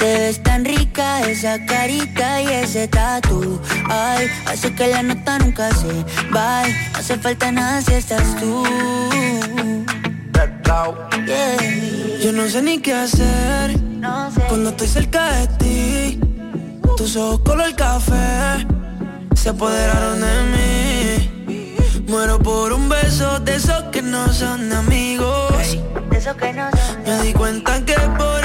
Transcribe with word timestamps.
Te 0.00 0.18
ves 0.18 0.42
tan 0.42 0.64
rica 0.64 1.20
esa 1.28 1.62
carita 1.66 2.40
y 2.40 2.46
ese 2.46 2.88
tatu. 2.88 3.60
Ay, 3.90 4.28
hace 4.46 4.74
que 4.74 4.86
la 4.86 5.02
nota 5.02 5.38
nunca 5.38 5.70
se 5.74 5.92
va. 6.34 6.62
No 6.66 6.98
hace 6.98 7.18
falta 7.18 7.52
nada 7.52 7.82
si 7.82 7.92
estás 7.92 8.34
tú. 8.40 8.64
Yeah. 11.26 12.18
Yo 12.22 12.32
no 12.32 12.48
sé 12.48 12.62
ni 12.62 12.78
qué 12.78 12.94
hacer 12.94 13.78
cuando 14.48 14.70
estoy 14.70 14.88
cerca 14.88 15.32
de 15.32 15.46
ti. 15.58 16.20
Tus 16.96 17.16
ojos 17.16 17.40
color 17.40 17.74
café 17.74 18.66
se 19.34 19.50
apoderaron 19.50 20.18
de 20.20 20.42
mí. 20.52 22.04
Muero 22.08 22.38
por 22.38 22.72
un 22.72 22.88
beso 22.88 23.38
de 23.40 23.56
esos 23.56 23.82
que 23.92 24.00
no 24.00 24.32
son 24.32 24.72
amigos. 24.72 25.76
De 26.10 26.16
eso 26.16 26.34
que 26.36 26.54
no 26.54 26.70
son 26.70 27.02
Me 27.04 27.22
di 27.22 27.32
cuenta 27.34 27.84
que 27.84 27.94
por 28.16 28.39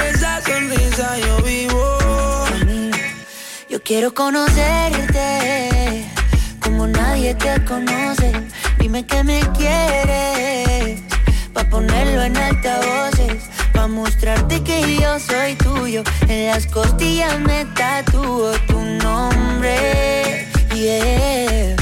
yo 3.68 3.82
quiero 3.82 4.14
conocerte 4.14 6.04
como 6.60 6.86
nadie 6.86 7.34
te 7.34 7.64
conoce. 7.64 8.32
Dime 8.78 9.04
que 9.06 9.22
me 9.22 9.40
quieres 9.56 11.02
pa 11.52 11.64
ponerlo 11.64 12.22
en 12.22 12.36
altavoces, 12.36 13.44
pa 13.72 13.86
mostrarte 13.86 14.62
que 14.62 14.96
yo 15.00 15.18
soy 15.20 15.54
tuyo. 15.56 16.02
En 16.28 16.46
las 16.46 16.66
costillas 16.66 17.38
me 17.40 17.64
tatúo 17.76 18.52
tu 18.66 18.80
nombre. 18.80 20.48
Yeah. 20.74 21.76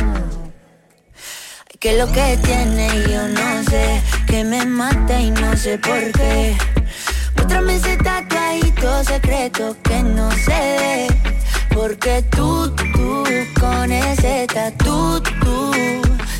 Que 1.81 1.99
lo 1.99 2.11
que 2.13 2.39
tiene 2.43 2.89
yo 3.11 3.29
no 3.29 3.63
sé, 3.71 4.03
que 4.27 4.43
me 4.43 4.65
mata 4.65 5.21
y 5.21 5.31
no 5.31 5.57
sé 5.57 5.79
por 5.79 6.13
qué. 6.13 6.57
Tatuajito 8.05 9.05
secreto 9.05 9.77
que 9.83 10.03
no 10.03 10.29
ve. 10.47 11.07
Porque 11.75 12.25
tú, 12.31 12.71
tú, 12.75 13.25
con 13.61 13.93
ese 13.93 14.47
tatu, 14.47 15.21
tú, 15.43 15.73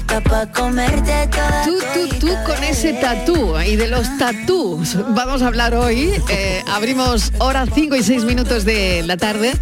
está 0.01 0.21
pa' 0.21 0.47
comerte 0.53 1.29
toda 1.29 1.65
Tú, 1.65 1.79
tú, 1.93 2.19
tú 2.21 2.29
con 2.47 2.63
ese 2.65 2.93
tatú 2.95 3.59
y 3.59 3.77
de 3.77 3.89
los 3.89 4.07
tatús 4.19 4.97
vamos 5.15 5.43
a 5.43 5.49
hablar 5.49 5.75
hoy. 5.75 6.13
Eh, 6.29 6.63
abrimos 6.69 7.33
horas 7.39 7.69
5 7.75 7.97
y 7.97 8.03
6 8.03 8.25
minutos 8.25 8.65
de 8.65 9.03
la 9.05 9.17
tarde. 9.17 9.53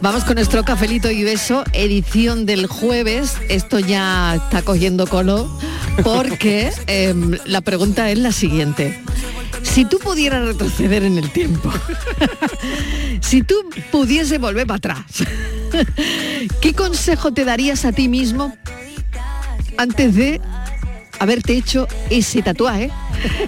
Vamos 0.00 0.24
con 0.24 0.34
nuestro 0.34 0.64
cafelito 0.64 1.10
y 1.10 1.24
beso, 1.24 1.64
edición 1.72 2.46
del 2.46 2.66
jueves. 2.66 3.36
Esto 3.48 3.78
ya 3.78 4.36
está 4.36 4.62
cogiendo 4.62 5.06
color 5.06 5.48
porque 6.04 6.72
em, 6.86 7.38
la 7.44 7.60
pregunta 7.60 8.10
es 8.10 8.18
la 8.18 8.32
siguiente. 8.32 9.00
Si 9.72 9.84
tú 9.84 9.98
pudieras 10.00 10.44
retroceder 10.44 11.04
en 11.04 11.16
el 11.16 11.30
tiempo, 11.30 11.70
si 13.20 13.42
tú 13.42 13.54
pudiese 13.92 14.38
volver 14.38 14.66
para 14.66 14.78
atrás, 14.78 15.04
¿qué 16.60 16.74
consejo 16.74 17.32
te 17.32 17.44
darías 17.44 17.84
a 17.84 17.92
ti 17.92 18.08
mismo 18.08 18.56
antes 19.76 20.16
de 20.16 20.40
haberte 21.20 21.56
hecho 21.56 21.86
ese 22.10 22.42
tatuaje 22.42 22.90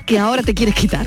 que 0.06 0.18
ahora 0.18 0.42
te 0.42 0.54
quieres 0.54 0.74
quitar? 0.74 1.06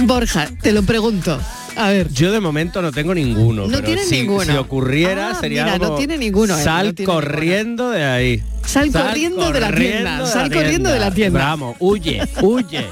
Borja, 0.00 0.48
te 0.60 0.72
lo 0.72 0.82
pregunto. 0.82 1.38
A 1.76 1.88
ver. 1.88 2.08
Yo 2.12 2.30
de 2.30 2.40
momento 2.40 2.80
no 2.82 2.92
tengo 2.92 3.14
ninguno. 3.14 3.66
No 3.66 3.80
pero 3.80 4.00
si, 4.02 4.20
ninguno. 4.20 4.44
Si 4.44 4.56
ocurriera 4.56 5.30
Ah, 5.30 5.34
sería 5.40 5.64
mira, 5.64 5.78
no 5.78 5.96
tiene 5.96 6.16
ninguno, 6.18 6.56
él, 6.56 6.62
Sal 6.64 6.86
no 6.88 6.94
tiene 6.94 7.12
corriendo 7.12 7.90
de 7.90 8.04
ahí. 8.04 8.42
Sal 8.64 8.92
corriendo 8.92 9.52
de 9.52 9.60
la 9.60 9.66
tienda, 9.74 10.18
corriendo 10.18 10.26
sal 10.26 10.52
corriendo 10.52 10.90
de 10.90 10.98
la 10.98 11.10
tienda. 11.10 11.40
Vamos, 11.40 11.76
huye, 11.80 12.22
huye. 12.42 12.86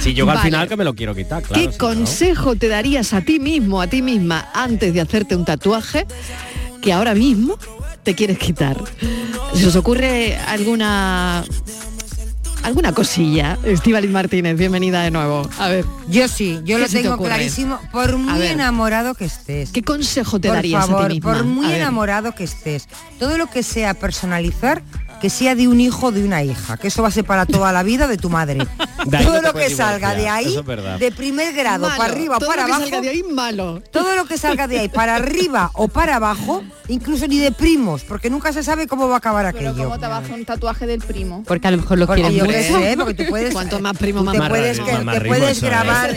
Si 0.00 0.18
al 0.20 0.26
Vale. 0.26 0.40
final 0.40 0.68
que 0.68 0.76
me 0.76 0.84
lo 0.84 0.94
quiero 0.94 1.14
quitar, 1.14 1.42
claro. 1.42 1.54
¿Qué 1.62 1.72
si 1.72 1.78
no, 1.78 1.84
consejo 1.84 2.56
te 2.56 2.68
darías 2.68 3.12
a 3.12 3.22
ti 3.22 3.40
mismo, 3.40 3.80
a 3.80 3.86
ti 3.86 4.02
misma, 4.02 4.48
antes 4.54 4.92
de 4.92 5.00
hacerte 5.00 5.34
un 5.34 5.44
tatuaje 5.44 6.06
que 6.82 6.92
ahora 6.92 7.14
mismo 7.14 7.58
te 8.02 8.14
quieres 8.14 8.38
quitar? 8.38 8.76
¿Se 9.54 9.66
os 9.66 9.76
ocurre 9.76 10.36
alguna 10.36 11.42
alguna 12.66 12.92
cosilla? 12.92 13.56
Estíbaliz 13.64 14.10
Martínez, 14.10 14.58
bienvenida 14.58 15.02
de 15.02 15.12
nuevo. 15.12 15.48
A 15.58 15.68
ver. 15.68 15.84
Yo 16.08 16.26
sí, 16.26 16.54
yo 16.64 16.76
¿Qué 16.76 16.82
lo 16.82 16.88
te 16.88 17.02
tengo 17.02 17.16
clarísimo. 17.16 17.78
Por 17.92 18.10
A 18.10 18.16
muy 18.16 18.42
enamorado 18.46 19.14
que 19.14 19.24
estés. 19.24 19.70
¿Qué 19.70 19.82
consejo 19.82 20.40
te 20.40 20.48
por 20.48 20.56
darías 20.56 20.84
a 20.84 20.86
favor, 20.88 21.06
ti 21.08 21.14
misma? 21.14 21.32
por 21.32 21.44
muy 21.44 21.66
A 21.66 21.76
enamorado 21.76 22.32
que 22.34 22.42
estés, 22.42 22.88
todo 23.20 23.38
lo 23.38 23.46
que 23.46 23.62
sea 23.62 23.94
personalizar, 23.94 24.82
que 25.20 25.30
sea 25.30 25.54
de 25.54 25.66
un 25.68 25.80
hijo 25.80 26.06
o 26.06 26.12
de 26.12 26.24
una 26.24 26.42
hija, 26.42 26.76
que 26.76 26.88
eso 26.88 27.02
va 27.02 27.08
a 27.08 27.10
ser 27.10 27.24
para 27.24 27.46
toda 27.46 27.72
la 27.72 27.82
vida 27.82 28.06
de 28.06 28.16
tu 28.18 28.28
madre. 28.30 28.58
De 29.06 29.18
todo 29.18 29.36
no 29.40 29.52
lo 29.52 29.54
que 29.54 29.70
salga 29.70 30.16
de 30.16 30.28
ahí, 30.28 30.56
es 30.56 30.98
de 30.98 31.12
primer 31.12 31.54
grado, 31.54 31.86
Malo, 31.86 31.96
para 31.96 32.12
arriba 32.12 32.36
o 32.36 32.38
todo 32.40 32.48
para 32.48 32.62
lo 32.62 32.66
que 32.66 32.72
abajo. 32.72 32.90
salga 32.90 33.00
de 33.02 33.08
ahí 33.10 33.22
malo. 33.22 33.80
Todo 33.92 34.16
lo 34.16 34.24
que 34.24 34.36
salga 34.36 34.66
de 34.66 34.80
ahí, 34.80 34.88
para 34.88 35.14
arriba 35.14 35.70
o 35.74 35.86
para 35.86 36.16
abajo, 36.16 36.64
incluso 36.88 37.28
ni 37.28 37.38
de 37.38 37.52
primos, 37.52 38.02
porque 38.02 38.30
nunca 38.30 38.52
se 38.52 38.64
sabe 38.64 38.88
cómo 38.88 39.06
va 39.06 39.14
a 39.14 39.18
acabar 39.18 39.52
Pero 39.54 39.68
aquello. 39.70 39.84
¿cómo 39.84 40.00
te 40.00 40.08
vas 40.08 40.28
a 40.28 40.34
un 40.34 40.44
tatuaje 40.44 40.88
del 40.88 41.00
primo? 41.02 41.44
Porque 41.46 41.68
a 41.68 41.70
lo 41.70 41.76
mejor 41.76 41.98
lo 41.98 42.06
Porque 42.08 42.22
quieres 42.22 42.68
yo 42.68 42.80
sé, 42.80 42.96
porque 42.96 43.14
tú 43.14 43.24
puedes. 43.28 43.52
Cuanto 43.52 43.78
más 43.78 43.96
primo, 43.96 44.24
más 44.24 44.32
te 44.32 44.38
marrano. 44.40 44.60
puedes, 44.60 44.80
que- 44.80 45.04
Más 45.04 45.18
te 45.20 45.24
puedes 45.28 45.62
grabar. 45.62 46.14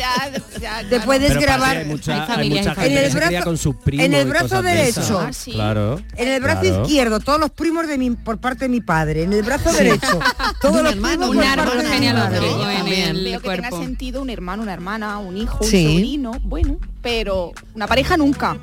Ya- 0.59 0.89
Te 0.89 0.99
puedes 1.01 1.27
Pero 1.29 1.41
grabar 1.41 1.71
que 1.73 1.77
hay 1.79 1.85
mucha, 1.85 2.13
Hay 2.15 2.19
hay 2.21 2.27
familias 2.27 2.65
mucha 2.65 2.71
y 2.71 2.75
gente 2.89 2.95
familias. 3.09 3.13
que 3.13 3.17
En 3.19 3.23
el 3.23 3.29
brazo- 3.33 3.43
con 3.45 3.57
sus 3.57 3.75
primos 3.75 4.05
en 4.05 4.13
el 4.15 4.27
y 4.27 4.29
brazo 4.31 4.45
cosas 4.45 4.63
de 4.63 4.71
derecho. 4.71 5.19
Ah, 5.27 5.33
sí. 5.33 5.51
Claro. 5.51 6.01
En 6.15 6.27
el 6.27 6.41
brazo 6.41 6.61
claro. 6.61 6.81
izquierdo, 6.81 7.19
todos 7.19 7.39
los 7.39 7.51
primos 7.51 7.87
de 7.87 7.97
mi, 7.99 8.11
por 8.11 8.39
parte 8.39 8.65
de 8.65 8.69
mi 8.69 8.81
padre. 8.89 9.21
En 9.21 9.33
el 9.33 9.43
brazo 9.43 9.71
derecho, 9.71 10.19
todos 10.61 10.81
los 10.81 10.95
un 10.95 11.43
árbol 11.43 11.85
genealógico 11.85 12.57
Veo 13.13 13.39
que 13.39 13.49
tenga 13.49 13.69
sentido 13.69 14.23
un 14.23 14.31
hermano, 14.31 14.63
una 14.63 14.73
hermana, 14.73 15.19
un 15.19 15.37
hijo, 15.37 15.59
un 15.61 15.69
sobrino, 15.69 16.31
bueno, 16.41 16.77
pero 17.03 17.51
una 17.75 17.85
pareja 17.85 18.17
nunca. 18.17 18.57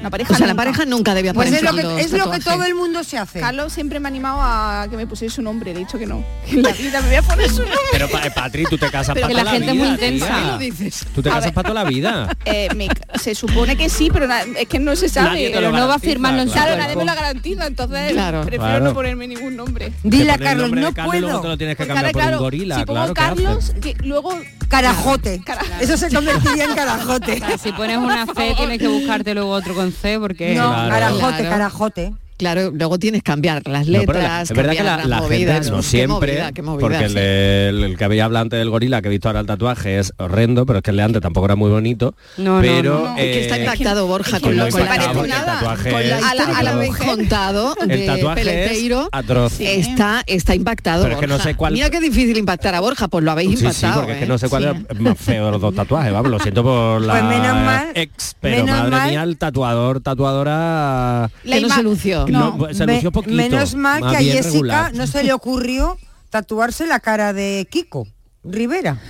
Una 0.00 0.10
pareja 0.10 0.32
O 0.32 0.36
sea, 0.36 0.46
la 0.46 0.52
nunca. 0.52 0.64
pareja 0.64 0.84
nunca 0.86 1.14
debe 1.14 1.32
Pues 1.34 1.52
es 1.52 1.62
lo, 1.62 1.72
que, 1.74 2.00
es 2.00 2.12
lo 2.12 2.30
que 2.30 2.38
todo 2.40 2.64
el 2.64 2.74
mundo 2.74 3.02
se 3.02 3.18
hace. 3.18 3.40
Carlos 3.40 3.72
siempre 3.72 3.98
me 3.98 4.06
ha 4.08 4.10
animado 4.10 4.38
a 4.42 4.86
que 4.90 4.96
me 4.96 5.06
pusiese 5.06 5.36
su 5.36 5.42
nombre, 5.42 5.72
le 5.72 5.80
he 5.80 5.84
dicho 5.84 5.98
que 5.98 6.06
no. 6.06 6.24
Que 6.48 6.56
en 6.56 6.62
la 6.62 6.72
vida 6.72 7.00
me 7.00 7.06
voy 7.08 7.16
a 7.16 7.22
poner 7.22 7.50
su 7.50 7.60
nombre. 7.60 7.76
Pero 7.92 8.08
pa- 8.08 8.26
eh, 8.26 8.30
Patri, 8.30 8.64
tú 8.64 8.76
te 8.78 8.90
casas 8.90 9.14
para 9.14 9.26
que 9.26 9.32
toda 9.32 9.44
la 9.44 9.50
gente 9.52 9.66
es 9.68 9.72
vida, 9.72 9.84
muy 9.84 9.92
intensa. 9.94 10.26
tía. 10.26 10.36
¿Qué 10.36 10.46
lo 10.50 10.58
dices? 10.58 11.06
Tú 11.14 11.22
te 11.22 11.30
A 11.30 11.34
casas 11.34 11.52
para 11.52 11.68
toda 11.70 11.84
la 11.84 11.88
vida. 11.90 12.28
Eh, 12.44 12.68
me- 12.76 12.88
se 13.18 13.34
supone 13.34 13.76
que 13.76 13.88
sí, 13.88 14.08
pero 14.12 14.26
na- 14.28 14.42
es 14.42 14.68
que 14.68 14.78
no 14.78 14.94
se 14.94 15.08
sabe. 15.08 15.50
Pero 15.52 15.72
no 15.72 15.88
va 15.88 15.94
a 15.94 15.98
firmarlo 15.98 16.42
en 16.42 16.48
Claro, 16.50 16.76
nadie 16.76 16.94
me 16.96 17.04
lo 17.04 17.14
garantiza, 17.14 17.66
entonces 17.66 18.12
Claro. 18.12 18.42
prefiero 18.42 18.64
Claro. 18.64 18.84
no 18.84 18.94
ponerme 18.94 19.26
ningún 19.26 19.56
nombre. 19.56 19.92
Dile 20.04 20.30
a 20.32 20.38
Carlos, 20.38 20.70
no 20.70 20.76
y 20.76 20.80
luego 20.80 20.94
te 20.94 21.02
puedo. 21.02 21.42
lo 21.42 21.58
tienes 21.58 21.76
que 21.76 21.86
cambiar 21.86 22.12
por 22.12 22.20
claro, 22.22 22.36
un 22.36 22.42
gorila, 22.44 22.78
si 22.78 22.84
pongo. 22.84 23.14
Carlos, 23.14 23.72
que 23.80 23.94
luego 24.04 24.38
Carajote. 24.68 25.42
Cara- 25.44 25.62
Eso 25.80 25.96
se 25.96 26.10
convertiría 26.10 26.64
en 26.64 26.74
carajote. 26.74 27.36
Claro, 27.38 27.58
Si 27.58 27.72
pones 27.72 27.98
una 27.98 28.26
C 28.26 28.54
tienes 28.56 28.78
que 28.78 28.88
buscarte 28.88 29.34
luego 29.34 29.50
otro 29.50 29.74
con 29.74 29.92
C 29.92 30.18
porque... 30.18 30.54
No, 30.54 30.68
Claro. 30.70 30.90
carajote, 30.90 31.42
carajote. 31.48 32.12
Claro, 32.36 32.70
luego 32.74 32.98
tienes 32.98 33.22
que 33.22 33.30
cambiar 33.32 33.66
las 33.66 33.86
No, 33.86 33.92
letras, 33.92 34.06
pero 34.16 34.20
la- 34.28 34.42
es 34.42 34.52
verdad 34.52 34.72
que 34.72 34.82
la, 34.82 35.04
la 35.06 35.20
movidas. 35.22 35.54
gente, 35.54 35.70
no 35.70 35.76
Qué 35.78 35.82
siempre, 35.82 36.32
movida, 36.32 36.52
qué 36.52 36.62
movida, 36.62 36.80
porque 36.80 37.04
el, 37.04 37.08
sí. 37.10 37.14
de- 37.16 37.68
el- 37.70 37.84
el 37.84 37.96
que 37.96 38.04
había 38.04 38.24
hablado 38.26 38.42
antes 38.42 38.58
del 38.58 38.68
gorila, 38.68 39.00
que 39.00 39.08
he 39.08 39.10
visto 39.10 39.28
ahora 39.28 39.40
el 39.40 39.46
tatuaje, 39.46 39.98
es 39.98 40.12
horrendo, 40.18 40.66
pero 40.66 40.80
es 40.80 40.82
que 40.82 40.90
el 40.90 40.98
de 40.98 41.02
antes 41.02 41.22
tampoco 41.22 41.46
era 41.46 41.56
muy 41.56 41.70
bonito. 41.70 42.14
No, 42.36 42.56
no, 42.56 42.60
pero, 42.60 43.00
no. 43.00 43.16
Es 43.16 43.22
que 43.22 43.40
está 43.42 43.56
eh, 43.56 43.60
impactado 43.64 44.06
Borja 44.06 44.36
es 44.36 44.42
que 44.42 44.48
con, 44.48 44.56
no 44.56 44.64
lo, 44.66 44.70
con 44.70 44.80
la, 44.80 44.86
impactado, 44.86 45.12
parece 45.14 45.18
porque 45.18 45.32
el 45.32 45.38
nada. 45.46 45.58
tatuaje 45.60 45.90
con 45.90 46.00
la 46.00 46.06
es 46.06 46.12
a 46.12 46.18
la- 46.20 46.28
a 46.30 46.34
la 46.34 46.70
atroz. 46.70 46.74
habéis 46.74 46.96
contado 46.96 47.74
El 47.80 47.88
de 47.88 48.06
tatuaje 48.06 48.40
es 48.40 48.46
Peleteiro 48.46 49.08
atroz. 49.12 49.52
Sí. 49.54 49.66
está, 49.66 50.22
está 50.26 50.54
impactado 50.54 51.02
Pero 51.04 51.14
es 51.14 51.20
que 51.20 51.26
no 51.26 51.34
Borja. 51.36 51.48
sé 51.50 51.54
cuál- 51.56 51.72
Mira 51.72 51.88
qué 51.90 52.00
difícil 52.00 52.36
impactar 52.36 52.74
a 52.74 52.80
Borja, 52.80 53.08
pues 53.08 53.24
lo 53.24 53.30
habéis 53.30 53.50
Sí, 53.50 53.56
sí, 53.56 53.64
impactado. 53.64 53.94
porque 54.00 54.12
es 54.12 54.18
que 54.18 54.24
¿eh? 54.24 54.28
no 54.28 54.36
sé 54.38 54.48
cuál 54.50 54.62
Sí. 54.76 54.86
es 54.90 55.00
más 55.00 55.18
feo 55.18 55.46
de 55.46 55.50
los 55.52 55.60
dos 55.62 55.74
tatuajes, 55.74 56.12
vamos, 56.12 56.30
lo 56.30 56.38
siento 56.40 56.62
por 56.62 57.00
la 57.00 57.12
Pues 57.14 57.24
menos 57.24 57.54
mal- 57.64 57.88
ex, 57.94 58.36
pero 58.40 58.56
menos 58.64 58.78
madre 58.78 58.90
mal- 58.90 59.10
mía, 59.10 59.22
el 59.22 59.38
tatuador, 59.38 60.00
tatuadora... 60.00 61.30
Que 61.42 61.60
no 61.60 61.68
se 61.70 61.82
lució. 61.82 62.25
No, 62.32 62.56
No, 62.56 62.74
se 62.74 62.86
Me- 62.86 62.94
lució 62.94 63.12
poquito. 63.12 63.34
menos 63.36 63.74
mal 63.74 64.00
que 64.10 64.16
a 64.16 64.20
Jessica 64.20 64.50
regular. 64.52 64.94
no 64.94 65.06
se 65.06 65.22
le 65.24 65.32
ocurrió 65.32 65.98
tatuarse 66.30 66.86
la 66.86 67.00
cara 67.00 67.32
de 67.32 67.66
Kiko 67.70 68.06
Rivera. 68.44 69.00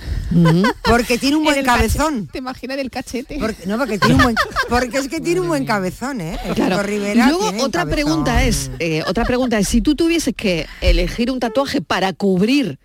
Porque 0.83 1.17
tiene 1.17 1.35
un 1.37 1.41
En 1.43 1.45
buen 1.45 1.59
el 1.59 1.65
cabezón. 1.65 2.27
¿Te 2.27 2.39
imaginas 2.39 2.77
del 2.77 2.89
cachete? 2.89 3.37
Porque, 3.39 3.65
no, 3.65 3.77
porque 3.77 3.97
tiene 3.97 4.15
un 4.15 4.23
buen, 4.23 4.35
porque 4.69 4.97
es 4.97 5.07
que 5.07 5.21
tiene 5.21 5.41
un 5.41 5.47
buen 5.47 5.65
cabezón, 5.65 6.21
¿eh? 6.21 6.37
El 6.45 6.55
Claro. 6.55 6.75
Kiko 6.77 6.83
Rivera 6.83 7.25
Y 7.27 7.29
luego 7.29 7.47
otra 7.63 7.83
cabezón. 7.83 7.89
pregunta 7.89 8.43
es, 8.43 8.71
eh, 8.79 9.03
otra 9.07 9.25
pregunta 9.25 9.57
es, 9.59 9.67
si 9.67 9.81
tú 9.81 9.95
tuvieses 9.95 10.33
que 10.35 10.65
elegir 10.81 11.31
un 11.31 11.39
tatuaje 11.39 11.81
para 11.81 12.13
cubrir 12.13 12.79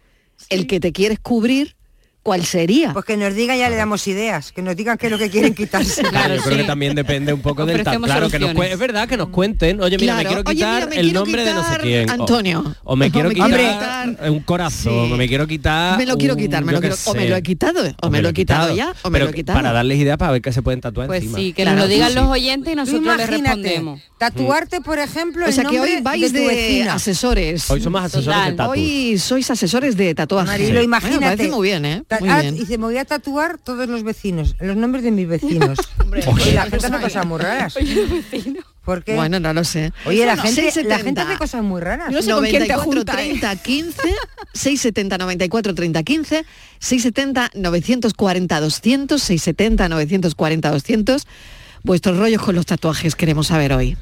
el 0.50 0.67
que 0.67 0.79
te 0.81 0.93
quieres 0.93 1.19
cubrir, 1.20 1.75
¿cuál 2.22 2.44
sería? 2.44 2.92
Pues 2.92 3.04
que 3.04 3.16
nos 3.16 3.34
digan 3.34 3.58
ya 3.58 3.69
le 3.69 3.76
damos 3.76 4.06
ideas, 4.06 4.52
que 4.52 4.62
nos 4.62 4.76
digan 4.76 4.96
qué 4.98 5.06
es 5.06 5.12
lo 5.12 5.19
que 5.19 5.28
quieren 5.30 5.54
quitarse. 5.54 6.02
Claro, 6.12 6.36
yo 6.36 6.42
creo 6.42 6.58
que 6.58 6.64
también 6.64 6.94
depende 6.94 7.32
un 7.32 7.40
poco 7.40 7.64
del 7.66 7.80
Ofrecemos 7.80 8.06
Claro, 8.08 8.28
que 8.30 8.38
nos 8.38 8.50
es 8.66 8.78
verdad 8.78 9.08
que 9.08 9.16
nos 9.16 9.28
cuenten. 9.30 9.80
Oye, 9.82 9.96
mira, 9.98 10.16
me 10.16 10.24
quiero 10.26 10.42
Oye, 10.44 10.54
quitar 10.54 10.74
mira, 10.74 10.86
me 10.88 10.96
el 10.96 11.02
quiero 11.06 11.20
nombre 11.20 11.44
de 11.44 11.54
no 11.54 11.60
sé 11.62 11.69
quitar 11.70 11.80
quién. 11.82 12.10
Antonio. 12.10 12.76
O, 12.84 12.96
me 12.96 13.10
quiero 13.10 13.28
me 13.30 13.34
quitar 13.34 14.30
un 14.30 14.40
corazón, 14.40 15.12
o 15.12 15.16
me 15.16 15.26
quiero 15.26 15.46
quitar. 15.46 15.96
me 15.98 16.06
lo 16.06 16.16
quiero 16.19 16.34
un- 16.34 16.40
quitar, 16.40 16.64
me 16.64 16.72
lo 16.72 16.80
quiero- 16.80 16.96
o 17.06 17.14
me 17.14 17.22
sé. 17.22 17.28
lo 17.28 17.36
he 17.36 17.42
quitado, 17.42 17.82
o 18.02 18.10
me 18.10 18.22
lo 18.22 18.28
he 18.28 18.32
quitado 18.32 18.74
ya, 18.74 18.94
o 19.02 19.10
me 19.10 19.14
Pero 19.19 19.24
lo 19.26 19.30
he 19.30 19.34
quitado. 19.34 19.58
Para 19.58 19.72
darles 19.72 19.98
ideas 19.98 20.16
para 20.19 20.32
ver 20.32 20.42
qué 20.42 20.52
se 20.52 20.62
pueden 20.62 20.80
tatuar 20.80 21.06
Pues 21.06 21.22
encima. 21.22 21.38
sí, 21.38 21.52
que 21.52 21.62
Claro, 21.62 21.78
nos 21.78 21.86
lo 21.88 21.92
digan 21.94 22.08
sí. 22.10 22.14
los 22.16 22.26
oyentes 22.28 22.72
y 22.72 22.76
nosotros 22.76 23.02
les 23.04 23.14
imagínate, 23.28 23.54
respondemos. 23.62 24.00
Tatuarte, 24.19 24.80
por 24.80 24.98
ejemplo, 24.98 25.44
O 25.44 25.48
el 25.48 25.54
sea 25.54 25.64
que 25.64 25.76
nombre 25.76 25.96
hoy 25.96 26.02
vais 26.02 26.32
de 26.32 26.82
asesores. 26.88 27.69
Hoy 27.70 27.80
somos 27.80 28.02
asesores 28.04 28.44
de 28.46 28.52
tatu. 28.52 28.70
Hoy 28.70 29.19
sois 29.19 29.50
asesores 29.50 29.96
de 29.96 30.14
tatuaje. 30.14 30.46
Marilo, 30.46 30.69
Bueno, 30.70 30.82
imagínate. 30.82 31.19
me 31.20 31.26
parece 31.26 31.48
muy 31.50 31.69
bien, 31.69 31.84
¿eh? 31.84 32.02
Ah, 32.29 32.41
bien. 32.41 32.56
Dice, 32.56 32.79
me 32.79 32.85
voy 32.85 32.97
a 32.99 33.05
tatuar 33.05 33.59
todos 33.59 33.88
los 33.88 34.03
vecinos, 34.03 34.56
los 34.61 34.76
nombres 34.76 35.05
de 35.05 35.11
mis 35.11 35.29
vecinos. 35.29 35.79
Oye, 36.26 36.53
la 36.53 36.62
gente 36.67 36.87
hace 36.87 37.00
cosas 37.00 37.26
muy 37.26 37.41
raras. 37.41 37.75
¿Por 38.85 39.05
qué? 39.05 39.14
Bueno, 39.14 39.38
no 39.41 39.53
lo 39.53 39.62
sé. 39.64 39.93
Oye, 40.06 40.26
la 40.26 40.35
No, 40.37 40.43
gente, 40.43 40.62
la 40.62 40.70
670. 40.73 41.05
gente 41.05 41.20
hace 41.20 41.38
cosas 41.38 41.62
muy 41.62 41.81
raras. 41.81 42.09
Yo 42.11 42.17
no 42.17 42.23
sé 42.23 42.31
con 42.32 42.44
quién 42.44 42.62
te 42.67 42.69
94 42.69 42.85
juntas, 42.85 43.14
¿eh? 43.19 43.38
30 43.38 43.56
15 43.62 44.03
670 44.55 45.19
94 45.19 45.75
30 45.75 46.03
15 46.03 46.44
670 46.81 47.50
940 47.55 48.61
200 48.61 49.23
670 49.23 49.88
940 49.88 50.70
200 50.70 51.26
vuestros 51.85 52.19
rollos 52.19 52.43
con 52.43 52.55
los 52.55 52.67
tatuajes 52.67 53.15
queremos 53.17 53.49
saber 53.49 53.73
hoy 53.73 53.97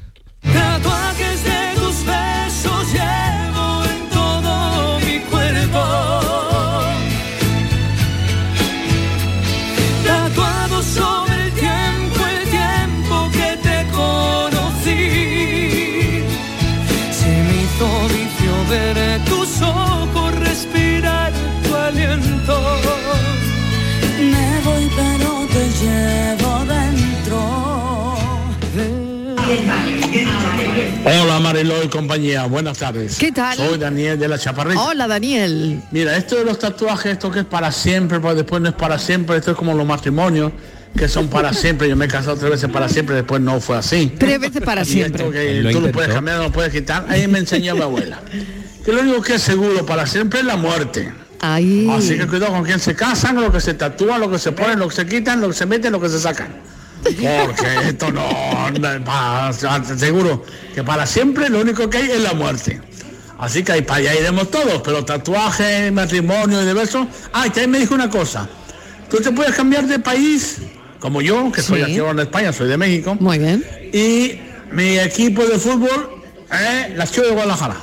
Mariló 31.51 31.83
y 31.83 31.89
compañía, 31.89 32.45
buenas 32.45 32.77
tardes. 32.77 33.17
¿Qué 33.17 33.29
tal? 33.33 33.57
Soy 33.57 33.77
Daniel 33.77 34.17
de 34.17 34.29
la 34.29 34.39
Chaparrita. 34.39 34.81
hola 34.81 35.05
Daniel 35.05 35.81
Mira, 35.91 36.15
esto 36.15 36.37
de 36.37 36.45
los 36.45 36.57
tatuajes, 36.57 37.11
esto 37.11 37.29
que 37.29 37.39
es 37.39 37.45
para 37.45 37.73
siempre, 37.73 38.21
pero 38.21 38.35
después 38.35 38.61
no 38.61 38.69
es 38.69 38.75
para 38.75 38.97
siempre, 38.97 39.35
esto 39.35 39.51
es 39.51 39.57
como 39.57 39.73
los 39.73 39.85
matrimonios, 39.85 40.53
que 40.95 41.09
son 41.09 41.27
para 41.27 41.51
siempre. 41.61 41.89
Yo 41.89 41.97
me 41.97 42.05
he 42.05 42.07
casado 42.07 42.37
tres 42.37 42.51
veces 42.51 42.69
para 42.69 42.87
siempre, 42.87 43.15
después 43.15 43.41
no 43.41 43.59
fue 43.59 43.75
así. 43.75 44.13
tres 44.17 44.39
veces 44.39 44.61
para 44.61 44.81
Y 44.83 44.85
siempre 44.85 45.23
esto 45.23 45.33
que 45.33 45.61
Lo 45.61 45.71
tú 45.71 45.81
lo 45.81 45.91
puedes 45.91 46.13
cambiar, 46.13 46.37
no 46.37 46.43
lo 46.43 46.51
puedes 46.53 46.71
quitar. 46.71 47.05
Ahí 47.09 47.27
me 47.27 47.39
enseñó 47.39 47.75
mi 47.75 47.81
abuela. 47.81 48.21
Que 48.85 48.93
lo 48.93 49.01
único 49.01 49.21
que 49.21 49.35
es 49.35 49.41
seguro 49.41 49.85
para 49.85 50.07
siempre 50.07 50.39
es 50.39 50.45
la 50.45 50.55
muerte. 50.55 51.11
ahí 51.41 51.87
Así 51.91 52.17
que 52.17 52.27
cuidado 52.27 52.53
con 52.53 52.63
quién 52.63 52.79
se 52.79 52.95
casan, 52.95 53.35
lo 53.35 53.51
que 53.51 53.59
se 53.59 53.73
tatúan, 53.73 54.21
lo 54.21 54.31
que 54.31 54.39
se 54.39 54.53
ponen, 54.53 54.79
lo 54.79 54.87
que 54.87 54.95
se 54.95 55.05
quitan, 55.05 55.41
lo 55.41 55.49
que 55.49 55.53
se 55.53 55.65
meten, 55.65 55.91
lo 55.91 55.99
que 55.99 56.07
se 56.09 56.17
sacan. 56.17 56.47
Porque 57.03 57.89
esto 57.89 58.11
no, 58.11 58.23
pa- 59.05 59.51
seguro 59.53 60.43
que 60.73 60.83
para 60.83 61.05
siempre 61.05 61.49
lo 61.49 61.61
único 61.61 61.89
que 61.89 61.97
hay 61.97 62.11
es 62.11 62.21
la 62.21 62.33
muerte. 62.33 62.79
Así 63.39 63.63
que 63.63 63.71
ahí 63.71 63.81
para 63.81 63.99
allá 63.99 64.19
iremos 64.19 64.51
todos, 64.51 64.81
pero 64.83 65.03
tatuaje, 65.03 65.89
matrimonio 65.91 66.61
y 66.61 66.65
de 66.65 66.73
besos. 66.73 67.07
Ah, 67.33 67.47
y 67.47 67.67
me 67.67 67.79
dijo 67.79 67.95
una 67.95 68.09
cosa. 68.09 68.47
Tú 69.09 69.17
te 69.17 69.31
puedes 69.31 69.55
cambiar 69.55 69.87
de 69.87 69.97
país, 69.99 70.57
como 70.99 71.21
yo, 71.21 71.51
que 71.51 71.61
soy 71.61 71.79
Sí. 71.79 71.83
aquí 71.83 71.97
en 71.97 72.19
España, 72.19 72.53
soy 72.53 72.69
de 72.69 72.77
México. 72.77 73.17
muy 73.19 73.39
bien 73.39 73.65
Y 73.91 74.39
mi 74.71 74.99
equipo 74.99 75.43
de 75.45 75.57
fútbol 75.57 76.21
es 76.51 76.95
la 76.95 77.05
ciudad 77.07 77.29
de 77.29 77.33
Guadalajara. 77.33 77.77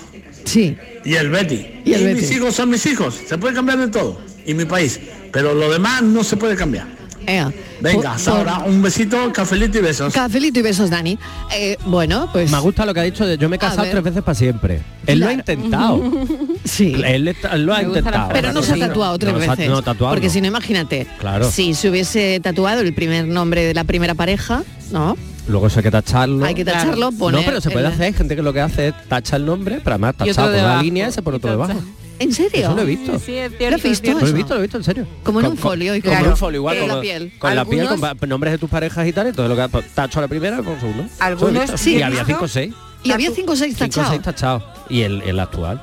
sí 0.45 0.77
Y 1.05 1.15
el 1.15 1.29
Betty. 1.31 1.81
Y 1.85 1.95
el 1.95 2.05
mis 2.05 2.15
Betis. 2.15 2.31
hijos 2.37 2.55
son 2.55 2.71
mis 2.71 2.87
hijos. 2.87 3.19
Se 3.29 3.37
puede 3.37 3.55
cambiar 3.55 3.79
de 3.79 3.89
todo. 3.89 4.21
Y 4.47 4.55
mi 4.55 4.65
país. 4.65 5.01
Pero 5.33 5.55
lo 5.55 5.71
demás 5.71 6.03
no 6.03 6.23
se 6.23 6.37
puede 6.37 6.55
cambiar. 6.55 6.87
Ea. 7.29 7.53
Venga, 7.81 8.15
Por- 8.15 8.25
por- 8.25 8.33
ahora. 8.49 8.59
Un 8.67 8.83
besito, 8.83 9.33
cafelito 9.33 9.79
y 9.79 9.83
besos. 9.83 10.13
cafelito 10.15 10.59
y 10.59 10.63
besos 10.63 10.91
Dani 10.91 11.19
Eh, 11.55 11.77
bueno 11.87 12.29
pues 12.33 12.51
Me 12.51 12.59
gusta 12.59 12.85
lo 12.87 12.95
que 12.95 13.01
ha 13.01 13.03
dicho 13.05 13.25
de 13.27 13.37
yo 13.39 13.49
me 13.49 13.57
he 13.57 13.59
casado 13.59 13.87
tres 13.91 14.03
veces 14.03 14.23
para 14.23 14.35
siempre. 14.35 14.81
Él 15.07 15.21
lo 15.21 15.29
ha 15.29 15.33
intentado. 15.33 16.03
sí 16.65 16.95
Él 17.05 17.29
está- 17.29 17.57
lo 17.57 17.75
ha 17.75 17.83
la 17.83 17.89
intentado. 17.89 18.31
pero 18.33 18.53
no 18.53 18.63
se 18.63 18.73
ha 18.73 18.79
tatuado 18.89 19.19
tres 19.19 19.33
No, 19.33 19.39
veces 19.39 19.69
No, 19.69 19.83
tatuado. 19.83 20.15
porque 20.15 20.27
no. 20.29 20.33
si 20.33 20.41
no 20.41 20.47
imagínate 20.49 21.07
Claro. 21.21 21.51
si 21.51 21.75
se 21.75 21.89
hubiese 21.91 22.41
tatuado 22.43 22.81
el 22.81 22.93
primer 22.95 23.27
nombre 23.29 23.65
de 23.65 23.75
la 23.75 23.85
primera 23.85 24.15
pareja 24.15 24.63
no 24.91 25.17
Luego 25.49 25.69
eso 25.69 25.79
hay 25.79 25.83
que 25.85 25.91
tacharlo. 25.91 26.45
hay 26.45 26.55
que 26.55 26.63
tacharlo 26.65 27.11
poner 27.13 27.41
No, 27.41 27.47
pero 27.47 27.61
se 27.63 27.71
puede 27.71 27.87
el- 27.87 27.93
hacer. 27.93 28.05
Hay 28.07 28.13
gente 28.13 28.37
que 28.37 28.43
lo 28.43 28.53
que 28.53 28.61
hace 28.61 28.89
es 28.89 28.95
tacha 29.09 29.37
el 29.37 29.47
nombre, 29.47 29.81
pero 29.83 29.95
además 29.95 30.15
Y 30.19 30.23
otro 30.25 30.35
tacha 30.35 30.43
por 30.45 30.53
debajo. 30.53 30.83
línea 30.83 31.09
y 31.09 31.13
se 31.13 31.23
pone 31.23 31.37
otro 31.39 31.51
debajo. 31.51 31.73
¿En 32.19 32.33
serio? 32.33 32.61
Eso 32.61 32.75
lo 32.75 32.83
he 32.83 32.85
visto. 32.85 33.19
Sí, 33.19 33.35
es 33.37 33.53
¿Lo 33.53 33.59
cierto, 33.59 33.77
has 33.77 33.83
visto? 33.83 34.11
es 34.11 34.15
Lo 34.23 34.27
he 34.29 34.33
visto, 34.33 34.55
lo 34.55 34.59
he 34.59 34.63
visto, 34.63 34.77
en 34.79 34.85
serio. 34.85 35.07
Como 35.23 35.41
en 35.41 35.47
un 35.47 35.57
folio 35.57 35.95
y 35.95 36.03
Como 36.03 36.17
en 36.17 36.27
un 36.27 36.37
folio, 36.37 36.59
igual. 36.61 36.79
con 36.79 36.89
la 36.89 36.95
lo- 36.97 37.01
piel. 37.01 37.33
Con 37.39 37.55
la 37.55 37.65
piel, 37.65 37.89
con 38.19 38.29
nombres 38.29 38.53
de 38.53 38.59
tus 38.59 38.69
parejas 38.71 39.07
y 39.07 39.13
tal, 39.13 39.29
entonces 39.29 39.57
lo 39.57 39.69
que 39.69 39.83
tacho 39.95 40.19
a 40.19 40.23
la 40.23 40.29
primera 40.29 40.57
con 40.63 40.79
segundo. 40.81 41.03
Lo 41.05 41.09
he 41.09 41.11
Algunos 41.25 41.71
sí 41.81 41.95
Y 41.95 41.99
he 41.99 42.05
había. 42.05 42.25
5 42.25 42.45
o 42.45 42.49
6. 42.49 42.75
y 43.05 43.11
había 43.13 43.31
cinco 43.31 43.53
o 43.53 43.57
seis 43.57 43.75
5 43.79 43.85
o 43.85 43.89
tachados 43.89 44.11
6 44.11 44.23
tachados. 44.23 44.63
Y 44.91 45.03
el, 45.03 45.23
el 45.23 45.39
actual. 45.39 45.81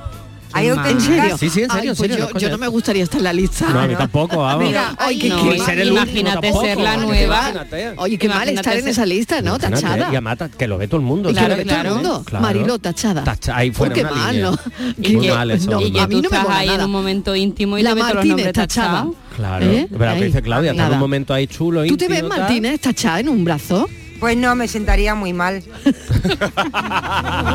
Hay 0.56 0.66
¿En 0.68 0.72
¿En 0.72 0.78
auténticas... 0.78 1.16
serio? 1.16 1.38
Sí, 1.38 1.50
sí, 1.50 1.60
en 1.62 1.70
serio, 1.70 1.70
Ay, 1.70 1.88
en 1.88 1.96
pues 1.96 2.10
serio, 2.10 2.28
no 2.32 2.40
yo, 2.40 2.48
no 2.50 2.58
me 2.58 2.68
gustaría 2.68 3.04
estar 3.04 3.18
en 3.18 3.24
la 3.24 3.32
lista. 3.32 3.68
No, 3.68 3.80
a 3.80 3.86
mí 3.86 3.94
tampoco, 3.94 4.38
vamos. 4.38 4.64
Mira, 4.64 4.94
ay, 4.98 5.18
qué, 5.18 5.28
No, 5.28 5.36
qué 5.42 5.56
y- 5.56 5.58
mal. 5.60 5.70
el 5.78 5.92
último 5.92 6.20
imagínate 6.20 6.52
ser 6.52 6.78
la 6.78 6.96
nueva. 6.96 7.36
imagínate. 7.50 7.94
Oye, 7.98 8.18
qué 8.18 8.28
mal 8.28 8.48
estar 8.48 8.76
en 8.76 8.88
esa 8.88 9.06
lista, 9.06 9.42
¿no? 9.42 9.56
Imagínate, 9.56 9.82
Tachada. 9.82 10.12
Y 10.12 10.16
a 10.16 10.20
mata, 10.20 10.48
que 10.48 10.66
lo 10.66 10.78
ve 10.78 10.88
todo 10.88 11.00
el 11.00 11.06
mundo. 11.06 11.28
Que 11.28 11.34
Claro, 11.34 11.48
lo 11.50 11.56
ve 11.56 11.64
todo 11.64 11.74
el 11.76 11.80
claro. 11.82 11.94
mundo. 11.94 12.22
Claro. 12.24 12.42
Marilo, 12.44 12.78
tachada. 12.78 13.24
Tacha- 13.24 13.56
ahí 13.56 13.70
fuera 13.70 13.94
qué 13.94 14.00
una 14.02 14.10
mal, 14.12 14.32
línea. 14.34 14.50
¿no? 14.50 14.58
Muy 14.96 15.20
Que- 15.26 15.32
mal 15.32 15.50
eso. 15.50 15.70
no, 15.70 15.80
Y 15.80 15.92
que 15.92 16.00
a 16.00 16.06
mí 16.06 16.14
tú 16.16 16.22
no 16.22 16.30
me 16.30 16.36
estás 16.36 16.42
mola 16.44 16.56
ahí 16.58 16.66
en 16.68 16.72
nada. 16.74 16.86
un 16.86 16.90
momento 16.92 17.36
íntimo 17.36 17.78
y 17.78 17.82
La 17.82 17.90
te 17.90 17.94
ves 17.96 18.04
todos 18.04 18.14
los 18.16 18.26
nombres 18.26 18.52
tachados. 18.52 19.14
Claro. 19.36 19.66
¿Eh? 19.66 19.88
Pero 19.98 20.14
dice 20.14 20.42
Claudia, 20.42 20.70
está 20.70 20.86
en 20.86 20.92
un 20.94 20.98
momento 20.98 21.34
ahí 21.34 21.46
chulo. 21.46 21.84
¿Tú 21.86 21.96
te 21.96 22.08
ves. 22.08 22.22
Martínez, 22.24 22.80
tachada 22.80 23.20
en 23.20 23.28
un 23.28 23.44
brazo? 23.44 23.86
Pues 24.20 24.36
no, 24.36 24.54
me 24.54 24.66
sentaría 24.68 25.14
muy 25.14 25.32
mal. 25.32 25.62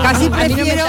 casi 0.03 0.29
no 0.29 0.31
prefiero... 0.37 0.85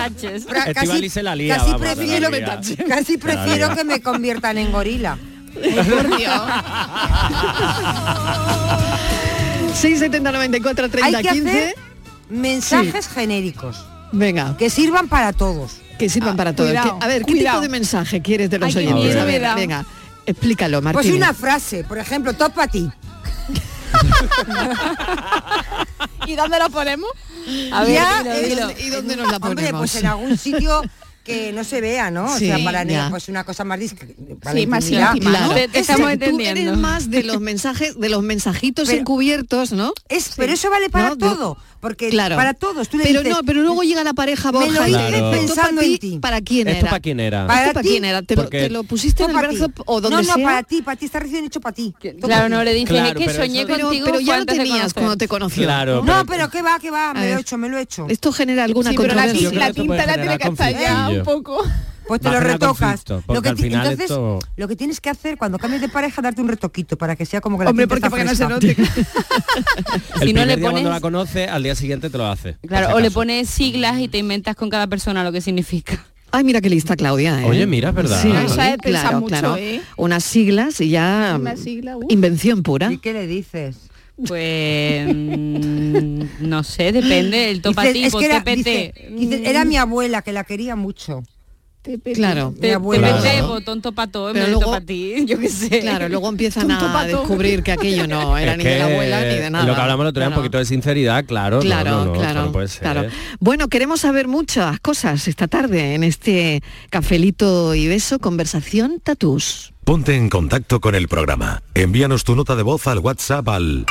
la 1.23 1.35
lía, 1.37 1.57
casi 1.57 1.71
vamos, 1.73 1.81
se 1.81 1.87
la 1.89 1.95
prefiero, 1.95 2.31
lía. 2.31 2.61
casi 2.89 3.17
prefiero 3.19 3.75
que 3.75 3.85
me 3.85 4.01
conviertan 4.03 4.59
en 4.59 4.71
gorila. 4.73 5.17
Por 5.55 6.17
Dios. 6.17 6.43
670 9.75 10.33
94 10.33 10.89
30 10.89 11.07
Hay 11.19 11.25
que 11.25 11.31
15. 11.33 11.49
hacer 11.51 11.75
mensajes 12.31 13.09
genéricos 13.09 13.85
Venga, 14.13 14.57
que 14.59 14.69
sirvan 14.71 15.09
para 15.09 15.33
todos. 15.33 15.79
que 15.99 16.09
sirvan 16.11 16.37
para 16.37 16.55
todo. 16.55 16.67
cuidado, 16.67 16.99
Que- 16.99 17.05
a 17.05 17.09
ver, 17.09 17.25
¿qué 17.25 17.33
cuidado. 17.33 17.61
tipo 17.61 17.63
de 17.63 17.69
mensaje 17.79 18.21
quieres 18.21 18.51
de 18.51 18.59
los 18.59 18.77
Ay, 18.77 18.87
oyentes? 18.87 19.17
A 19.17 19.25
ver, 19.25 19.43
venga, 19.57 19.85
explícalo, 20.27 20.83
Pues 20.83 20.95
Martín. 20.95 21.15
una 21.15 21.33
frase, 21.33 21.85
por 21.85 21.97
ejemplo, 21.99 22.35
top 22.35 22.53
para 22.53 22.71
ti. 22.71 22.91
¿Y 26.27 26.37
dónde 26.37 26.59
lo 26.59 26.71
ponemos? 26.71 27.11
A 27.73 27.83
ver, 27.85 27.95
Ya, 27.95 28.23
dilo, 28.23 28.69
dilo. 28.69 28.73
¿Y 28.79 28.89
dónde 28.91 29.17
nos 29.17 29.29
la 29.29 29.37
Hombre, 29.37 29.55
ponemos? 29.55 29.81
pues 29.81 29.95
en 29.97 30.07
algún 30.07 30.39
sitio 30.39 30.83
que 31.25 31.53
no 31.53 31.63
se 31.65 31.81
vea, 31.81 32.11
¿no? 32.11 32.29
Sí, 32.39 32.51
o 32.51 32.57
sea, 32.57 32.65
para 32.65 32.85
ya. 32.85 33.09
pues 33.11 33.29
una 33.29 33.45
cosa 33.45 33.65
más 33.65 33.79
discreta. 33.79 34.15
para 34.43 34.59
Sí, 34.59 34.67
más 34.67 34.85
intimidad. 34.85 35.15
íntima, 35.15 35.31
Claro. 35.39 35.55
Te- 35.55 35.69
te 35.69 35.79
Ese- 35.79 35.93
estamos 35.93 36.03
tú 36.07 36.13
entendiendo. 36.13 36.61
eres 36.61 36.77
más 36.79 37.11
de 37.11 37.23
los 37.23 37.41
mensajes, 37.41 37.99
de 37.99 38.09
los 38.09 38.23
mensajitos 38.23 38.89
Pero- 38.89 39.01
encubiertos, 39.01 39.73
¿no? 39.73 39.93
Es, 40.09 40.31
Pero 40.37 40.53
eso 40.53 40.71
vale 40.71 40.89
para 40.91 41.11
No, 41.11 41.17
todo, 41.19 41.57
porque 41.81 42.09
Claro. 42.11 42.37
para 42.37 42.55
todos. 42.55 42.89
Tú 42.89 42.99
le 42.99 43.05
pero 43.05 43.21
dices, 43.21 43.37
no, 43.37 43.43
pero 43.45 43.63
luego 43.63 43.83
llega 43.83 44.03
la 44.05 44.13
pareja 44.15 44.51
Me 44.53 44.59
Borja 44.59 44.81
lo 44.81 44.87
y 44.87 44.91
hice 44.91 44.99
dice, 44.99 45.11
Claro. 45.11 45.33
"Esto 45.33 45.39
pensando 45.55 45.81
para 45.81 45.87
en 45.93 45.99
ti". 45.99 46.19
¿Para 46.21 46.41
quién 46.41 46.69
¿Esto 46.69 46.81
era? 46.81 46.91
para 46.91 47.01
quién 47.01 47.21
era? 47.21 47.47
Para 47.47 47.61
¿Esto 47.63 47.73
para 47.75 47.83
ti. 47.83 47.89
quién 47.89 48.05
era? 48.05 48.23
¿Te 48.23 48.37
lo, 48.37 48.43
Porque- 48.43 48.61
te 48.63 48.71
lo 48.71 48.85
pusiste 48.85 49.23
en 49.25 49.31
el 49.31 49.37
"Esto 49.37 49.47
pa' 49.49 49.53
brazo 49.53 49.69
ti". 49.69 49.83
o 49.87 50.01
donde 50.01 50.17
No, 50.17 50.23
no, 50.23 50.35
sea? 50.35 50.45
para 50.45 50.63
ti, 50.65 50.83
para 50.83 50.97
ti, 50.97 51.05
está 51.07 51.21
recién 51.21 51.45
hecho 51.45 51.61
para 51.61 51.75
ti. 51.75 51.95
Claro, 52.21 52.49
no 52.49 52.65
le 52.65 52.75
dices, 52.75 52.97
es 53.01 53.15
que 53.15 53.33
soñé 53.35 53.67
contigo 53.67 54.07
pero 54.07 54.21
ya 54.21 54.39
lo 54.39 54.47
tenías 54.47 54.93
cuando 54.95 55.17
te 55.17 55.29
conoció. 55.29 55.63
Claro. 55.65 56.03
No, 56.05 56.27
pero 56.27 56.51
qué 56.51 56.63
va, 56.63 56.79
qué 56.81 56.91
va, 56.91 57.15
me 57.15 57.31
lo 57.31 57.37
he 57.39 57.41
hecho, 57.41 57.59
me 57.59 57.69
lo 57.69 57.79
he 57.79 57.83
hecho. 57.83 58.07
Esto 58.09 58.33
genera 58.33 58.65
alguna 58.65 58.91
Sí, 58.91 58.97
pero 58.97 59.15
la, 59.15 59.23
controversia. 59.27 59.49
la 59.59 59.67
esto 59.69 59.85
la 59.85 60.15
tiene 60.15 60.39
que 60.39 60.49
estar 60.49 60.73
ya 60.73 61.09
un 61.19 61.25
poco. 61.25 61.63
Pues 62.09 62.21
te 62.21 62.31
lo 62.31 62.41
retocas. 62.41 63.05
Lo 63.29 63.41
que 63.43 63.49
al 63.51 63.55
ti- 63.57 63.63
final 63.63 63.83
entonces, 63.93 64.11
esto- 64.11 64.41
lo 64.57 64.69
que 64.69 64.75
tienes 64.77 65.01
que 65.01 65.09
hacer 65.09 65.39
cuando 65.39 65.57
cambies 65.59 65.81
de 65.81 65.89
pareja, 65.89 66.21
darte 66.21 66.41
un 66.43 66.49
retoquito 66.49 66.99
para 66.99 67.15
que 67.15 67.25
sea 67.25 67.41
como 67.41 67.57
que 67.59 67.65
la 67.65 67.71
Hombre, 67.71 67.87
porque 67.87 68.11
para 68.11 68.25
que 68.25 68.29
no 68.29 68.35
se 68.35 68.49
note. 68.49 68.77
El 70.21 70.29
Si 70.29 70.33
no 70.33 70.45
le 70.45 70.57
día 70.57 70.61
cuando 70.61 70.81
pones- 70.81 70.85
la 70.91 71.01
conoce, 71.01 71.45
al 71.49 71.63
día 71.63 71.75
siguiente 71.75 72.11
te 72.11 72.19
lo 72.19 72.27
hace. 72.27 72.57
Claro, 72.67 72.89
si 72.89 72.93
o 72.95 73.01
le 73.01 73.11
pones 73.11 73.49
siglas 73.49 74.01
y 74.01 74.09
te 74.09 74.19
inventas 74.19 74.57
con 74.57 74.69
cada 74.69 74.87
persona 74.89 75.23
lo 75.25 75.33
que 75.33 75.41
significa. 75.41 76.05
Ay, 76.33 76.45
mira 76.45 76.61
qué 76.61 76.71
lista 76.71 76.97
Claudia, 76.97 77.43
¿eh? 77.43 77.45
Oye, 77.47 77.67
mira, 77.67 77.91
es 77.91 77.95
verdad. 77.95 78.21
Sí, 78.23 78.31
Eso 78.31 78.61
es 78.63 78.79
pensar 78.79 78.81
claro, 79.03 79.21
mucho, 79.21 79.29
claro. 79.29 79.57
¿eh? 79.57 79.83
Unas 79.97 80.25
siglas 80.25 80.81
y 80.81 80.89
ya 80.89 81.37
Una 81.39 81.57
sigla, 81.57 81.99
uh. 81.99 82.07
invención 82.09 82.63
pura. 82.63 82.91
¿Y 82.91 82.99
qué 82.99 83.13
le 83.13 83.27
dices? 83.27 83.77
Pues 84.27 85.07
mm, 85.15 86.23
no 86.41 86.63
sé, 86.65 86.93
depende, 86.93 87.51
el 87.51 87.63
topatipo, 87.63 88.07
es 88.07 88.15
que 88.15 88.25
era, 88.25 88.43
TPT. 88.45 88.57
dice- 88.57 88.95
dice, 89.17 89.43
era 89.51 89.65
mi 89.65 89.77
abuela 89.77 90.23
que 90.23 90.33
la 90.33 90.45
quería 90.45 90.77
mucho. 90.77 91.23
Claro. 92.15 92.55
Te, 92.61 92.79
metemos 92.79 93.65
tonto 93.65 93.91
pato 93.93 94.31
Pero 94.33 94.47
luego- 94.47 94.71
para 94.71 94.85
ti, 94.85 95.15
yo 95.27 95.39
qué 95.39 95.49
sé. 95.49 95.81
Claro, 95.81 96.09
luego 96.09 96.29
empiezan 96.29 96.69
Tonto 96.69 96.87
a 96.87 96.93
pato. 96.93 97.19
descubrir 97.19 97.63
que 97.65 97.73
aquello 97.73 98.07
no 98.07 98.39
era 98.39 98.53
Es 98.53 98.59
ni 98.59 98.65
de 98.65 98.79
la 98.79 98.85
abuela 98.85 99.21
ni 99.23 99.35
de 99.39 99.51
nada. 99.51 99.67
Lo 99.67 99.75
que 99.75 99.81
hablamos 99.81 100.05
el 100.05 100.09
otro 100.09 100.21
día, 100.23 100.29
un 100.29 100.35
poquito 100.35 100.59
de 100.59 100.65
sinceridad, 100.65 101.25
claro. 101.27 101.59
Claro, 101.61 101.91
no, 101.91 102.05
no, 102.07 102.13
claro, 102.13 102.29
esto 102.29 102.43
no 102.47 102.53
puede 102.53 102.69
ser. 102.69 102.83
claro. 102.83 103.09
Bueno, 103.41 103.69
queremos 103.69 104.01
saber 104.01 104.29
muchas 104.29 104.79
cosas 104.81 105.27
esta 105.27 105.49
tarde 105.49 105.95
en 105.95 106.05
este 106.05 106.63
cafelito 106.91 107.75
y 107.75 107.89
beso, 107.89 108.21
conversación 108.21 109.01
tatús. 109.03 109.73
Ponte 109.85 110.15
en 110.17 110.29
contacto 110.29 110.81
con 110.81 110.95
el 110.95 111.09
programa. 111.09 111.63
Envíanos 111.75 112.23
tu 112.23 112.37
nota 112.37 112.55
de 112.55 112.63
voz 112.63 112.87
al 112.87 113.01
WhatsApp 113.01 113.49
al 113.49 113.87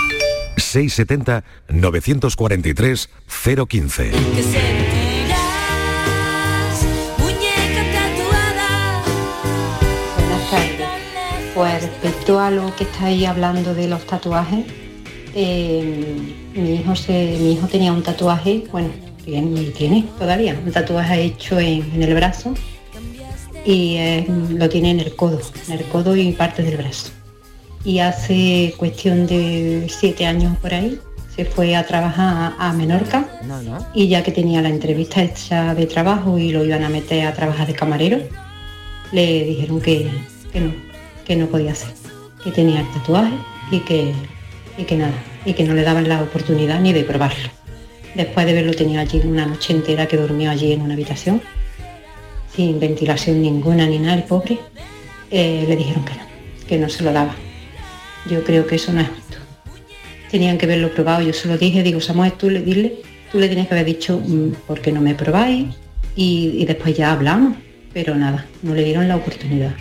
670 0.56 1.44
943 1.70 3.10
015. 3.68 4.12
Pues 11.62 11.84
respecto 11.84 12.40
a 12.40 12.50
lo 12.50 12.76
que 12.76 12.86
estáis 12.86 13.28
hablando 13.28 13.76
de 13.76 13.88
los 13.88 14.04
tatuajes, 14.08 14.66
eh, 15.36 16.18
mi, 16.56 16.74
hijo 16.74 16.96
se, 16.96 17.38
mi 17.40 17.52
hijo 17.52 17.68
tenía 17.68 17.94
un 17.94 18.02
tatuaje, 18.02 18.64
bueno, 18.72 18.90
tiene, 19.24 19.62
y 19.62 19.66
tiene 19.70 20.06
todavía, 20.18 20.60
un 20.66 20.72
tatuaje 20.72 21.22
hecho 21.22 21.60
en, 21.60 21.88
en 21.94 22.02
el 22.02 22.16
brazo 22.16 22.56
y 23.64 23.98
eh, 23.98 24.26
lo 24.50 24.70
tiene 24.70 24.90
en 24.90 25.02
el 25.02 25.16
codo, 25.16 25.40
en 25.68 25.74
el 25.78 25.86
codo 25.86 26.16
y 26.16 26.32
parte 26.32 26.64
del 26.64 26.78
brazo. 26.78 27.12
Y 27.86 28.00
hace 28.00 28.74
cuestión 28.78 29.28
de 29.28 29.86
siete 29.88 30.26
años 30.26 30.58
por 30.58 30.74
ahí 30.74 31.00
se 31.36 31.46
fue 31.46 31.76
a 31.76 31.86
trabajar 31.86 32.56
a, 32.58 32.70
a 32.70 32.74
Menorca 32.74 33.30
No, 33.44 33.62
no. 33.62 33.86
y 33.94 34.08
ya 34.08 34.24
que 34.24 34.32
tenía 34.32 34.64
la 34.64 34.70
entrevista 34.70 35.22
hecha 35.22 35.76
de 35.76 35.86
trabajo 35.86 36.40
y 36.40 36.52
lo 36.52 36.66
iban 36.66 36.84
a 36.84 36.90
meter 36.90 37.28
a 37.28 37.36
trabajar 37.36 37.68
de 37.68 37.76
camarero, 37.76 38.18
le 39.12 39.44
dijeron 39.44 39.80
que, 39.80 40.10
que 40.52 40.60
no, 40.60 40.91
que 41.32 41.38
no 41.38 41.48
podía 41.48 41.72
hacer, 41.72 41.94
que 42.44 42.52
tenía 42.52 42.82
el 42.82 42.92
tatuaje 42.92 43.32
y 43.72 43.80
que, 43.80 44.12
y 44.78 44.84
que 44.84 44.98
nada, 44.98 45.14
y 45.46 45.54
que 45.54 45.64
no 45.64 45.74
le 45.74 45.82
daban 45.82 46.10
la 46.10 46.22
oportunidad 46.22 46.82
ni 46.82 46.92
de 46.92 47.06
probarlo. 47.06 47.50
Después 48.16 48.46
de 48.46 48.52
verlo 48.52 48.74
tenido 48.74 49.00
allí 49.00 49.22
una 49.24 49.46
noche 49.46 49.72
entera 49.72 50.08
que 50.08 50.18
durmió 50.18 50.52
allí 50.52 50.74
en 50.74 50.82
una 50.82 50.94
habitación, 50.94 51.42
sin 52.54 52.82
ventilación 52.82 53.42
ninguna 53.42 53.88
ni 53.88 53.98
nada, 54.00 54.16
el 54.16 54.24
pobre, 54.24 54.60
eh, 55.32 55.64
le 55.70 55.76
dijeron 55.78 56.04
que 56.04 56.16
no, 56.16 56.24
que 56.68 56.78
no 56.78 56.90
se 56.90 57.02
lo 57.02 57.14
daba. 57.14 57.34
Yo 58.30 58.44
creo 58.44 58.68
que 58.68 58.76
eso 58.76 58.92
no 58.92 59.00
es 59.00 59.08
justo. 59.08 59.38
Tenían 60.30 60.58
que 60.58 60.66
verlo 60.66 60.94
probado, 60.94 61.22
yo 61.22 61.32
se 61.32 61.48
lo 61.48 61.58
dije, 61.58 61.82
digo, 61.82 62.02
Samuel, 62.02 62.34
tú 62.34 62.50
le, 62.50 62.62
dile, 62.62 62.96
tú 63.32 63.40
le 63.40 63.48
tienes 63.48 63.70
que 63.70 63.74
haber 63.74 63.86
dicho, 63.86 64.20
"Mm, 64.20 64.50
¿por 64.68 64.82
qué 64.82 64.92
no 64.92 65.00
me 65.00 65.16
probáis? 65.16 65.68
Y 66.14 66.66
después 66.66 66.94
ya 66.98 67.14
hablamos, 67.14 67.56
pero 67.94 68.16
nada, 68.16 68.48
no 68.64 68.76
le 68.76 68.84
dieron 68.84 69.08
la 69.08 69.16
oportunidad. 69.16 69.72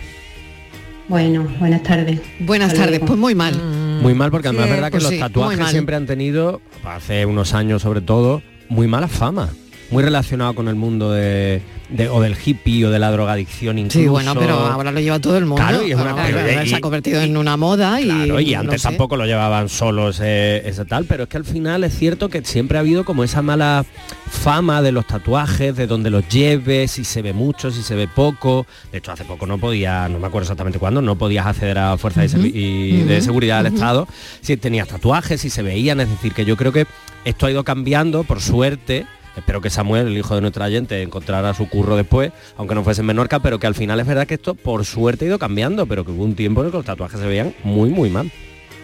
Bueno, 1.11 1.45
buenas 1.59 1.83
tardes. 1.83 2.21
Buenas 2.39 2.69
Hasta 2.69 2.83
tardes, 2.85 2.99
luego. 3.01 3.05
pues 3.07 3.19
muy 3.19 3.35
mal. 3.35 3.53
Muy 4.01 4.13
mal 4.13 4.31
porque 4.31 4.47
además 4.47 4.67
Sí, 4.67 4.69
es 4.69 4.75
verdad 4.77 4.87
que 4.87 4.91
pues 4.93 5.03
los 5.03 5.11
sí, 5.11 5.19
tatuajes 5.19 5.67
siempre 5.67 5.97
han 5.97 6.05
tenido, 6.05 6.61
hace 6.85 7.25
unos 7.25 7.53
años 7.53 7.81
sobre 7.81 7.99
todo, 7.99 8.41
muy 8.69 8.87
mala 8.87 9.09
fama. 9.09 9.49
Muy 9.89 10.03
relacionado 10.03 10.53
con 10.55 10.69
el 10.69 10.75
mundo 10.75 11.11
de, 11.11 11.61
de- 11.91 12.09
o 12.09 12.21
del 12.21 12.35
hippie 12.43 12.85
o 12.85 12.89
de 12.89 12.99
la 12.99 13.11
drogadicción 13.11 13.77
incluso. 13.77 13.99
Sí, 13.99 14.07
bueno, 14.07 14.33
pero 14.35 14.55
ahora 14.55 14.91
lo 14.91 14.99
lleva 14.99 15.19
todo 15.19 15.37
el 15.37 15.45
mundo. 15.45 15.61
Claro, 15.63 15.85
y 15.85 15.91
es 15.91 15.95
una- 15.95 16.11
Ahora 16.11 16.23
pero- 16.25 16.39
se 16.65 16.75
ha 16.75 16.77
y- 16.77 16.81
convertido 16.81 17.21
en 17.21 17.37
una 17.37 17.57
moda 17.57 17.99
y, 18.01 18.05
Claro, 18.05 18.39
y 18.39 18.53
no 18.53 18.59
antes 18.61 18.81
sé. 18.81 18.87
tampoco 18.87 19.17
lo 19.17 19.25
llevaban 19.25 19.69
solos 19.69 20.19
eh, 20.23 20.61
ese 20.65 20.85
tal, 20.85 21.05
pero 21.05 21.23
es 21.23 21.29
que 21.29 21.37
al 21.37 21.45
final 21.45 21.83
es 21.83 21.93
cierto 21.97 22.29
que 22.29 22.43
siempre 22.43 22.77
ha 22.77 22.81
habido 22.81 23.03
como 23.05 23.23
esa 23.23 23.41
mala 23.41 23.85
fama 24.29 24.81
de 24.81 24.91
los 24.91 25.05
tatuajes, 25.05 25.75
de 25.75 25.87
donde 25.87 26.09
los 26.09 26.27
lleves, 26.29 26.91
si 26.91 27.03
se 27.03 27.21
ve 27.21 27.33
mucho, 27.33 27.71
si 27.71 27.83
se 27.83 27.95
ve 27.95 28.07
poco. 28.07 28.65
De 28.91 28.99
hecho, 28.99 29.11
hace 29.11 29.25
poco 29.25 29.45
no 29.45 29.57
podía, 29.57 30.07
no 30.07 30.19
me 30.19 30.27
acuerdo 30.27 30.43
exactamente 30.45 30.79
cuándo, 30.79 31.01
no 31.01 31.17
podías 31.17 31.45
acceder 31.45 31.77
a 31.77 31.97
fuerzas 31.97 32.31
de 32.31 32.47
y 32.47 33.21
seguridad 33.21 33.63
del. 33.63 33.73
Estado 33.73 34.07
si 34.41 34.57
tenías 34.57 34.87
tatuajes, 34.87 35.41
si 35.41 35.49
se 35.49 35.61
veían. 35.61 35.99
Es 36.01 36.09
decir, 36.09 36.33
que 36.33 36.45
yo 36.45 36.55
creo 36.57 36.71
que 36.71 36.85
esto 37.25 37.45
ha 37.45 37.51
ido 37.51 37.63
cambiando, 37.63 38.23
por 38.23 38.41
suerte. 38.41 39.05
Espero 39.37 39.61
que 39.61 39.69
Samuel, 39.69 40.07
el 40.07 40.17
hijo 40.17 40.35
de 40.35 40.41
nuestra 40.41 40.69
gente, 40.69 41.01
encontrara 41.01 41.53
su 41.53 41.69
curro 41.69 41.95
después, 41.95 42.31
aunque 42.57 42.75
no 42.75 42.83
fuese 42.83 43.01
en 43.01 43.07
Menorca, 43.07 43.39
pero 43.39 43.59
que 43.59 43.67
al 43.67 43.75
final 43.75 43.99
es 43.99 44.05
verdad 44.05 44.27
que 44.27 44.33
esto 44.33 44.55
por 44.55 44.83
suerte 44.85 45.25
ha 45.25 45.27
ido 45.29 45.39
cambiando, 45.39 45.85
pero 45.85 46.03
que 46.05 46.11
hubo 46.11 46.23
un 46.25 46.35
tiempo 46.35 46.61
en 46.61 46.65
el 46.67 46.71
que 46.71 46.77
los 46.77 46.85
tatuajes 46.85 47.19
se 47.19 47.25
veían 47.25 47.53
muy, 47.63 47.89
muy 47.89 48.09
mal. 48.09 48.29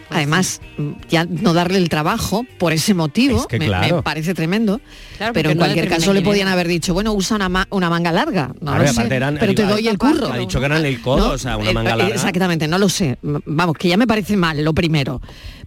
Además, 0.09 0.61
mm, 0.77 0.91
ya 1.09 1.25
no 1.25 1.53
darle 1.53 1.79
el 1.79 1.89
trabajo 1.89 2.45
por 2.57 2.71
ese 2.71 2.93
motivo 2.93 3.41
Es 3.41 3.47
que 3.47 3.59
me, 3.59 3.65
claro. 3.65 3.97
me 3.97 4.03
parece 4.03 4.33
tremendo. 4.33 4.79
Claro, 5.17 5.33
pero 5.33 5.49
en 5.49 5.57
no 5.57 5.65
cualquier 5.65 5.89
caso 5.89 6.13
le 6.13 6.21
podían 6.21 6.47
haber 6.47 6.69
dicho, 6.69 6.93
bueno, 6.93 7.11
usa 7.11 7.35
una, 7.35 7.49
ma- 7.49 7.67
una 7.71 7.89
manga 7.89 8.13
larga. 8.13 8.47
No 8.61 8.71
Claro, 8.71 8.77
lo 8.77 8.83
y 8.85 8.87
sé, 8.87 8.93
aparte 8.93 9.15
eran- 9.17 9.37
pero 9.37 9.53
te 9.53 9.63
doy 9.63 9.85
el 9.89 9.97
curro. 9.97 10.31
Ha 10.31 10.37
dicho 10.37 10.61
que 10.61 10.65
eran 10.65 10.85
el 10.85 11.01
codo, 11.01 11.27
No, 11.27 11.33
o 11.33 11.37
sea, 11.37 11.57
una 11.57 11.71
eh, 11.71 11.73
manga 11.73 11.93
eh, 11.93 11.97
larga. 11.97 12.15
Exactamente, 12.15 12.69
no 12.69 12.77
lo 12.77 12.87
sé. 12.87 13.17
Vamos, 13.21 13.75
que 13.77 13.89
ya 13.89 13.97
me 13.97 14.07
parece 14.07 14.37
mal, 14.37 14.63
lo 14.63 14.73
primero. 14.73 15.21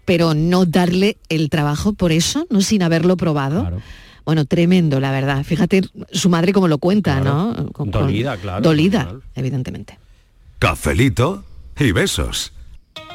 Pero 0.06 0.32
no 0.32 0.64
darle 0.64 1.18
el 1.28 1.50
trabajo 1.50 1.92
por 1.92 2.10
eso, 2.10 2.46
no 2.48 2.62
sin 2.62 2.82
haberlo 2.82 3.18
probado. 3.18 3.70
Bueno, 4.24 4.44
tremendo, 4.44 5.00
la 5.00 5.10
verdad. 5.10 5.44
Fíjate 5.44 5.82
su 6.12 6.28
madre 6.28 6.52
como 6.52 6.68
lo 6.68 6.78
cuenta, 6.78 7.20
¿no? 7.20 7.70
Con- 7.72 7.90
Dolida, 7.90 8.36
claro, 8.36 8.60
Dolida, 8.62 9.12
evidentemente. 9.34 9.98
Cafelito 10.58 11.44
y 11.78 11.92
besos. 11.92 12.52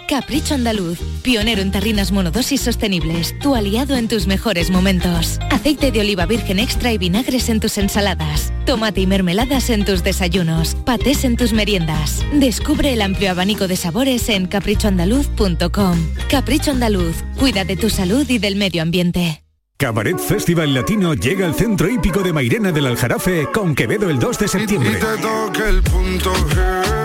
Capricho 0.08 0.54
Andaluz, 0.54 1.00
pionero 1.24 1.64
en 1.64 1.72
tarrinas 1.72 2.12
monodosis 2.12 2.62
sostenibles, 2.62 3.34
tu 3.40 3.56
aliado 3.56 3.96
en 3.96 4.08
tus 4.08 4.28
mejores 4.28 4.70
momentos. 4.70 5.40
Aceite 5.50 5.92
de 5.92 6.00
oliva 6.02 6.28
virgen 6.28 6.60
extra 6.60 6.92
y 6.94 7.00
vinagres 7.00 7.50
en 7.50 7.60
tus 7.60 7.80
ensaladas, 7.80 8.54
tomate 8.68 9.02
y 9.02 9.08
mermeladas 9.08 9.72
en 9.72 9.84
tus 9.84 10.04
desayunos, 10.04 10.76
patés 10.86 11.24
en 11.24 11.38
tus 11.38 11.54
meriendas. 11.54 12.24
Descubre 12.36 12.94
el 12.94 13.02
amplio 13.02 13.32
abanico 13.32 13.68
de 13.68 13.78
sabores 13.78 14.30
en 14.30 14.46
caprichoandaluz.com. 14.46 15.98
Capricho 16.30 16.70
Andaluz, 16.72 17.16
cuida 17.40 17.64
de 17.66 17.76
tu 17.76 17.90
salud 17.90 18.30
y 18.30 18.38
del 18.38 18.58
medio 18.58 18.84
ambiente. 18.84 19.42
Cabaret 19.78 20.18
Festival 20.18 20.74
Latino 20.74 21.14
llega 21.16 21.46
al 21.46 21.54
centro 21.54 21.90
hípico 21.90 22.22
de 22.22 22.32
Mairena 22.32 22.72
del 22.72 22.88
Aljarafe 22.88 23.52
con 23.52 23.76
Quevedo 23.76 24.10
el 24.10 24.20
2 24.20 24.40
de 24.40 24.48
septiembre. 24.48 25.00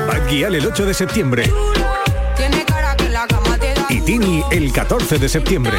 Bad 0.06 0.28
Gyal 0.28 0.54
el 0.54 0.64
8 0.64 0.86
de 0.86 0.94
septiembre. 0.94 1.50
Y 3.88 4.00
Tini 4.02 4.44
el 4.52 4.72
14 4.72 5.18
de 5.18 5.28
septiembre. 5.28 5.72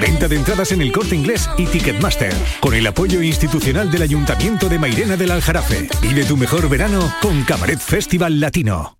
Venta 0.00 0.28
de 0.28 0.36
entradas 0.36 0.72
en 0.72 0.80
el 0.80 0.92
corte 0.92 1.14
inglés 1.14 1.50
y 1.58 1.66
Ticketmaster. 1.66 2.32
Con 2.60 2.72
el 2.72 2.86
apoyo 2.86 3.20
institucional 3.20 3.90
del 3.90 4.00
Ayuntamiento 4.00 4.70
de 4.70 4.78
Mairena 4.78 5.18
del 5.18 5.30
Aljarafe. 5.32 5.90
Vive 6.00 6.24
tu 6.24 6.38
mejor 6.38 6.70
verano 6.70 7.14
con 7.20 7.44
Cabaret 7.44 7.78
Festival 7.78 8.40
Latino. 8.40 8.99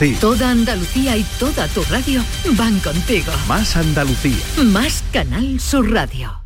ti. 0.01 0.15
Toda 0.19 0.49
Andalucía 0.49 1.15
y 1.15 1.23
toda 1.39 1.67
tu 1.67 1.83
radio 1.83 2.23
van 2.57 2.79
contigo. 2.79 3.31
Más 3.47 3.75
Andalucía. 3.77 4.43
Más 4.65 5.03
Canal 5.13 5.59
Sur 5.59 5.91
Radio. 5.91 6.43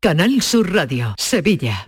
Canal 0.00 0.40
Sur 0.40 0.72
Radio, 0.72 1.14
Sevilla. 1.18 1.87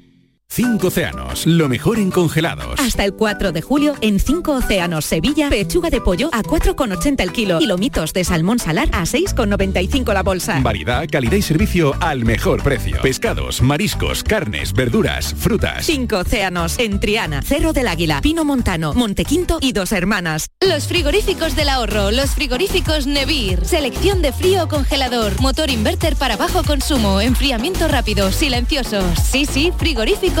Cinco 0.53 0.87
océanos, 0.87 1.45
lo 1.45 1.69
mejor 1.69 1.97
en 1.97 2.11
congelados. 2.11 2.77
Hasta 2.77 3.05
el 3.05 3.13
4 3.13 3.53
de 3.53 3.61
julio, 3.61 3.95
en 4.01 4.19
5 4.19 4.51
Océanos 4.51 5.05
Sevilla, 5.05 5.49
pechuga 5.49 5.89
de 5.89 6.01
pollo 6.01 6.29
a 6.33 6.43
4,80 6.43 7.21
el 7.21 7.31
kilo 7.31 7.61
y 7.61 7.67
lomitos 7.67 8.11
de 8.11 8.25
salmón 8.25 8.59
salar 8.59 8.89
a 8.91 9.03
6,95 9.03 10.13
la 10.13 10.23
bolsa. 10.23 10.59
Variedad, 10.59 11.07
calidad 11.09 11.37
y 11.37 11.41
servicio 11.41 11.95
al 12.01 12.25
mejor 12.25 12.63
precio. 12.63 13.01
Pescados, 13.01 13.61
mariscos, 13.61 14.25
carnes, 14.25 14.73
verduras, 14.73 15.33
frutas. 15.35 15.85
5 15.85 16.17
Océanos, 16.17 16.77
en 16.79 16.99
Triana, 16.99 17.41
Cerro 17.43 17.71
del 17.71 17.87
Águila, 17.87 18.19
Pino 18.19 18.43
Montano, 18.43 18.93
Montequinto 18.93 19.57
y 19.61 19.71
Dos 19.71 19.93
Hermanas. 19.93 20.47
Los 20.59 20.85
frigoríficos 20.85 21.55
del 21.55 21.69
ahorro, 21.69 22.11
los 22.11 22.31
frigoríficos 22.31 23.07
Nevir. 23.07 23.63
Selección 23.63 24.21
de 24.21 24.33
frío 24.33 24.65
o 24.65 24.67
congelador, 24.67 25.39
motor 25.39 25.69
inverter 25.69 26.17
para 26.17 26.35
bajo 26.35 26.61
consumo, 26.63 27.21
enfriamiento 27.21 27.87
rápido, 27.87 28.33
silenciosos. 28.33 29.17
Sí, 29.17 29.45
sí, 29.45 29.71
frigoríficos 29.77 30.40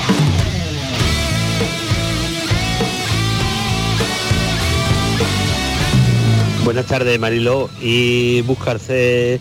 Buenas 6.63 6.85
tardes, 6.85 7.19
Mariló. 7.19 7.69
¿Y 7.81 8.41
buscarse 8.41 9.39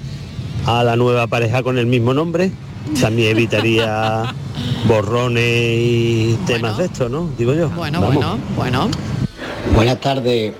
a 0.67 0.83
la 0.85 0.97
nueva 0.97 1.27
pareja 1.27 1.63
con 1.63 1.79
el 1.79 1.87
mismo 1.87 2.15
nombre? 2.15 2.51
También 3.01 3.31
evitaría 3.33 4.35
borrones 4.89 5.45
y 5.45 6.39
temas 6.47 6.79
de 6.79 6.87
esto, 6.87 7.09
¿no? 7.09 7.31
Digo 7.39 7.55
yo. 7.55 7.69
Bueno, 7.71 8.01
Vamos. 8.01 8.15
bueno, 8.17 8.39
bueno. 8.57 8.91
Buenas 9.75 10.01
tardes, 10.01 10.53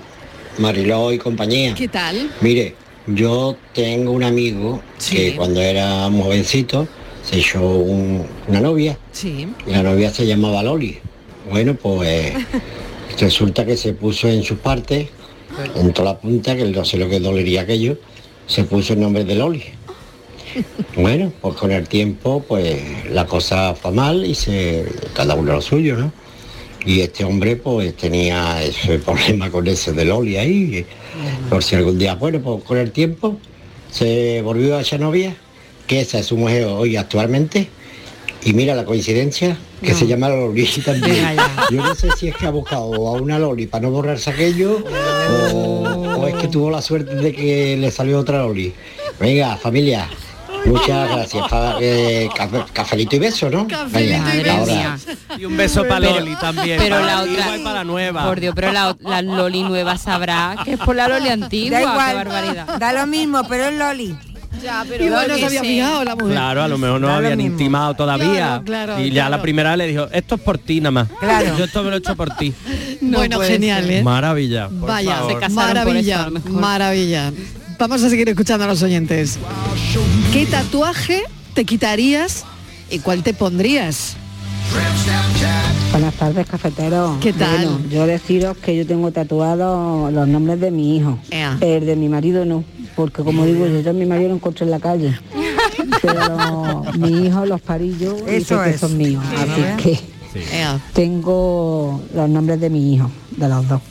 Mariló 0.59 1.11
y 1.11 1.17
compañía. 1.17 1.73
¿Qué 1.73 1.87
tal? 1.87 2.29
Mire, 2.41 2.75
yo 3.07 3.55
tengo 3.73 4.11
un 4.11 4.23
amigo 4.23 4.81
que 5.09 5.35
cuando 5.35 5.59
era 5.61 6.09
jovencito 6.11 6.87
se 7.23 7.39
echó 7.39 7.61
un- 7.61 8.25
una 8.47 8.61
novia 8.61 8.97
Sí. 9.11 9.47
y 9.65 9.71
la 9.71 9.81
novia 9.83 10.11
se 10.11 10.25
llamaba 10.27 10.61
Loli. 10.63 10.99
Bueno, 11.49 11.73
pues 11.73 12.33
resulta 13.19 13.65
que 13.65 13.75
se 13.75 13.93
puso 13.93 14.27
en 14.29 14.43
sus 14.43 14.59
partes, 14.59 15.09
en 15.75 15.93
toda 15.93 16.13
la 16.13 16.19
punta, 16.19 16.55
que 16.55 16.65
no 16.65 16.85
sé 16.85 16.97
lo 16.97 17.09
que 17.09 17.19
dolería 17.19 17.61
aquello, 17.61 17.97
se 18.47 18.63
puso 18.63 18.93
el 18.93 18.99
nombre 18.99 19.23
de 19.23 19.35
Loli. 19.35 19.63
Bueno, 20.97 21.31
pues 21.39 21.55
con 21.55 21.71
el 21.71 21.87
tiempo, 21.87 22.43
pues 22.45 23.09
la 23.09 23.25
cosa 23.25 23.73
fue 23.73 23.91
mal 23.91 24.25
y 24.25 24.35
se 24.35 24.85
cada 25.13 25.33
uno 25.35 25.53
lo 25.53 25.61
suyo, 25.61 25.95
¿no? 25.95 26.11
Y 26.85 26.99
este 26.99 27.23
hombre 27.23 27.55
pues 27.55 27.95
tenía 27.95 28.61
ese 28.61 28.99
problema 28.99 29.49
con 29.49 29.65
ese 29.67 29.93
de 29.93 30.03
Loli 30.03 30.35
ahí. 30.35 30.85
Por 31.49 31.63
si 31.63 31.75
algún 31.75 31.97
día, 31.97 32.15
bueno, 32.15 32.41
pues 32.41 32.63
con 32.63 32.77
el 32.77 32.91
tiempo 32.91 33.37
se 33.91 34.41
volvió 34.41 34.77
a 34.77 34.81
esa 34.81 34.97
novia, 34.97 35.35
que 35.87 36.01
esa 36.01 36.19
es 36.19 36.25
su 36.25 36.37
mujer 36.37 36.65
hoy 36.65 36.97
actualmente. 36.97 37.69
Y 38.43 38.53
mira 38.53 38.73
la 38.73 38.85
coincidencia, 38.85 39.55
que 39.81 39.93
se 39.93 40.07
llama 40.07 40.27
Loli 40.29 40.65
también. 40.85 41.37
Yo 41.69 41.77
no 41.83 41.93
sé 41.95 42.09
si 42.17 42.27
es 42.29 42.35
que 42.35 42.47
ha 42.47 42.51
buscado 42.51 42.85
a 43.07 43.11
una 43.13 43.37
Loli 43.37 43.67
para 43.67 43.83
no 43.83 43.91
borrarse 43.91 44.29
aquello 44.31 44.83
o, 45.53 46.17
o 46.19 46.27
es 46.27 46.35
que 46.35 46.47
tuvo 46.47 46.69
la 46.71 46.81
suerte 46.81 47.15
de 47.15 47.33
que 47.33 47.77
le 47.77 47.91
salió 47.91 48.19
otra 48.19 48.39
Loli. 48.39 48.73
Venga, 49.19 49.55
familia. 49.57 50.07
Muchas 50.65 51.09
gracias. 51.09 51.47
Pa- 51.49 51.77
eh, 51.81 52.29
café- 52.35 52.65
cafelito 52.71 53.15
y 53.15 53.19
beso, 53.19 53.49
¿no? 53.49 53.65
Venga, 53.89 54.23
ahora. 54.53 54.97
Y 55.39 55.45
un 55.45 55.57
beso 55.57 55.83
para 55.87 55.99
Loli 56.11 56.35
también. 56.35 56.77
Pero 56.79 56.97
para 56.97 57.05
la 57.07 57.21
otra, 57.21 57.57
y 57.57 57.63
para 57.63 57.75
la 57.75 57.83
nueva. 57.83 58.25
Por 58.27 58.39
Dios, 58.39 58.53
pero 58.55 58.71
la, 58.71 58.95
la 58.99 59.21
Loli 59.23 59.63
nueva 59.63 59.97
sabrá 59.97 60.55
que 60.63 60.73
es 60.73 60.77
por 60.79 60.95
la 60.95 61.07
Loli 61.07 61.29
antigua. 61.29 61.79
Da 61.79 61.81
igual, 61.81 62.09
qué 62.09 62.15
barbaridad. 62.15 62.77
da 62.79 62.93
lo 62.93 63.07
mismo, 63.07 63.41
pero 63.47 63.65
es 63.65 63.73
Loli. 63.75 64.15
Ya, 64.63 64.85
pero 64.87 65.05
Igual 65.05 65.27
no 65.27 65.33
yo 65.35 65.39
se 65.39 65.45
había 65.57 65.61
fijado 65.61 66.03
la 66.03 66.15
mujer. 66.15 66.31
Claro, 66.33 66.61
a 66.63 66.67
lo 66.67 66.77
mejor 66.77 67.01
no 67.01 67.07
Da 67.07 67.13
lo 67.13 67.17
habían 67.19 67.37
mismo. 67.37 67.51
intimado 67.53 67.93
todavía. 67.95 68.33
Claro, 68.35 68.63
claro, 68.63 68.99
y 68.99 69.07
ya 69.09 69.13
claro. 69.25 69.29
la 69.37 69.41
primera 69.41 69.75
le 69.77 69.87
dijo, 69.87 70.07
esto 70.11 70.35
es 70.35 70.41
por 70.41 70.57
ti 70.57 70.79
nada 70.79 70.91
más. 70.91 71.07
Claro. 71.19 71.57
Yo 71.57 71.63
esto 71.65 71.83
me 71.83 71.89
lo 71.89 71.95
he 71.95 71.99
hecho 71.99 72.15
por 72.15 72.35
ti. 72.35 72.53
bueno, 73.01 73.37
puede 73.37 73.51
genial. 73.53 73.89
¿eh? 73.89 74.03
Maravilla. 74.03 74.69
por 74.69 74.89
Vaya, 74.89 75.15
favor. 75.17 75.33
Se 75.33 75.39
casaron 75.39 75.55
por 75.55 75.65
maravilla, 75.85 76.13
eso, 76.15 76.21
a 76.21 76.25
lo 76.25 76.31
mejor. 76.31 76.51
maravilla. 76.51 77.33
Vamos 77.79 78.03
a 78.03 78.09
seguir 78.09 78.29
escuchando 78.29 78.65
a 78.65 78.67
los 78.67 78.83
oyentes. 78.83 79.39
¿Qué 80.31 80.45
tatuaje 80.45 81.23
te 81.55 81.65
quitarías 81.65 82.45
y 82.89 82.99
cuál 82.99 83.23
te 83.23 83.33
pondrías? 83.33 84.15
Buenas 85.91 86.13
tardes, 86.15 86.47
cafetero. 86.47 87.17
¿Qué 87.19 87.33
tal? 87.33 87.65
Bueno, 87.65 87.79
yo 87.91 88.05
deciros 88.07 88.55
que 88.57 88.75
yo 88.77 88.87
tengo 88.87 89.11
tatuados 89.11 90.11
los 90.13 90.27
nombres 90.27 90.59
de 90.61 90.71
mi 90.71 90.95
hijo. 90.97 91.17
Ea. 91.29 91.57
El 91.59 91.85
de 91.85 91.95
mi 91.97 92.07
marido 92.07 92.45
no, 92.45 92.63
porque 92.95 93.23
como 93.23 93.45
digo, 93.45 93.67
yo 93.67 93.81
ya 93.81 93.89
a 93.89 93.93
mi 93.93 94.05
marido 94.05 94.29
lo 94.29 94.35
encontré 94.35 94.63
en 94.65 94.71
la 94.71 94.79
calle. 94.79 95.13
Pero 96.01 96.83
mi 96.97 97.25
hijo 97.27 97.45
los 97.45 97.59
parí 97.61 97.95
yo 97.99 98.15
y 98.19 98.43
que 98.43 98.69
es. 98.69 98.79
son 98.79 98.97
míos. 98.97 99.23
Sí. 99.29 99.35
Así 99.37 99.83
que 99.83 99.99
tengo 100.93 102.01
los 102.15 102.29
nombres 102.29 102.61
de 102.61 102.69
mi 102.69 102.93
hijo, 102.95 103.11
de 103.35 103.49
los 103.49 103.67
dos. 103.67 103.81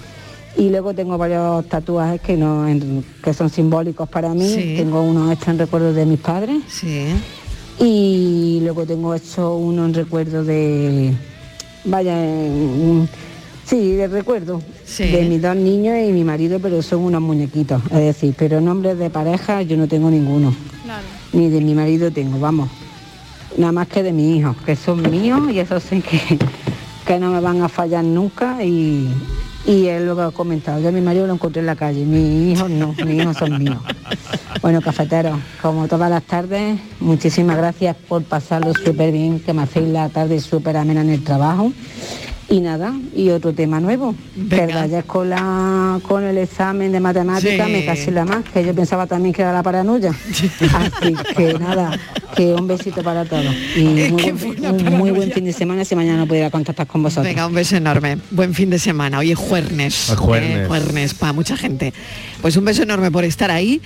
Y 0.56 0.70
luego 0.70 0.94
tengo 0.94 1.18
varios 1.18 1.66
tatuajes 1.68 2.20
que 2.22 2.36
no 2.36 2.66
en- 2.66 3.04
que 3.22 3.34
son 3.34 3.50
simbólicos 3.50 4.08
para 4.08 4.30
mí. 4.32 4.48
Sí. 4.48 4.74
Tengo 4.78 5.02
uno 5.02 5.30
hecho 5.30 5.50
en 5.50 5.58
recuerdo 5.58 5.92
de 5.92 6.06
mis 6.06 6.18
padres 6.18 6.62
Sí. 6.66 7.08
y 7.78 8.60
luego 8.62 8.86
tengo 8.86 9.14
hecho 9.14 9.54
uno 9.54 9.84
en 9.84 9.94
recuerdo 9.94 10.42
de 10.44 11.12
vaya 11.84 12.16
sí 13.66 13.92
de 13.92 14.08
recuerdo 14.08 14.60
Sí. 14.84 15.04
de 15.04 15.24
mis 15.28 15.40
dos 15.40 15.54
niños 15.56 15.96
y 16.04 16.12
mi 16.12 16.24
marido 16.24 16.58
pero 16.60 16.82
son 16.82 17.00
unos 17.00 17.22
muñequitos 17.22 17.80
es 17.92 17.98
decir 18.00 18.34
pero 18.36 18.60
nombres 18.60 18.98
de 18.98 19.08
pareja 19.10 19.62
yo 19.62 19.76
no 19.76 19.86
tengo 19.86 20.10
ninguno 20.10 20.52
Claro. 20.84 21.04
ni 21.32 21.48
de 21.48 21.60
mi 21.60 21.74
marido 21.74 22.10
tengo 22.10 22.38
vamos 22.40 22.68
nada 23.56 23.72
más 23.72 23.86
que 23.88 24.02
de 24.02 24.12
mi 24.12 24.36
hijo 24.36 24.54
que 24.66 24.74
son 24.76 25.08
míos 25.10 25.40
y 25.52 25.58
eso 25.60 25.78
sé 25.78 26.00
que, 26.00 26.38
que 27.06 27.18
no 27.20 27.30
me 27.30 27.40
van 27.40 27.62
a 27.62 27.68
fallar 27.68 28.04
nunca 28.04 28.62
y 28.64 29.08
y 29.70 29.86
él 29.86 30.06
lo 30.06 30.20
ha 30.20 30.32
comentado, 30.32 30.80
yo 30.80 30.88
a 30.88 30.92
mi 30.92 31.00
marido 31.00 31.28
lo 31.28 31.34
encontré 31.34 31.60
en 31.60 31.66
la 31.66 31.76
calle, 31.76 32.04
mis 32.04 32.56
hijos 32.56 32.68
no, 32.68 32.92
mis 33.04 33.22
hijos 33.22 33.36
son 33.36 33.56
míos. 33.56 33.78
Bueno, 34.62 34.80
cafeteros, 34.80 35.38
como 35.62 35.86
todas 35.86 36.10
las 36.10 36.24
tardes, 36.24 36.80
muchísimas 36.98 37.56
gracias 37.56 37.96
por 38.08 38.24
pasarlo 38.24 38.74
súper 38.74 39.12
bien, 39.12 39.38
que 39.38 39.52
me 39.52 39.62
hacéis 39.62 39.88
la 39.88 40.08
tarde 40.08 40.40
súper 40.40 40.76
amena 40.76 41.02
en 41.02 41.10
el 41.10 41.22
trabajo. 41.22 41.72
Y 42.52 42.58
nada, 42.58 42.92
y 43.14 43.30
otro 43.30 43.52
tema 43.52 43.78
nuevo, 43.78 44.12
Venga. 44.34 44.66
que 44.66 44.74
vayas 44.74 45.04
con, 45.04 45.30
la, 45.30 46.00
con 46.02 46.24
el 46.24 46.36
examen 46.36 46.90
de 46.90 46.98
matemáticas, 46.98 47.66
Sí. 47.68 47.72
me 47.72 47.84
casi 47.84 48.10
la 48.10 48.24
más, 48.24 48.44
que 48.52 48.64
yo 48.64 48.74
pensaba 48.74 49.06
también 49.06 49.32
que 49.32 49.42
era 49.42 49.52
la 49.52 49.62
paranoia. 49.62 50.10
Así 50.74 51.14
que 51.36 51.54
nada, 51.54 51.96
que 52.34 52.52
un 52.52 52.66
besito 52.66 53.04
para 53.04 53.24
todos. 53.24 53.54
Y 53.76 53.84
muy, 54.10 54.32
buen, 54.32 54.74
un 54.84 54.98
muy 54.98 55.30
fin 55.30 55.44
de 55.44 55.52
semana 55.52 55.84
si 55.84 55.94
mañana 55.94 56.18
no 56.18 56.26
pudiera 56.26 56.50
contactar 56.50 56.88
con 56.88 57.04
vosotros. 57.04 57.24
Venga, 57.24 57.46
un 57.46 57.54
beso 57.54 57.76
enorme. 57.76 58.18
Buen 58.32 58.52
fin 58.52 58.68
de 58.68 58.80
semana. 58.80 59.20
Hoy 59.20 59.30
es 59.30 59.38
jueves. 59.38 60.10
Es 60.10 60.16
jueves. 60.16 60.50
Eh, 60.50 60.64
jueves 60.66 61.14
para 61.14 61.32
mucha 61.32 61.56
gente. 61.56 61.94
Pues 62.42 62.56
un 62.56 62.64
beso 62.64 62.82
enorme 62.82 63.12
por 63.12 63.24
estar 63.24 63.52
ahí. 63.52 63.80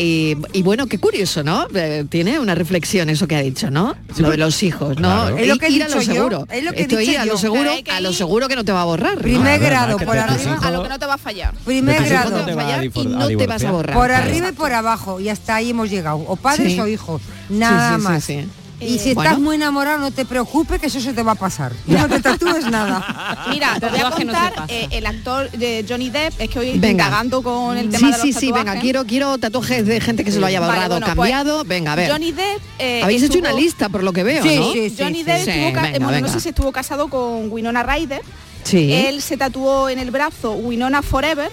Y, 0.00 0.36
y 0.54 0.62
bueno, 0.62 0.86
qué 0.86 0.98
curioso, 0.98 1.42
¿no? 1.44 1.66
Eh, 1.74 2.06
tiene 2.08 2.38
una 2.40 2.54
reflexión 2.54 3.10
eso 3.10 3.28
que 3.28 3.36
ha 3.36 3.42
dicho, 3.42 3.70
¿no? 3.70 3.94
lo 4.16 4.30
de 4.30 4.38
los 4.38 4.62
hijos, 4.62 4.98
¿no? 4.98 5.08
Claro. 5.08 5.36
Es 5.36 5.46
lo 5.46 5.58
que 5.58 5.66
he 5.66 5.70
lo 5.78 5.86
yo, 5.88 6.00
seguro. 6.00 6.46
es 6.50 6.64
lo 6.64 6.72
que 6.72 6.78
he 6.78 6.82
Esto 6.82 6.96
dicho 6.96 7.10
ir 7.12 7.18
a 7.18 7.26
lo 7.26 7.32
yo. 7.32 7.38
seguro, 7.38 7.70
a 7.92 8.00
lo 8.00 8.12
seguro 8.14 8.48
que 8.48 8.56
no 8.56 8.64
te 8.64 8.72
va 8.72 8.82
a 8.82 8.84
borrar. 8.86 9.18
Primer 9.18 9.60
grado, 9.60 9.98
por 9.98 10.16
arriba, 10.16 10.58
A 10.62 10.70
lo 10.70 10.82
que 10.82 10.88
no 10.88 10.98
te 10.98 11.06
va 11.06 11.14
a 11.14 11.18
fallar. 11.18 11.52
primer 11.64 12.02
grado. 12.08 12.30
no 12.30 12.44
te 12.46 12.54
va 12.54 12.62
a 12.62 12.64
fallar 12.64 12.84
y 12.84 12.88
no 13.04 13.26
te 13.28 13.46
vas 13.46 13.64
a 13.64 13.70
borrar. 13.72 13.94
Por 13.96 14.10
arriba 14.10 14.48
y 14.48 14.52
por 14.52 14.72
abajo, 14.72 15.20
y 15.20 15.28
hasta 15.28 15.56
ahí 15.56 15.70
hemos 15.70 15.90
llegado, 15.90 16.16
o 16.26 16.36
padres 16.36 16.72
Sí. 16.72 16.80
o 16.80 16.86
hijos, 16.88 17.20
nada 17.50 17.96
Sí, 17.98 18.02
sí, 18.22 18.32
sí, 18.32 18.36
más. 18.38 18.46
Sí. 18.80 18.86
Y 18.86 18.98
si 18.98 19.14
Bueno. 19.14 19.30
estás 19.30 19.42
muy 19.42 19.56
enamorado, 19.56 19.98
no 19.98 20.10
te 20.10 20.24
preocupes, 20.24 20.80
que 20.80 20.86
eso 20.86 21.00
se 21.00 21.12
te 21.12 21.22
va 21.22 21.32
a 21.32 21.36
pasar. 21.36 21.72
No 21.86 22.08
te 22.08 22.20
tatúes 22.20 22.64
nada. 22.70 23.46
Mira, 23.50 23.78
te 23.78 23.88
voy 23.88 23.98
a 24.00 24.10
no 24.10 24.16
contar, 24.16 24.52
eh, 24.68 24.88
el 24.90 25.06
actor 25.06 25.50
de 25.50 25.84
Johnny 25.88 26.10
Depp, 26.10 26.40
es 26.40 26.48
que 26.50 26.58
hoy 26.58 26.70
Venga. 26.78 26.90
indagando 27.04 27.42
con 27.42 27.76
el 27.76 27.88
tema 27.90 27.98
Sí, 27.98 28.04
de 28.06 28.10
los 28.12 28.20
sí, 28.20 28.32
sí, 28.32 28.46
venga, 28.46 28.58
tatuajes. 28.58 28.80
quiero, 28.82 29.04
quiero 29.04 29.38
tatuajes 29.38 29.86
de 29.86 30.00
gente 30.00 30.24
que 30.24 30.32
se 30.32 30.40
lo 30.40 30.46
haya 30.46 30.60
Vale, 30.60 30.72
borrado, 30.72 30.98
pues, 31.00 31.14
cambiado. 31.14 31.64
venga, 31.64 31.92
a 31.92 31.96
ver. 31.96 32.10
Johnny 32.10 32.32
Depp 32.32 32.60
eh, 32.78 33.02
Habéis 33.02 33.22
hecho 33.22 33.38
una 33.38 33.52
lista 33.52 33.88
por 33.88 34.02
lo 34.02 34.12
que 34.12 34.22
veo, 34.22 34.42
Sí, 34.42 34.56
¿no? 34.56 34.72
sí, 34.72 34.94
Johnny 34.98 35.22
Depp 35.22 35.44
sí. 35.44 35.50
estuvo, 35.50 35.64
Venga, 35.66 35.80
bueno, 35.90 36.06
venga. 36.08 36.20
no 36.20 36.28
sé 36.32 36.40
si 36.40 36.48
estuvo 36.50 36.72
casado 36.72 37.08
con 37.08 37.50
Winona 37.50 37.82
Ryder. 37.82 38.22
Sí. 38.64 38.92
Él 38.92 39.22
se 39.22 39.36
tatuó 39.36 39.88
en 39.88 39.98
el 39.98 40.10
brazo 40.10 40.52
Winona 40.52 41.02
Forever 41.02 41.50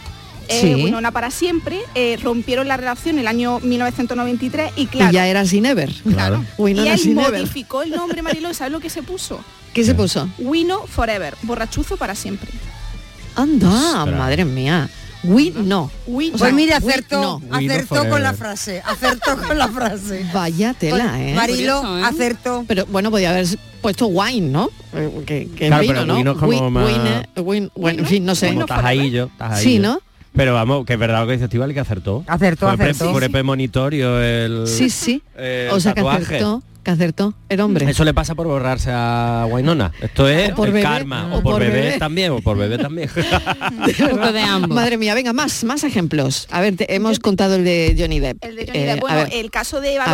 eh, 0.49 0.89
sí. 0.89 0.93
para 1.11 1.31
siempre, 1.31 1.79
eh, 1.95 2.17
rompieron 2.21 2.67
la 2.67 2.77
relación 2.77 3.19
el 3.19 3.27
año 3.27 3.59
1993 3.59 4.71
y 4.75 4.87
claro. 4.87 5.11
Y 5.11 5.13
ya 5.13 5.27
era 5.27 5.45
Sinever. 5.45 5.91
Claro. 6.03 6.43
Y 6.57 6.71
él 6.71 7.15
modificó 7.15 7.83
el 7.83 7.91
nombre 7.91 8.21
Marilo, 8.21 8.53
¿sabes 8.53 8.71
lo 8.71 8.79
que 8.79 8.89
se 8.89 9.03
puso? 9.03 9.39
¿Qué 9.73 9.83
se 9.83 9.93
puso? 9.93 10.27
Wino 10.39 10.87
Forever, 10.87 11.35
borrachuzo 11.43 11.97
para 11.97 12.15
siempre. 12.15 12.51
Anda, 13.35 14.05
madre 14.05 14.45
mía. 14.45 14.89
We 15.23 15.51
no. 15.51 15.91
We 16.05 16.31
pues 16.31 16.53
mire, 16.53 16.73
acertó, 16.73 17.41
no. 17.47 17.55
acertó 17.55 18.07
con 18.07 18.21
la 18.21 18.33
frase, 18.33 18.81
acertó 18.85 19.37
con 19.37 19.57
la 19.57 19.67
frase. 19.67 20.25
Vaya 20.33 20.73
tela, 20.73 21.21
¿eh? 21.21 21.33
Marilo, 21.33 21.81
acertó. 22.03 22.65
Pero 22.67 22.85
bueno, 22.85 23.11
podía 23.11 23.31
haber 23.31 23.47
puesto 23.81 24.07
wine, 24.07 24.49
¿no? 24.49 24.69
Eh, 24.93 25.23
que, 25.25 25.47
claro, 25.67 25.83
pero 25.87 26.05
¿no? 26.05 26.37
Como 26.37 26.69
más... 26.69 26.91
bueno, 27.35 27.69
en 27.75 28.05
fin, 28.05 28.25
no 28.25 28.35
sé. 28.35 28.53
Como. 28.53 28.65
Sí, 29.57 29.79
¿no? 29.79 30.01
Pero 30.35 30.53
vamos, 30.53 30.85
que 30.85 30.93
es 30.93 30.99
verdad 30.99 31.25
que 31.25 31.33
dice 31.33 31.45
Estival 31.45 31.73
que 31.73 31.79
acertó. 31.79 32.23
Acertó, 32.27 32.67
por 32.67 32.81
acertó. 32.81 33.11
Por 33.11 33.31
premonitorio 33.31 34.21
el 34.21 34.67
Sí, 34.67 34.89
sí. 34.89 35.21
O 35.71 35.79
sea, 35.79 35.93
que 35.93 36.01
acertó. 36.01 36.63
Que 36.83 36.91
acertó 36.91 37.33
el 37.49 37.59
hombre. 37.59 37.89
Eso 37.89 38.05
le 38.05 38.13
pasa 38.13 38.33
por 38.33 38.47
borrarse 38.47 38.89
a 38.93 39.45
Guainona. 39.49 39.91
Esto 39.99 40.29
es 40.29 40.51
por 40.53 40.69
el 40.69 40.81
karma. 40.81 41.27
O, 41.35 41.41
por, 41.41 41.53
por 41.53 41.61
bebé, 41.61 41.97
también, 41.99 42.31
o 42.31 42.39
por 42.39 42.57
bebé 42.57 42.77
también. 42.79 43.09
Madre 44.69 44.97
mía, 44.97 45.13
venga, 45.13 45.33
más, 45.33 45.65
más 45.65 45.83
ejemplos. 45.83 46.47
A 46.49 46.61
ver, 46.61 46.75
hemos 46.87 47.19
contado 47.19 47.55
el 47.55 47.65
de 47.65 47.93
Johnny 47.99 48.21
Depp. 48.21 48.41
El 48.43 48.55
de 48.55 48.67
Johnny 48.67 48.79
Depp. 48.79 48.97
Eh, 48.97 48.99
bueno, 49.01 49.27
el 49.31 49.51
caso 49.51 49.81
de 49.81 49.95
Iván 49.95 50.07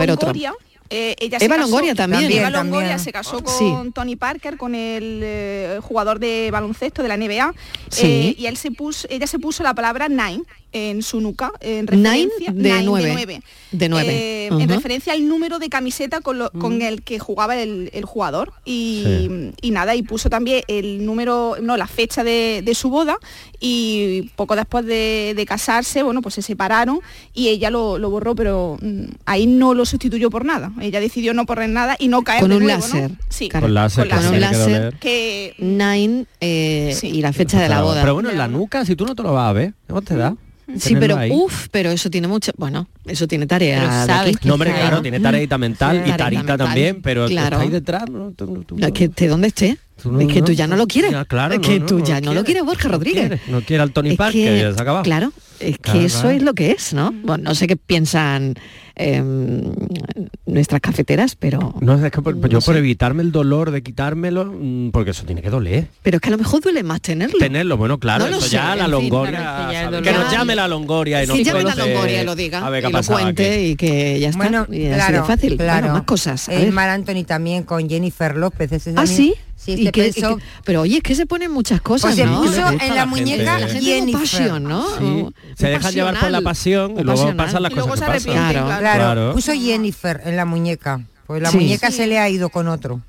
eh, 0.89 1.15
Eva 1.19 1.58
Longoria 1.58 1.96
también. 1.96 2.32
Eva 2.32 2.50
Longoria 2.50 3.00
se 3.00 3.12
casó 3.12 3.39
ah. 3.39 3.43
con. 3.43 3.93
Tony 3.93 4.15
Parker, 4.15 4.58
con 4.58 4.76
el 4.76 5.22
eh, 5.24 5.80
jugador 5.82 6.19
de 6.19 6.50
baloncesto 6.52 7.02
de 7.02 7.08
la 7.08 7.17
NBA, 7.17 7.54
sí. 7.89 8.06
Eh, 8.06 8.36
y 8.38 8.46
él 8.46 8.58
se 8.58 8.72
puso, 8.72 9.08
ella 9.10 9.28
se 9.28 9.39
puso 9.39 9.63
la 9.63 9.74
palabra 9.74 10.10
Nine, 10.10 10.43
en 10.74 11.02
su 11.04 11.22
nuca, 11.22 11.52
en 11.60 11.88
referencia 11.88 12.52
nine 12.52 12.64
de, 12.64 12.70
nine 12.70 12.84
9. 12.84 13.04
de 13.08 13.14
9, 13.14 13.42
de 13.72 13.90
9. 13.90 14.08
Eh, 14.10 14.50
uh 14.52 14.56
-huh. 14.56 14.64
en 14.64 14.70
referencia 14.70 15.14
al 15.14 15.28
número 15.28 15.60
de 15.60 15.70
camiseta 15.70 16.22
con, 16.22 16.40
lo, 16.40 16.52
con 16.52 16.80
mm. 16.80 16.82
el 16.82 17.04
que 17.04 17.20
jugaba 17.20 17.56
el, 17.58 17.90
el 17.94 18.06
jugador 18.06 18.54
y, 18.66 19.04
sí. 19.06 19.52
y, 19.62 19.72
nada, 19.72 19.96
y 19.96 20.02
puso 20.02 20.30
también 20.30 20.64
el 20.68 21.06
número, 21.06 21.56
no, 21.62 21.78
la 21.78 21.88
fecha 21.88 22.24
de, 22.24 22.62
de 22.64 22.76
su 22.76 22.90
boda 22.90 23.18
y 23.60 24.32
poco 24.36 24.56
después 24.56 24.86
de, 24.86 25.34
de, 25.36 25.46
casarse, 25.46 26.04
bueno, 26.04 26.22
pues 26.22 26.36
se 26.36 26.42
separaron 26.42 27.00
y 27.34 27.50
ella 27.50 27.70
lo, 27.70 27.98
lo, 27.98 28.10
borró, 28.10 28.36
pero 28.36 28.78
mm, 28.82 29.04
ahí 29.26 29.48
no 29.48 29.74
lo 29.74 29.86
sustituyó 29.86 30.30
por 30.30 30.44
nada, 30.44 30.72
ella 30.82 31.00
decidió 31.00 31.34
no 31.34 31.46
poner 31.46 31.70
nada 31.70 31.96
y 32.00 32.08
no 32.08 32.24
caer 32.24 32.42
con 32.42 32.50
de 32.50 32.58
un 32.58 32.64
nuevo, 32.64 32.82
láser, 32.82 33.12
¿no? 33.12 33.18
sí, 33.30 33.50
con, 33.50 33.62
con 33.62 33.74
láser, 33.74 34.10
con, 34.10 34.40
láser 34.42 34.96
que, 35.00 35.54
que 35.58 35.64
nine 35.64 36.26
eh, 36.42 36.96
sí. 37.00 37.08
y 37.08 37.22
la 37.22 37.32
fecha 37.32 37.62
de 37.62 37.70
la 37.70 37.82
boda. 37.82 38.02
Pero 38.02 38.16
bueno, 38.16 38.30
en 38.30 38.38
la 38.38 38.48
nuca, 38.48 38.86
si 38.86 38.96
tú 38.96 39.06
no 39.06 39.16
te 39.16 39.24
lo 39.24 39.34
vas 39.34 39.50
a 39.50 39.54
ver. 39.54 39.74
Te 40.02 40.16
da? 40.16 40.36
Sí, 40.78 40.96
pero 40.98 41.18
uff, 41.30 41.68
pero 41.72 41.92
eso 41.92 42.10
tiene 42.10 42.28
mucho, 42.28 42.52
bueno, 42.58 42.88
eso 43.06 43.28
tiene 43.28 43.46
tarea. 43.46 44.06
Sabes 44.06 44.38
no, 44.46 44.54
hombre, 44.54 44.72
claro, 44.72 45.02
tiene 45.02 45.20
tareita 45.20 45.58
mental 45.58 46.04
y 46.06 46.12
tarita 46.14 46.58
también, 46.58 47.02
pero 47.02 47.28
claro. 47.28 47.60
ahí 47.60 47.70
detrás, 47.70 48.10
no, 48.10 48.34
es 48.80 48.92
que 48.92 49.06
esté 49.06 49.28
donde 49.28 49.48
esté. 49.48 49.78
Es 50.20 50.34
que 50.34 50.42
tú 50.42 50.52
ya 50.52 50.68
no 50.68 50.76
lo 50.76 50.88
quieres. 50.88 51.14
Claro, 51.28 51.54
es 51.54 51.60
que 51.60 51.80
tú 51.80 52.04
ya 52.04 52.20
no, 52.22 52.34
lo 52.34 52.44
quieres, 52.44 52.64
Borja 52.64 52.90
Rodríguez. 52.90 53.42
No 53.48 53.62
quiere 53.62 53.84
al 53.84 53.92
Tony 53.92 54.12
es 54.12 54.18
Parker, 54.18 54.54
que, 54.54 54.62
ya 54.62 54.74
se 54.74 54.82
acabó. 54.82 55.02
Claro, 55.04 55.32
es 55.69 55.78
que 55.78 56.06
eso 56.06 56.30
es 56.30 56.41
lo 56.41 56.54
que 56.54 56.71
es, 56.71 56.93
¿no? 56.93 57.12
Bueno, 57.23 57.45
no 57.45 57.56
sé 57.56 57.67
qué 57.67 57.76
piensan 57.76 58.56
em, 58.95 59.63
nuestras 60.45 60.82
cafeteras, 60.82 61.36
pero... 61.36 61.73
No, 61.82 61.93
es 61.93 62.12
que 62.12 62.21
por, 62.21 62.36
mm, 62.36 62.39
pues 62.41 62.52
yo 62.52 62.62
por 62.62 62.78
evitarme 62.78 63.23
el 63.23 63.32
dolor 63.32 63.71
de 63.71 63.82
quitármelo, 63.82 64.45
mm, 64.45 64.91
porque 64.91 65.12
eso 65.12 65.26
tiene 65.26 65.41
que 65.41 65.49
doler. 65.49 65.88
Pero 66.04 66.17
es 66.17 66.21
que 66.21 66.30
a 66.30 66.32
lo 66.32 66.38
mejor 66.38 66.62
duele 66.62 66.84
más 66.84 67.02
tenerlo. 67.02 67.38
Tenerlo, 67.39 67.78
bueno, 67.78 67.99
claro, 67.99 68.26
eso 68.26 68.47
ya 68.47 68.76
la 68.76 68.88
longoria... 68.88 69.91
Que 70.04 70.12
nos 70.12 70.32
llame 70.32 70.56
la 70.56 70.67
longoria 70.67 71.23
y 71.23 71.28
nos 71.28 71.38
sí, 71.38 71.43
llame 71.43 71.63
la 71.63 71.76
longoria 71.76 72.23
lo 72.23 72.36
diga, 72.36 72.65
a 72.65 72.69
ver 72.69 72.84
qué 72.84 72.89
y 72.89 72.91
lo 72.91 73.04
cuente 73.04 73.67
y 73.67 73.76
que 73.76 74.19
ya 74.19 74.30
está. 74.30 74.38
Bueno, 74.38 74.65
claro, 74.65 75.26
fácil. 75.26 75.58
Claro. 75.58 75.93
Más 75.93 76.04
cosas. 76.04 76.49
A 76.49 76.54
eh, 76.54 76.71
Mar 76.71 76.89
Anthony 76.89 77.23
también 77.26 77.63
con 77.63 77.89
Jennifer 77.89 78.36
López. 78.36 78.71
¿Ese 78.71 78.93
¿Ah, 78.95 79.08
sí? 79.08 79.36
Y 79.65 79.91
que, 79.91 80.13
pero 80.63 80.82
oye, 80.82 80.97
es 80.97 81.04
que 81.04 81.15
se 81.15 81.26
ponen 81.26 81.52
muchas 81.52 81.82
pues 81.82 82.02
cosas, 82.02 82.15
pues 82.15 82.30
puso 82.30 82.69
en 82.69 82.95
la 82.95 83.06
muñeca 83.06 83.60
la 83.60 83.67
gente 83.67 83.86
Jennifer. 83.86 84.21
Pasión, 84.21 84.63
¿no? 84.63 85.32
Se 85.56 85.67
dejan 85.67 85.93
llevar 85.93 86.19
por 86.19 86.32
la 86.32 86.41
pasión 86.41 86.91
y 86.91 87.04
luego 87.04 87.36
pasional. 87.36 87.38
pasan 87.38 87.63
las 87.63 87.73
cosas 87.73 87.99
pasan. 87.99 88.34
Claro, 88.34 88.80
claro. 88.80 89.34
Puso 89.34 89.54
Jennifer 89.54 90.21
en 90.26 90.36
la 90.36 90.45
muñeca. 90.45 91.02
Pues 91.28 91.41
la 91.41 91.52
muñeca 91.52 91.91
se 91.91 92.08
le 92.08 92.19
ha 92.19 92.30
ido 92.30 92.49
con 92.49 92.67
otro. 92.67 93.02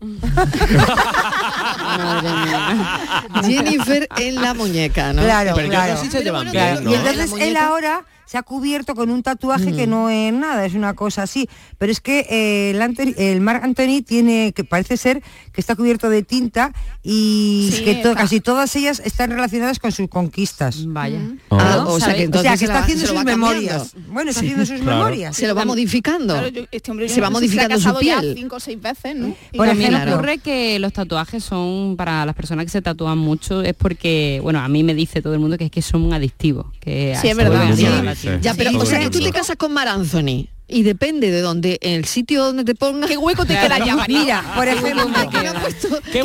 Jennifer 3.44 4.08
en 4.16 4.36
la 4.36 4.54
muñeca, 4.54 5.12
¿no? 5.12 5.22
Claro, 5.22 5.54
claro. 5.54 6.00
Y 6.02 6.94
entonces 6.94 7.32
él 7.38 7.56
ahora 7.56 8.04
se 8.30 8.38
ha 8.38 8.44
cubierto 8.44 8.94
con 8.94 9.10
un 9.10 9.24
tatuaje 9.24 9.72
que 9.72 9.88
mm. 9.88 9.90
no 9.90 10.08
es 10.08 10.32
nada, 10.32 10.64
es 10.64 10.74
una 10.74 10.94
cosa 10.94 11.24
así. 11.24 11.48
Pero 11.78 11.90
es 11.90 12.00
que 12.00 12.28
eh, 12.30 12.70
el, 12.70 12.80
Anthony, 12.80 13.40
Marc 13.40 13.64
Anthony 13.64 14.02
tiene, 14.06 14.52
que 14.54 14.62
parece 14.62 14.96
ser 14.96 15.20
que 15.52 15.60
está 15.60 15.74
cubierto 15.74 16.08
de 16.08 16.22
tinta 16.22 16.72
y 17.02 17.72
que 17.84 18.00
casi 18.14 18.40
todas 18.40 18.76
ellas 18.76 19.02
están 19.04 19.32
relacionadas 19.32 19.80
con 19.80 19.90
sus 19.90 20.08
conquistas. 20.08 20.86
Vaya. 20.86 21.18
Mm. 21.18 21.38
Ah, 21.50 21.84
o, 21.88 21.98
sea, 21.98 22.14
que, 22.14 22.28
o 22.28 22.30
que 22.30 22.52
está 22.52 22.78
haciendo 22.78 23.04
sus 23.04 23.24
memorias. 23.24 23.96
Bueno, 24.06 24.30
está 24.30 24.42
haciendo 24.42 24.64
sus 24.64 24.80
memorias. 24.80 25.34
Se 25.34 25.48
lo 25.48 25.56
va 25.56 25.64
modificando. 25.64 26.40
Este 26.70 26.92
hombre, 26.92 27.08
se 27.08 27.20
va 27.20 27.30
modificando 27.30 27.80
se 27.80 27.88
su 27.88 27.98
piel. 27.98 28.22
Ya 28.22 28.34
cinco 28.34 28.56
o 28.56 28.60
seis 28.60 28.80
veces, 28.80 29.16
¿no? 29.16 29.34
Y 29.50 29.56
Por 29.56 29.66
también 29.66 29.92
ejemplo, 29.92 30.14
ocurre 30.14 30.38
que 30.38 30.78
los 30.78 30.92
tatuajes 30.92 31.42
son 31.42 31.96
para 31.96 32.24
las 32.24 32.36
personas 32.36 32.64
que 32.64 32.70
se 32.70 32.80
tatúan 32.80 33.18
mucho 33.18 33.60
es 33.62 33.74
porque, 33.74 34.38
bueno, 34.40 34.60
a 34.60 34.68
mí 34.68 34.84
me 34.84 34.94
dice 34.94 35.20
todo 35.20 35.34
el 35.34 35.40
mundo 35.40 35.58
que 35.58 35.64
es 35.64 35.70
que 35.72 35.82
son 35.82 36.12
adictivos, 36.12 36.66
que 36.78 37.18
sí, 37.20 37.26
es 37.26 37.36
verdad. 37.36 37.74
Ya, 38.40 38.54
pero 38.54 38.78
o 38.78 38.86
sea, 38.86 39.00
que 39.00 39.10
tú 39.10 39.20
te 39.20 39.32
casas 39.32 39.56
con 39.56 39.72
Mar 39.72 39.88
Anthony 39.88 40.48
y 40.70 40.82
depende 40.82 41.30
de 41.30 41.40
donde 41.40 41.78
el 41.82 42.04
sitio 42.04 42.44
donde 42.44 42.64
te 42.64 42.74
pongas. 42.74 43.10
Qué 43.10 43.16
hueco 43.16 43.44
te 43.44 43.54
queda 43.54 43.84
ya 43.84 43.96
mira 44.06 44.52
por 44.54 44.68
ejemplo 44.68 45.06
qué, 46.10 46.22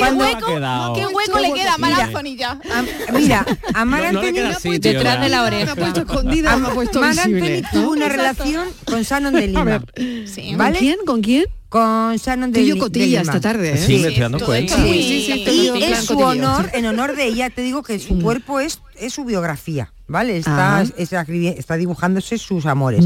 hueco, 1.07 1.39
le 1.39 1.53
queda 1.53 1.73
a 1.73 1.77
Maranzoni 1.77 2.35
ya 2.35 2.59
mira 3.13 3.45
a 3.73 3.85
Maranzoni 3.85 4.39
no, 4.39 4.49
no 4.49 4.59
sitio, 4.59 4.93
detrás 4.93 5.21
de 5.21 5.29
la 5.29 5.43
oreja 5.43 5.65
me 5.65 5.71
ha 5.71 5.75
puesto 5.75 6.01
escondida 6.01 6.53
a, 6.53 6.57
me 6.57 6.67
ha 6.67 7.71
tuvo 7.71 7.91
una 7.91 8.07
relación 8.07 8.67
con 8.85 9.01
Shannon 9.01 9.33
de 9.33 9.47
Lima. 9.47 9.63
¿Vale? 10.57 10.57
¿con 10.57 10.73
quién? 10.73 10.97
¿con 11.05 11.21
quién? 11.21 11.45
con 11.69 12.15
Shannon 12.17 12.51
de, 12.51 12.65
yo 12.65 12.77
cotilla 12.77 13.21
esta 13.21 13.39
tarde 13.41 13.73
¿eh? 13.73 13.77
sí, 13.77 13.97
sí, 14.03 15.43
sí, 15.43 15.71
y 15.75 15.83
en 15.83 16.01
su 16.03 16.17
honor 16.19 16.69
en 16.73 16.85
honor 16.85 17.15
de 17.15 17.25
ella 17.25 17.49
te 17.49 17.61
digo 17.61 17.83
que 17.83 17.99
su 17.99 18.21
cuerpo 18.21 18.59
es 18.59 18.79
es 18.97 19.13
su 19.13 19.25
biografía. 19.25 19.91
¿vale? 20.07 20.37
Está, 20.37 20.83
está, 20.97 21.21
está, 21.21 21.75
dibujándose 21.77 22.37
sus 22.37 22.65
amores. 22.65 23.05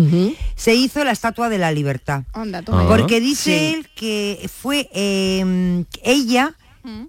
Se 0.56 0.76
hizo 0.76 1.04
la 1.04 1.12
Estatua 1.12 1.50
de 1.50 1.58
la 1.58 1.72
Libertad. 1.72 2.24
Porque 2.88 3.20
dice 3.20 3.74
él 3.74 3.88
que 3.96 4.50
fue 4.54 4.90
em, 4.94 5.86
ella 6.04 6.56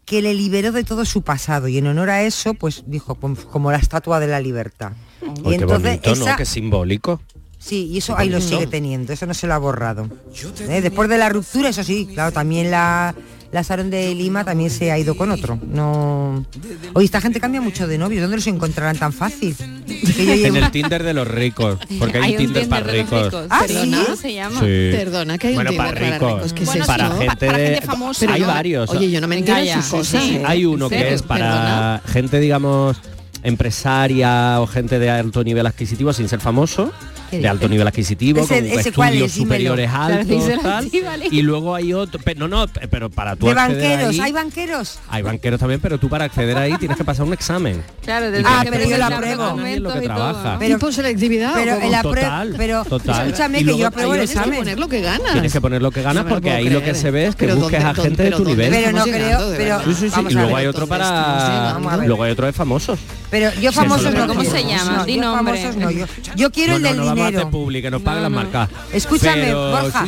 que 0.04 0.20
le 0.20 0.34
liberó 0.34 0.72
de 0.72 0.84
todo 0.84 1.04
su 1.04 1.22
pasado 1.22 1.68
y 1.68 1.78
en 1.78 1.86
honor 1.86 2.10
a 2.10 2.22
eso 2.22 2.54
pues 2.54 2.82
dijo 2.86 3.14
pues, 3.14 3.44
como 3.46 3.70
la 3.70 3.78
estatua 3.78 4.20
de 4.20 4.26
la 4.26 4.40
libertad 4.40 4.92
y 5.44 5.54
entonces 5.54 6.00
qué 6.00 6.10
bonito, 6.10 6.36
Qué 6.36 6.44
simbólico. 6.44 7.20
Sí, 7.58 7.88
y 7.88 7.98
eso 7.98 8.16
ahí 8.16 8.30
lo 8.30 8.40
sigue 8.40 8.66
teniendo, 8.66 9.12
eso 9.12 9.26
no 9.26 9.34
se 9.34 9.46
lo 9.46 9.52
ha 9.52 9.58
borrado. 9.58 10.08
¿Eh? 10.60 10.80
Después 10.80 11.10
de 11.10 11.18
la 11.18 11.28
ruptura, 11.28 11.68
eso 11.68 11.84
sí, 11.84 12.06
claro, 12.06 12.32
también 12.32 12.70
la, 12.70 13.14
Lazarón 13.52 13.90
de 13.90 14.14
Lima 14.14 14.44
también 14.44 14.70
se 14.70 14.92
ha 14.92 14.98
ido 14.98 15.16
con 15.16 15.30
otro. 15.30 15.58
No. 15.72 16.44
Hoy 16.92 17.04
esta 17.04 17.20
gente 17.20 17.40
cambia 17.40 17.60
mucho 17.60 17.88
de 17.88 17.98
novio. 17.98 18.20
¿Dónde 18.20 18.36
los 18.36 18.46
encontrarán 18.46 18.96
tan 18.96 19.12
fácil? 19.12 19.56
en 19.58 20.56
el 20.56 20.70
Tinder 20.70 21.02
de 21.02 21.14
los 21.14 21.26
ricos, 21.26 21.78
porque 21.98 22.18
hay, 22.18 22.24
hay 22.24 22.32
un 22.32 22.38
Tinder, 22.38 22.62
Tinder 22.62 22.68
para 22.68 22.92
ricos. 22.92 23.24
ricos. 23.24 23.46
¿Ah, 23.50 23.64
Perdona, 23.66 24.04
¿sí? 24.06 24.16
se 24.16 24.34
llama. 24.34 24.60
Sí. 24.60 24.88
Perdona, 24.92 25.38
que 25.38 25.48
hay 25.48 25.54
bueno, 25.54 25.70
un 25.70 25.76
Tinder 25.76 25.94
para 25.94 26.10
ricos. 26.12 26.52
ricos 26.52 26.64
bueno, 26.66 26.82
es 26.82 26.86
para, 26.86 27.08
gente 27.10 27.26
para, 27.26 27.52
para, 27.52 27.58
gente 27.58 27.86
famosa. 27.86 28.20
Pero 28.20 28.32
hay 28.32 28.42
varios. 28.42 28.90
Oye, 28.90 29.10
yo 29.10 29.20
no 29.20 29.26
me 29.28 29.38
entero 29.38 29.58
en 29.58 29.82
sus 29.82 29.86
cosas. 29.86 30.22
Sí, 30.22 30.36
¿eh? 30.36 30.42
hay 30.46 30.64
uno 30.64 30.88
que 30.88 31.12
es 31.12 31.22
para 31.22 31.44
Perdona. 31.44 32.02
gente, 32.06 32.40
digamos, 32.40 32.98
empresaria 33.42 34.60
o 34.60 34.66
gente 34.66 34.98
de 34.98 35.10
alto 35.10 35.42
nivel 35.42 35.66
adquisitivo 35.66 36.12
sin 36.12 36.28
ser 36.28 36.40
famoso 36.40 36.92
de 37.30 37.48
alto 37.48 37.68
nivel 37.68 37.86
adquisitivo, 37.86 38.40
ese, 38.40 38.58
con 38.58 38.66
ese 38.66 38.88
estudios 38.90 39.30
es, 39.30 39.32
superiores 39.32 39.90
altos, 39.90 40.44
tal, 40.62 40.90
y 41.30 41.42
luego 41.42 41.74
hay 41.74 41.92
otro, 41.92 42.20
pero 42.24 42.40
no, 42.40 42.48
no, 42.48 42.66
pero 42.90 43.10
para 43.10 43.36
tú 43.36 43.46
banqueros, 43.46 44.18
hay 44.18 44.32
banqueros, 44.32 44.98
hay 45.08 45.22
banqueros 45.22 45.60
también, 45.60 45.80
pero 45.80 45.98
tú 45.98 46.08
para 46.08 46.24
acceder 46.24 46.56
ahí 46.56 46.76
tienes 46.78 46.96
que 46.96 47.04
pasar 47.04 47.26
un 47.26 47.32
examen. 47.32 47.82
Claro, 48.02 48.26
ah, 48.44 48.64
pero 48.68 48.88
yo 48.88 48.98
lo 48.98 49.04
apruebo. 49.04 49.56
Lo 49.80 49.92
que 49.92 50.00
trabaja. 50.00 50.56
Pero 50.58 50.78
por 50.78 50.92
selectividad, 50.92 51.52
pero 51.54 51.76
el 51.76 52.02
total, 52.02 52.54
pero 52.56 52.84
total. 52.84 53.26
escúchame 53.26 53.64
que 53.64 53.78
yo 53.78 53.86
apruebo 53.86 54.14
el 54.14 54.22
examen. 54.22 54.50
Tienes 54.50 54.54
que 54.54 54.58
poner 54.58 54.78
lo 54.78 54.88
que 54.88 55.00
ganas. 55.00 55.32
Tienes 55.32 55.52
que 55.52 55.60
poner 55.60 55.82
lo 55.82 55.90
que 55.90 56.02
ganas 56.02 56.24
porque 56.24 56.50
ahí 56.50 56.70
lo 56.70 56.82
que 56.82 56.94
se 56.94 57.10
ve 57.10 57.26
es 57.26 57.36
que 57.36 57.52
busques 57.52 57.84
a 57.84 57.94
gente 57.94 58.24
de 58.24 58.30
tu 58.32 58.44
nivel. 58.44 58.70
Pero 58.70 58.92
no 58.92 59.04
creo, 59.04 59.52
pero 59.56 59.80
y 60.30 60.34
luego 60.34 60.56
hay 60.56 60.66
otro 60.66 60.86
para 60.86 61.78
luego 62.04 62.22
hay 62.24 62.32
otro 62.32 62.46
de 62.46 62.52
famosos. 62.52 62.98
Pero 63.30 63.52
yo 63.60 63.72
famosos 63.72 64.12
no, 64.12 64.26
¿cómo 64.26 64.42
se 64.42 64.64
llama? 64.64 65.06
Yo 66.36 66.50
quiero 66.50 66.76
el 66.76 66.82
del 66.82 67.00
dinero. 67.00 67.19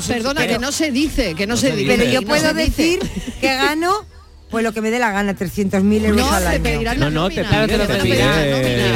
Perdona, 0.06 0.40
pero- 0.40 0.54
que 0.54 0.58
no 0.58 0.72
se 0.72 0.90
dice, 0.90 1.34
que 1.34 1.46
no, 1.46 1.54
No 1.54 1.60
se 1.60 1.70
se 1.70 1.76
dice. 1.76 1.96
Pero 1.96 2.10
yo 2.10 2.20
no 2.22 2.26
puedo 2.26 2.54
decir 2.54 3.00
que 3.40 3.54
gano 3.54 4.06
pues 4.52 4.62
lo 4.62 4.72
que 4.72 4.80
me 4.80 4.90
dé 4.92 5.00
la 5.00 5.10
gana, 5.10 5.34
300.000 5.34 6.04
euros 6.04 6.20
No, 6.24 6.30
al 6.32 6.42
te 6.44 6.48
año. 6.50 6.62
pedirán 6.62 7.00
No, 7.00 7.10
no, 7.10 7.28
te 7.28 7.42
pide, 7.42 7.86
te 7.86 7.98
pide, 8.02 8.24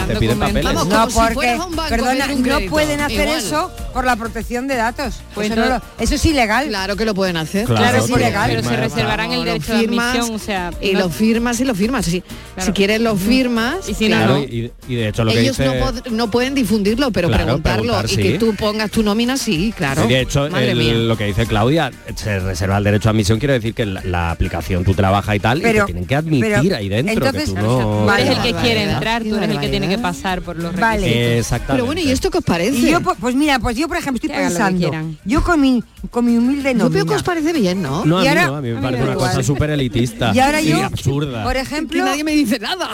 te 0.06 0.16
pide 0.16 0.36
papeles. 0.36 0.64
Vamos, 0.64 0.86
No, 0.86 0.94
como 0.96 1.10
si 1.10 1.16
porque, 1.18 1.34
fueras 1.34 1.60
a 1.60 1.64
un 1.66 1.70
banco 1.76 1.82
a 1.82 1.88
perdona, 1.88 2.26
no 2.28 2.60
pueden 2.70 3.00
hacer 3.00 3.20
Igual. 3.26 3.38
eso 3.38 3.70
por 3.92 4.04
la 4.04 4.14
protección 4.16 4.68
de 4.68 4.76
datos. 4.76 5.14
Pues 5.34 5.50
eso, 5.50 5.58
no 5.60 5.66
lo- 5.66 5.82
eso 5.98 6.14
es 6.14 6.24
ilegal. 6.26 6.68
Claro 6.68 6.94
que 6.96 7.04
lo 7.04 7.14
pueden 7.14 7.36
hacer. 7.38 7.64
Claro, 7.64 7.80
Claro, 7.82 8.04
es 8.04 8.10
ilegal. 8.10 8.50
Pero 8.50 8.62
se 8.68 8.76
reservarán 8.76 9.32
el 9.32 9.44
derecho 9.44 9.72
de 9.72 9.78
admisión, 9.86 10.34
o 10.34 10.38
sea, 10.38 10.70
y 10.80 10.92
no- 10.92 11.00
lo 11.00 11.08
firmas 11.10 11.58
y 11.60 11.64
lo 11.64 11.74
firmas. 11.74 12.04
Si, 12.04 12.22
si 12.58 12.72
quieres 12.72 13.00
lo 13.00 13.16
firmas. 13.16 13.88
Y 13.88 13.94
si 13.94 14.08
no, 14.08 14.16
Claro, 14.18 14.34
no. 14.34 14.42
y, 14.44 14.70
y 14.88 14.94
de 14.94 15.08
hecho 15.08 15.24
lo 15.24 15.32
que 15.32 15.40
Ellos 15.40 15.56
dice... 15.56 15.80
no, 16.10 16.30
pueden 16.30 16.54
difundirlo, 16.54 17.10
pero 17.10 17.28
Claro, 17.28 17.44
preguntarlo 17.44 17.92
preguntar, 17.98 18.10
y 18.20 18.22
que 18.32 18.38
tú 18.38 18.54
pongas 18.54 18.90
tu 18.90 19.02
nómina, 19.02 19.36
sí, 19.38 19.72
claro. 19.76 20.06
De 20.06 20.20
hecho, 20.20 20.48
Madre 20.50 20.72
el- 20.72 20.78
mía. 20.78 20.92
lo 20.94 21.16
que 21.16 21.24
dice 21.24 21.46
Claudia, 21.46 21.90
se 22.14 22.40
reserva 22.40 22.76
el 22.78 22.84
derecho 22.84 23.08
a 23.08 23.12
admisión, 23.12 23.38
quiere 23.38 23.54
decir 23.54 23.72
que 23.74 23.86
la, 23.86 24.02
la 24.04 24.30
aplicación 24.30 24.84
tú 24.84 24.92
trabajas 24.94 25.34
y 25.36 25.40
tal, 25.48 25.58
y 25.58 25.62
Pero- 25.62 25.80
te 25.86 25.92
tienen 25.92 26.06
que 26.06 26.16
admitir 26.16 26.40
pero, 26.62 26.76
ahí 26.76 26.88
dentro, 26.88 27.14
entonces- 27.26 27.50
que 27.50 27.56
tú 27.60 27.66
no... 27.66 28.04
Tú 28.06 28.10
eres 28.10 28.28
el 28.30 28.42
que 28.42 28.52
Vale. 28.52 28.64
quiere 28.66 28.82
entrar, 28.92 29.22
tú 29.22 29.36
eres 29.36 29.50
el 29.50 29.60
que 29.60 29.68
tiene 29.68 29.88
que 29.88 29.98
pasar 29.98 30.42
por 30.42 30.56
los 30.56 30.74
Vale. 30.76 31.38
Exactamente. 31.38 31.72
Pero 31.74 31.86
bueno, 31.86 32.00
¿y 32.00 32.10
esto 32.10 32.30
qué 32.30 32.38
os 32.38 32.44
parece? 32.44 32.76
Y 32.78 32.90
yo, 32.90 33.00
pues 33.00 33.16
pues 33.20 33.34
mira, 33.34 33.58
pues 33.58 33.76
yo 33.76 33.88
por 33.88 33.96
ejemplo 33.96 34.16
estoy 34.22 34.30
pensando, 34.36 34.90
yo 35.24 35.42
con 35.44 35.60
mi, 35.60 35.82
con 36.10 36.24
mi 36.24 36.36
humilde 36.36 36.74
yo 36.76 36.90
veo 36.90 37.04
que 37.06 37.14
os 37.14 37.22
parece 37.22 37.52
bien, 37.52 37.82
¿no? 37.82 38.04
No, 38.04 38.18
a 38.18 38.20
Y 38.20 38.22
mí 38.24 38.28
ahora- 38.28 38.46
no, 38.46 38.56
a 38.56 38.60
mí 38.62 38.70
me 38.70 38.80
parece 38.82 39.02
una 39.02 39.14
cosa 39.14 39.42
súper 39.42 39.70
elitista 39.70 40.32
Y 40.34 40.38
ahora 40.40 40.60
y 40.60 40.68
yo, 40.68 40.82
absurda. 40.84 41.44
por 41.44 41.52
Que 41.54 41.60
ejemplo, 41.60 42.04
nadie 42.04 42.24
me 42.24 42.32
dice 42.32 42.58
nada. 42.58 42.90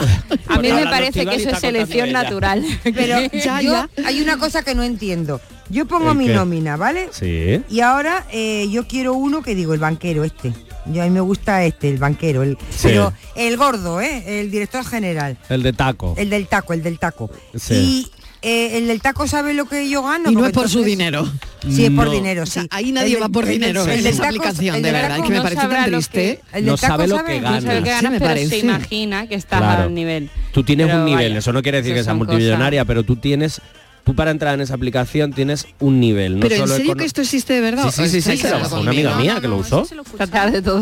A 0.49 0.59
mí 0.59 0.71
me 0.73 0.85
parece 0.85 1.27
que 1.27 1.35
eso 1.37 1.51
es 1.51 1.59
selección 1.59 2.13
natural. 2.13 2.63
pero 2.83 3.19
ya. 3.45 3.89
hay 4.05 4.21
una 4.21 4.37
cosa 4.39 4.63
que 4.63 4.75
no 4.75 4.83
entiendo. 4.83 5.41
Yo 5.73 5.87
pongo 5.87 6.11
¿El 6.13 6.19
mi 6.19 6.27
qué? 6.27 6.35
nómina, 6.35 6.77
¿vale? 6.77 7.09
Sí. 7.13 7.63
Y 7.69 7.81
ahora 7.81 8.27
eh, 8.31 8.69
yo 8.71 8.87
quiero 8.87 9.15
uno 9.15 9.43
que 9.43 9.55
digo, 9.55 9.73
el 9.75 9.81
banquero 9.81 10.23
este. 10.23 10.53
Yo 10.87 11.01
a 11.03 11.05
mí 11.07 11.11
me 11.11 11.21
gusta 11.21 11.65
este, 11.65 11.89
el 11.89 11.97
banquero, 11.99 12.43
el, 12.43 12.59
Sí. 12.71 12.83
pero 12.89 13.13
el 13.37 13.57
gordo, 13.57 14.01
¿eh? 14.01 14.41
El 14.41 14.51
director 14.51 14.85
general, 14.85 15.39
El 15.49 15.63
de 15.63 15.73
taco. 15.73 16.15
el 16.19 16.29
del 16.29 16.47
taco, 16.47 16.73
el 16.75 16.83
del 16.83 16.99
taco. 16.99 17.31
Sí. 17.55 17.75
Y 17.75 18.11
eh, 18.43 18.79
el 18.79 18.89
del 18.89 19.01
taco 19.01 19.27
sabe 19.29 19.55
lo 19.55 19.67
que 19.67 19.89
yo 19.89 20.03
gano. 20.03 20.29
Y 20.31 20.35
no 20.35 20.45
es 20.45 20.53
por 20.53 20.69
su 20.69 20.83
dinero. 20.83 21.25
Sí, 21.71 21.85
es 21.85 21.91
por 21.93 22.07
No. 22.07 22.11
dinero, 22.13 22.43
O 22.43 22.47
sea, 22.47 22.63
sí. 22.65 22.69
ahí 22.73 22.91
nadie 22.91 23.15
El 23.15 23.23
va 23.23 23.29
por 23.29 23.45
el 23.45 23.51
dinero 23.53 23.85
el 23.85 24.05
esa 24.05 24.25
taco- 24.25 24.27
aplicación, 24.27 24.83
de 24.83 24.91
verdad, 24.93 25.23
que 25.23 25.29
me 25.31 25.37
no 25.37 25.43
parece 25.45 25.69
tan 25.69 25.85
triste. 25.85 26.41
que- 26.53 26.59
El 26.59 26.67
No 26.67 26.77
sabe 26.77 27.07
lo 27.07 27.25
que 27.25 27.41
No 27.41 27.47
sabe 27.47 27.61
gana. 27.61 27.75
lo 27.79 27.85
que 27.85 27.97
Sí, 27.99 28.05
me 28.09 28.11
pero 28.19 28.25
parece. 28.25 28.49
se 28.51 28.59
imagina 28.59 29.27
que 29.29 29.37
estás 29.37 29.61
Claro. 29.61 29.83
al 29.85 29.95
nivel. 29.95 30.29
Tú 30.53 30.65
tienes 30.65 30.89
Pero 30.89 30.99
un 30.99 31.05
nivel, 31.05 31.29
vaya, 31.29 31.39
eso 31.39 31.53
no 31.53 31.63
quiere 31.63 31.79
decir 31.79 31.93
eso 31.93 32.01
que 32.01 32.05
seas 32.05 32.17
multimillonaria, 32.17 32.85
pero 32.85 33.05
tú 33.05 33.15
tienes, 33.15 33.61
tú 34.05 34.15
para 34.15 34.31
entrar 34.31 34.55
en 34.55 34.61
esa 34.61 34.75
aplicación 34.75 35.33
tienes 35.33 35.67
un 35.81 36.01
nivel. 36.01 36.35
No 36.37 36.41
Pero 36.41 36.55
en 36.57 36.61
solo 36.63 36.75
serio 36.77 36.93
econo- 36.93 36.99
que 36.99 37.05
esto 37.05 37.21
existe 37.23 37.53
de 37.55 37.61
verdad. 37.61 37.91
Sí, 37.91 38.03
sí, 38.03 38.05
sí, 38.05 38.11
sí, 38.11 38.19
¿Estáis 38.19 38.43
que 38.43 38.49
lo 38.49 38.55
hablando 38.57 38.77
usó 38.77 38.83
una 38.83 38.91
amiga 38.91 39.17
mía 39.17 39.39
que 39.41 39.49
lo 39.49 39.57
usó. 39.59 39.87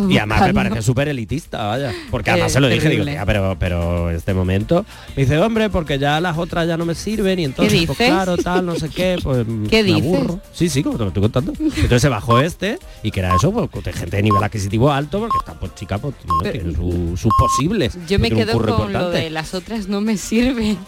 Y 0.08 0.16
además 0.18 0.42
me 0.46 0.54
parece 0.54 0.82
súper 0.82 1.08
elitista, 1.08 1.66
vaya. 1.66 1.92
Porque 2.10 2.30
además 2.30 2.50
Eh, 2.50 2.54
se 2.54 2.60
lo 2.60 2.68
dije, 2.68 2.88
digo, 2.88 3.04
pero, 3.26 3.56
pero 3.58 4.10
este 4.10 4.34
momento. 4.34 4.84
Me 5.16 5.22
dice, 5.24 5.38
hombre, 5.38 5.70
porque 5.70 5.98
ya 5.98 6.20
las 6.20 6.38
otras 6.38 6.66
ya 6.66 6.76
no 6.76 6.84
me 6.86 6.94
sirven 6.94 7.38
y 7.38 7.44
entonces, 7.44 7.86
pues 7.86 7.98
claro, 7.98 8.36
tal, 8.36 8.64
no 8.66 8.74
sé 8.76 8.88
qué, 8.88 9.18
pues 9.22 9.44
¿Qué 9.70 9.82
me 9.82 9.94
dices? 9.94 10.14
aburro. 10.14 10.40
Sí, 10.52 10.68
sí, 10.68 10.82
como 10.82 10.96
te 10.96 11.02
lo 11.04 11.08
estoy 11.08 11.22
contando. 11.22 11.52
Entonces 11.58 12.02
se 12.02 12.08
bajó 12.08 12.40
este 12.40 12.78
y 13.02 13.10
que 13.10 13.20
era 13.20 13.34
eso, 13.36 13.52
pues 13.52 13.84
de 13.84 13.92
gente 13.92 14.16
de 14.16 14.22
nivel 14.22 14.42
adquisitivo 14.42 14.90
alto, 14.92 15.18
porque 15.20 15.36
esta 15.38 15.54
pues 15.54 15.74
chica 15.74 15.98
pues 15.98 16.14
no 16.26 16.34
Pero- 16.42 16.52
tiene 16.52 16.74
su- 16.74 17.16
sus 17.16 17.32
posibles. 17.38 17.96
Yo 18.08 18.18
me 18.18 18.30
quedo 18.30 18.52
con 18.54 18.66
lo 18.66 18.72
importante. 18.76 19.18
de 19.18 19.30
las 19.30 19.54
otras 19.54 19.88
no 19.88 20.00
me 20.00 20.16
sirven. 20.16 20.78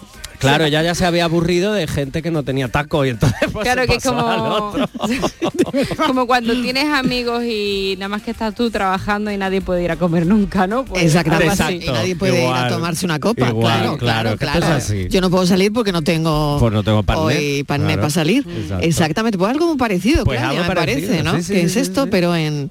Claro, 0.42 0.64
ella 0.64 0.83
ya 0.83 0.94
se 0.94 1.07
había 1.07 1.24
aburrido 1.24 1.72
de 1.72 1.87
gente 1.87 2.20
que 2.22 2.31
no 2.31 2.42
tenía 2.42 2.68
taco 2.68 3.05
y 3.07 3.11
entonces 3.11 3.38
pues, 3.52 3.64
Claro 3.64 3.83
se 3.83 3.88
que 3.88 3.94
es 3.94 4.05
como, 4.05 4.22
otro. 4.22 4.88
como 6.07 6.26
cuando 6.26 6.52
tienes 6.61 6.87
amigos 6.92 7.42
y 7.44 7.94
nada 7.98 8.09
más 8.09 8.22
que 8.22 8.31
estás 8.33 8.55
tú 8.55 8.70
trabajando 8.70 9.31
y 9.31 9.37
nadie 9.37 9.61
puede 9.61 9.83
ir 9.83 9.90
a 9.90 9.96
comer 9.96 10.26
nunca, 10.26 10.66
¿no? 10.66 10.85
Pues 10.85 11.05
Exactamente. 11.05 11.76
Y 11.87 11.90
nadie 11.90 12.16
puede 12.16 12.44
ir 12.44 12.52
a 12.52 12.68
tomarse 12.68 13.07
una 13.07 13.18
copa. 13.18 13.48
igual, 13.48 13.96
claro, 13.96 13.96
claro, 13.98 14.37
claro, 14.37 14.66
así. 14.76 15.09
Yo 15.09 15.20
no 15.20 15.31
puedo 15.31 15.46
salir 15.46 15.72
porque 15.72 15.92
no 15.92 16.02
tengo, 16.02 16.57
Pues 16.61 16.72
no 16.72 16.83
tengo 16.83 17.02
hoy 17.16 17.64
claro. 17.66 17.87
para 17.96 18.11
salir. 18.11 18.46
Exacto. 18.48 18.85
Exactamente. 18.87 19.38
Pues 19.38 19.50
algo 19.50 19.66
muy 19.68 19.76
parecido, 19.76 20.24
Pues 20.24 20.38
Claudia, 20.38 20.61
algo 20.61 20.68
me 20.70 20.74
parecido, 20.76 21.09
parece, 21.09 21.22
¿no? 21.24 21.37
sí, 21.37 21.42
sí, 21.42 21.52
que 21.55 21.61
sí, 21.61 21.66
es 21.66 21.72
sí, 21.72 21.78
esto, 21.81 22.05
sí. 22.05 22.09
pero 22.11 22.35
en... 22.37 22.70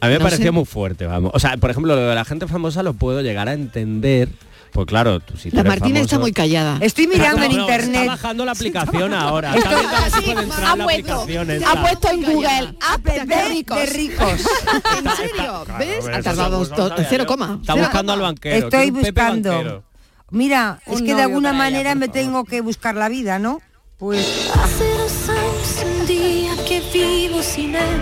A 0.00 0.06
mí 0.06 0.12
me 0.14 0.18
No 0.18 0.24
parecía 0.24 0.46
sé. 0.46 0.50
muy 0.50 0.64
fuerte, 0.64 1.06
vamos. 1.06 1.30
O 1.34 1.38
sea, 1.38 1.56
por 1.58 1.70
ejemplo, 1.70 1.94
lo 1.94 2.02
de 2.02 2.14
la 2.14 2.24
gente 2.24 2.46
famosa 2.48 2.82
lo 2.82 2.92
puedo 2.94 3.20
llegar 3.22 3.48
a 3.48 3.52
entender. 3.52 4.28
Pues 4.72 4.86
claro, 4.86 5.20
tú 5.20 5.36
si 5.36 5.50
La 5.50 5.62
Martina 5.64 6.00
está 6.00 6.18
muy 6.18 6.32
callada. 6.32 6.78
Estoy 6.80 7.06
mirando 7.06 7.42
en 7.44 7.52
No, 7.56 7.60
internet. 7.60 7.94
Está 8.00 8.06
bajando 8.06 8.44
la 8.46 8.52
aplicación 8.52 9.12
ahora. 9.12 9.54
Está 9.54 9.68
viendo 9.78 9.96
a 9.96 10.00
ver 10.00 10.10
si 10.12 10.20
puede 10.22 10.42
entrar 10.44 10.72
en 10.72 10.78
la 10.78 10.84
aplicación 10.84 11.50
esta. 11.50 11.70
Ha 11.72 11.80
puesto 11.82 12.10
en 12.10 12.22
Google 12.22 12.76
app 12.80 13.04
de 13.04 13.48
ricos. 13.48 13.76
de 13.78 13.86
ricos. 13.86 14.32
¿En 14.98 15.16
serio? 15.16 15.34
Claro, 15.36 15.64
¿Ves? 15.78 16.06
Ha 16.08 16.22
tardado 16.22 16.64
cero 17.08 17.26
coma. 17.26 17.58
Está 17.60 17.74
buscando 17.74 18.12
al 18.14 18.20
banquero. 18.20 18.56
Estoy 18.66 18.90
buscando. 18.90 19.50
banquero. 19.50 19.84
Mira, 20.30 20.80
es 20.86 21.02
que 21.02 21.14
de 21.14 21.22
alguna 21.22 21.52
manera 21.52 21.94
me 21.94 22.06
favor. 22.06 22.20
tengo 22.20 22.44
que 22.46 22.62
buscar 22.62 22.94
la 22.94 23.10
vida, 23.10 23.38
¿no? 23.38 23.60
Pues 23.98 24.50
Hace 24.54 24.84
dos 24.96 25.28
años 25.28 25.98
un 26.00 26.06
día 26.06 26.52
que 26.66 26.80
vivo 26.94 27.42
sin 27.42 27.74
él. 27.74 28.00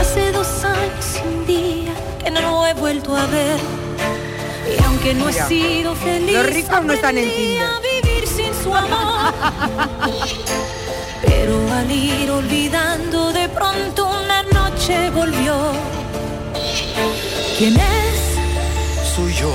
Hace 0.00 0.31
no 2.32 2.40
lo 2.40 2.66
he 2.66 2.74
vuelto 2.74 3.16
a 3.16 3.26
ver. 3.26 3.58
Y 4.78 4.82
aunque 4.84 5.14
no 5.14 5.26
Mira, 5.26 5.44
he 5.44 5.48
sido 5.48 5.94
feliz, 5.94 6.32
los 6.34 6.46
ricos 6.46 6.84
no 6.84 6.92
están 6.92 7.18
en 7.18 7.30
Tinder. 7.30 7.62
a 7.64 7.80
vivir 7.80 8.26
sin 8.26 8.54
su 8.62 8.74
amor. 8.74 9.34
Pero 11.22 11.72
al 11.72 11.90
ir 11.90 12.30
olvidando 12.30 13.32
de 13.32 13.48
pronto 13.48 14.08
una 14.24 14.42
noche 14.44 15.10
volvió. 15.10 15.72
¿Quién 17.58 17.76
es? 17.76 19.14
Soy 19.14 19.34
yo. 19.34 19.52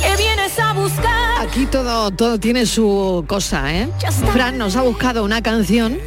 ¿Qué 0.00 0.16
vienes 0.50 0.58
a 0.58 0.72
buscar? 0.72 1.40
Aquí 1.46 1.66
todo, 1.66 2.10
todo 2.10 2.38
tiene 2.38 2.66
su 2.66 3.24
cosa, 3.26 3.74
¿eh? 3.74 3.88
Fran 4.32 4.58
nos 4.58 4.76
ha 4.76 4.82
buscado 4.82 5.24
una 5.24 5.42
canción 5.42 5.98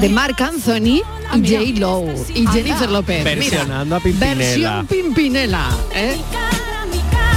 de 0.00 0.08
Marc 0.08 0.40
Anthony 0.40 1.02
Ah, 1.30 1.36
y 1.36 1.74
J. 1.74 1.80
Lo 1.80 2.04
y 2.34 2.46
Jennifer 2.46 2.88
López. 2.90 3.18
Mira, 3.22 3.34
Versionando 3.36 3.96
a 3.96 4.00
Pimpinela. 4.00 4.36
Versión 4.36 4.86
Pimpinela, 4.86 5.68
¿eh? 5.94 6.16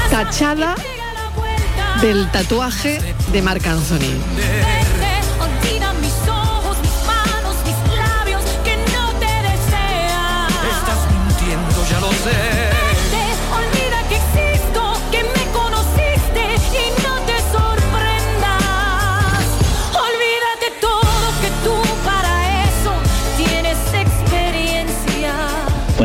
Tachada 0.09 0.75
del 2.01 2.29
tatuaje 2.31 3.01
de 3.33 3.41
Marc 3.41 3.65
Anthony. 3.67 4.90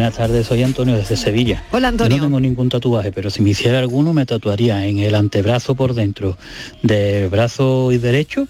Buenas 0.07 0.19
tardes, 0.19 0.47
soy 0.47 0.63
Antonio 0.63 0.95
desde 0.95 1.17
Sevilla. 1.17 1.65
Hola, 1.73 1.89
Yo 1.89 1.95
Antonio. 1.95 2.17
no 2.19 2.23
tengo 2.23 2.39
ningún 2.39 2.69
tatuaje, 2.69 3.11
pero 3.11 3.29
si 3.29 3.43
me 3.43 3.51
hiciera 3.51 3.81
alguno 3.81 4.13
me 4.13 4.25
tatuaría 4.25 4.87
en 4.87 5.01
el 5.01 5.17
antebrazo 5.17 5.75
por 5.75 5.95
dentro 5.95 6.39
del 6.85 7.29
brazo 7.29 7.91
y 7.91 7.99
derecho 7.99 8.47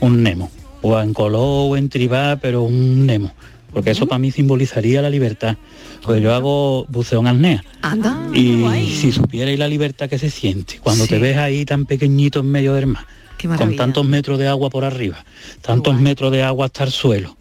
un 0.00 0.22
Nemo. 0.22 0.50
O 0.82 1.00
en 1.00 1.14
color 1.14 1.70
o 1.72 1.76
en 1.78 1.88
tribal, 1.88 2.40
pero 2.40 2.64
un 2.64 3.06
Nemo. 3.06 3.32
Porque 3.72 3.92
eso 3.92 4.06
para 4.06 4.18
mí 4.18 4.30
simbolizaría 4.30 5.00
la 5.00 5.08
libertad. 5.08 5.56
Pues 6.02 6.22
yo 6.22 6.34
hago 6.34 6.84
buceo 6.90 7.20
en 7.20 7.28
apnea. 7.28 7.64
Anda. 7.80 8.28
Y 8.34 8.66
si 8.94 9.10
supierais 9.10 9.58
la 9.58 9.66
libertad 9.66 10.10
que 10.10 10.18
se 10.18 10.28
siente 10.28 10.78
cuando 10.78 11.06
te 11.06 11.18
ves 11.18 11.38
ahí 11.38 11.64
tan 11.64 11.86
pequeñito 11.86 12.40
en 12.40 12.50
medio 12.50 12.74
del 12.74 12.86
mar, 12.86 13.06
con 13.56 13.76
tantos 13.76 14.04
metros 14.04 14.38
de 14.38 14.46
agua 14.46 14.68
por 14.68 14.84
arriba, 14.84 15.24
tantos 15.62 15.98
metros 15.98 16.30
de 16.32 16.42
agua 16.42 16.66
hasta 16.66 16.84
el 16.84 16.90
suelo, 16.90 17.37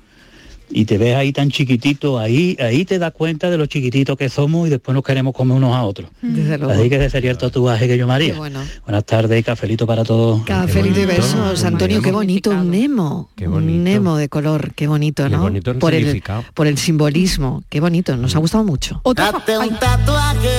y 0.69 0.85
te 0.85 0.97
ves 0.97 1.15
ahí 1.15 1.31
tan 1.31 1.49
chiquitito, 1.49 2.19
ahí, 2.19 2.57
ahí 2.59 2.83
te 2.85 2.99
das 2.99 3.13
cuenta 3.13 3.49
de 3.49 3.57
lo 3.57 3.65
chiquitito 3.67 4.17
que 4.17 4.29
somos 4.29 4.67
y 4.67 4.69
después 4.69 4.93
nos 4.93 5.03
queremos 5.03 5.33
comer 5.33 5.57
unos 5.57 5.75
a 5.75 5.83
otros. 5.83 6.09
Desde 6.21 6.57
luego. 6.57 6.73
Así 6.73 6.89
que 6.89 6.95
ese 6.97 7.09
sería 7.09 7.31
el 7.31 7.37
tatuaje 7.37 7.87
que 7.87 7.97
yo 7.97 8.05
me 8.07 8.13
haría. 8.13 8.35
Bueno. 8.35 8.61
Buenas 8.85 9.05
tardes, 9.05 9.43
cafelito 9.45 9.87
para 9.87 10.03
todos. 10.03 10.43
Cafelito 10.43 10.99
y 10.99 11.05
besos, 11.05 11.63
Antonio, 11.63 12.01
qué 12.01 12.11
bonito. 12.11 12.49
un 12.51 12.71
Nemo. 12.71 13.29
Qué 13.35 13.47
Un 13.47 13.53
bonito. 13.53 13.83
Nemo 13.83 14.17
de 14.17 14.29
color, 14.29 14.73
qué 14.75 14.87
bonito, 14.87 15.23
Qué 15.23 15.29
¿no? 15.29 15.41
bonito 15.41 15.71
el 15.71 15.77
por 15.77 15.93
el 15.93 16.21
por 16.53 16.67
el 16.67 16.77
simbolismo, 16.77 17.63
qué 17.69 17.79
bonito, 17.79 18.15
nos 18.17 18.35
ha 18.35 18.39
gustado 18.39 18.63
mucho. 18.63 19.01
Date 19.15 19.57
un 19.57 19.77
tatuaje 19.79 20.49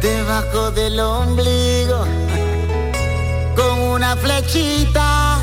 debajo 0.00 0.70
del 0.72 0.98
ombligo 1.00 2.04
con 3.56 3.80
una 3.80 4.16
flechita 4.16 5.38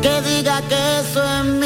que 0.00 0.20
diga 0.22 0.62
que 0.68 1.00
eso 1.00 1.22
es 1.24 1.44
mío. 1.44 1.65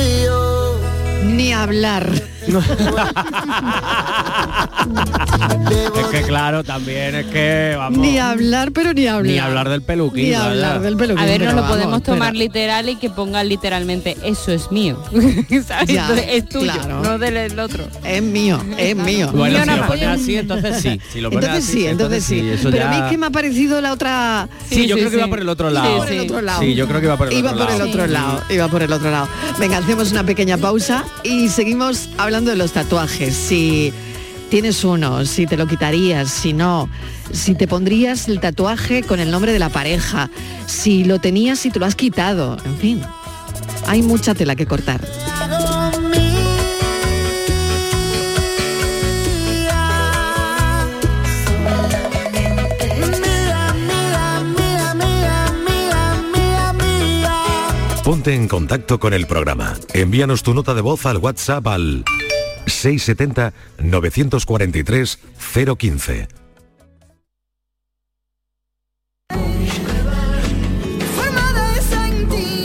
Ni 1.41 1.55
hablar. 1.55 2.30
es 5.97 6.07
que 6.11 6.23
claro, 6.23 6.65
también 6.65 7.15
es 7.15 7.27
que 7.27 7.75
vamos. 7.77 7.99
Ni 7.99 8.19
hablar, 8.19 8.73
pero 8.73 8.93
ni 8.93 9.07
hablar. 9.07 9.33
Ni 9.33 9.39
hablar 9.39 9.69
del 9.69 9.83
peluquín. 9.83 10.31
Ni 10.31 10.35
hablar 10.35 10.81
del 10.81 10.97
peluquín. 10.97 11.23
A 11.23 11.27
ver, 11.27 11.41
no 11.43 11.51
lo 11.51 11.57
vamos, 11.57 11.71
podemos 11.71 11.97
espera. 11.99 12.17
tomar 12.17 12.35
literal 12.35 12.89
y 12.89 12.97
que 12.97 13.11
pongan 13.11 13.49
literalmente 13.49 14.17
eso 14.25 14.53
es 14.53 14.71
mío. 14.73 15.03
¿Sabes? 15.67 15.89
Ya, 15.89 16.03
Entonces, 16.03 16.27
es 16.31 16.49
tuyo, 16.49 16.73
claro. 16.73 17.03
no 17.03 17.19
del 17.19 17.35
del 17.35 17.59
otro. 17.59 17.87
Es 18.05 18.23
mío, 18.23 18.61
es 18.77 18.97
mío. 18.97 19.31
Bueno, 19.33 19.59
Mío 19.59 19.65
si 19.65 19.81
lo 19.81 19.87
pones 19.87 20.09
así, 20.09 20.37
entonces 20.37 20.81
sí. 20.81 21.01
Si 21.13 21.21
lo 21.21 21.31
pones 21.31 21.49
Entonces 21.49 21.69
así, 21.69 21.79
sí, 21.81 21.87
entonces 21.87 22.25
sí. 22.25 22.41
eso 22.49 22.71
Pero 22.71 22.87
a 22.87 22.91
mí 22.91 22.97
es 22.97 23.03
que 23.11 23.19
me 23.19 23.27
ha 23.27 23.31
parecido 23.31 23.81
la 23.81 23.93
otra... 23.93 24.49
Sí, 24.69 24.87
yo 24.87 24.97
creo 24.97 25.11
que 25.11 25.17
iba 25.17 25.29
por 25.29 25.41
el 25.41 25.49
otro 25.49 25.71
lado. 25.71 25.91
Iba 25.91 25.99
por 26.05 26.13
el 26.13 26.21
otro 26.21 26.43
lado. 26.43 26.61
Sí, 26.61 26.75
yo 26.75 26.87
creo 26.89 27.01
que 27.01 27.07
iba 27.07 27.17
por 27.17 27.29
el 27.29 27.33
Iba 27.35 27.53
otro 27.53 27.67
por 27.67 27.75
el 27.75 27.83
otro 27.83 28.07
lado, 28.07 28.43
iba 28.51 28.69
por 28.69 28.83
el 28.83 28.93
otro 28.93 29.11
lado. 29.11 29.29
Venga, 29.59 29.79
hacemos 29.79 30.11
una 30.13 30.25
pequeña 30.25 30.59
pausa 30.59 31.05
y 31.23 31.49
seguimos 31.49 32.09
hablando 32.19 32.40
de 32.45 32.57
los 32.57 32.73
tatuajes. 32.73 33.35
Si 33.35 33.93
tienes 34.49 34.85
uno, 34.85 35.25
si 35.25 35.47
te 35.47 35.57
lo 35.57 35.67
quitarías, 35.67 36.31
si 36.31 36.53
no, 36.53 36.89
si 37.33 37.55
te 37.55 37.69
pondrías 37.69 38.29
el 38.29 38.41
tatuaje 38.41 39.03
con 39.03 39.21
el 39.21 39.31
nombre 39.31 39.53
de 39.53 39.59
la 39.59 39.69
pareja, 39.69 40.31
si 40.67 41.05
lo 41.05 41.19
tenías, 41.19 41.59
si 41.59 41.71
te 41.71 41.79
lo 41.79 41.87
has 41.87 41.95
quitado, 41.95 42.57
en 42.65 42.77
fin. 42.79 43.03
Hay 43.87 44.03
mucha 44.03 44.35
tela 44.35 44.57
que 44.57 44.67
cortar. 44.67 45.01
En 58.31 58.47
contacto 58.47 59.01
con 59.01 59.13
el 59.13 59.27
programa. 59.27 59.75
Envíanos 59.93 60.45
tu 60.45 60.55
nota 60.55 60.73
de 60.73 60.83
voz 60.83 61.05
al 61.05 61.17
WhatsApp 61.17 61.67
al 61.67 62.05
670 62.65 63.53
943 63.79 65.19
015. 65.77 66.29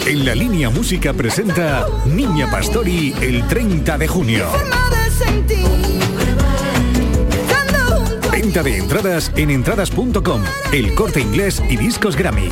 En 0.06 0.24
la 0.24 0.36
línea 0.36 0.70
música 0.70 1.14
presenta 1.14 1.88
Niña 2.06 2.48
Pastori 2.52 3.16
el 3.20 3.48
30 3.48 3.98
de 3.98 4.08
junio. 4.08 4.46
Venta 8.32 8.62
de 8.62 8.78
entradas 8.78 9.32
en 9.36 9.50
entradas.com, 9.50 10.44
el 10.72 10.94
corte 10.94 11.22
inglés 11.22 11.60
y 11.68 11.76
discos 11.76 12.16
Grammy. 12.16 12.52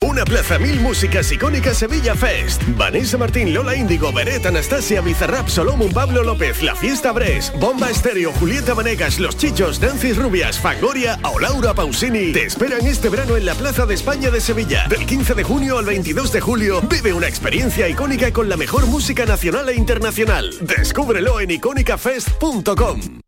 Una 0.00 0.24
plaza 0.24 0.60
mil 0.60 0.80
músicas 0.80 1.30
icónicas 1.32 1.78
Sevilla 1.78 2.14
Fest. 2.14 2.62
Vanessa 2.76 3.18
Martín, 3.18 3.52
Lola 3.52 3.74
Índigo, 3.74 4.12
Beret, 4.12 4.46
Anastasia, 4.46 5.00
Bizarrap, 5.00 5.48
Solomon, 5.48 5.92
Pablo 5.92 6.22
López, 6.22 6.62
La 6.62 6.76
Fiesta 6.76 7.10
Bres, 7.10 7.52
Bomba 7.58 7.90
Estéreo, 7.90 8.32
Julieta 8.32 8.74
Vanegas, 8.74 9.18
Los 9.18 9.36
Chichos, 9.36 9.80
Nancy 9.80 10.12
Rubias, 10.12 10.60
Fangoria 10.60 11.18
o 11.24 11.40
Laura 11.40 11.74
Pausini. 11.74 12.32
Te 12.32 12.46
esperan 12.46 12.86
este 12.86 13.08
verano 13.08 13.36
en 13.36 13.44
la 13.44 13.54
Plaza 13.54 13.86
de 13.86 13.94
España 13.94 14.30
de 14.30 14.40
Sevilla. 14.40 14.86
Del 14.88 15.04
15 15.04 15.34
de 15.34 15.42
junio 15.42 15.78
al 15.78 15.84
22 15.84 16.32
de 16.32 16.40
julio, 16.40 16.80
vive 16.82 17.12
una 17.12 17.26
experiencia 17.26 17.88
icónica 17.88 18.32
con 18.32 18.48
la 18.48 18.56
mejor 18.56 18.86
música 18.86 19.26
nacional 19.26 19.68
e 19.68 19.74
internacional. 19.74 20.54
Descúbrelo 20.60 21.40
en 21.40 21.50
icónicafest.com. 21.50 23.27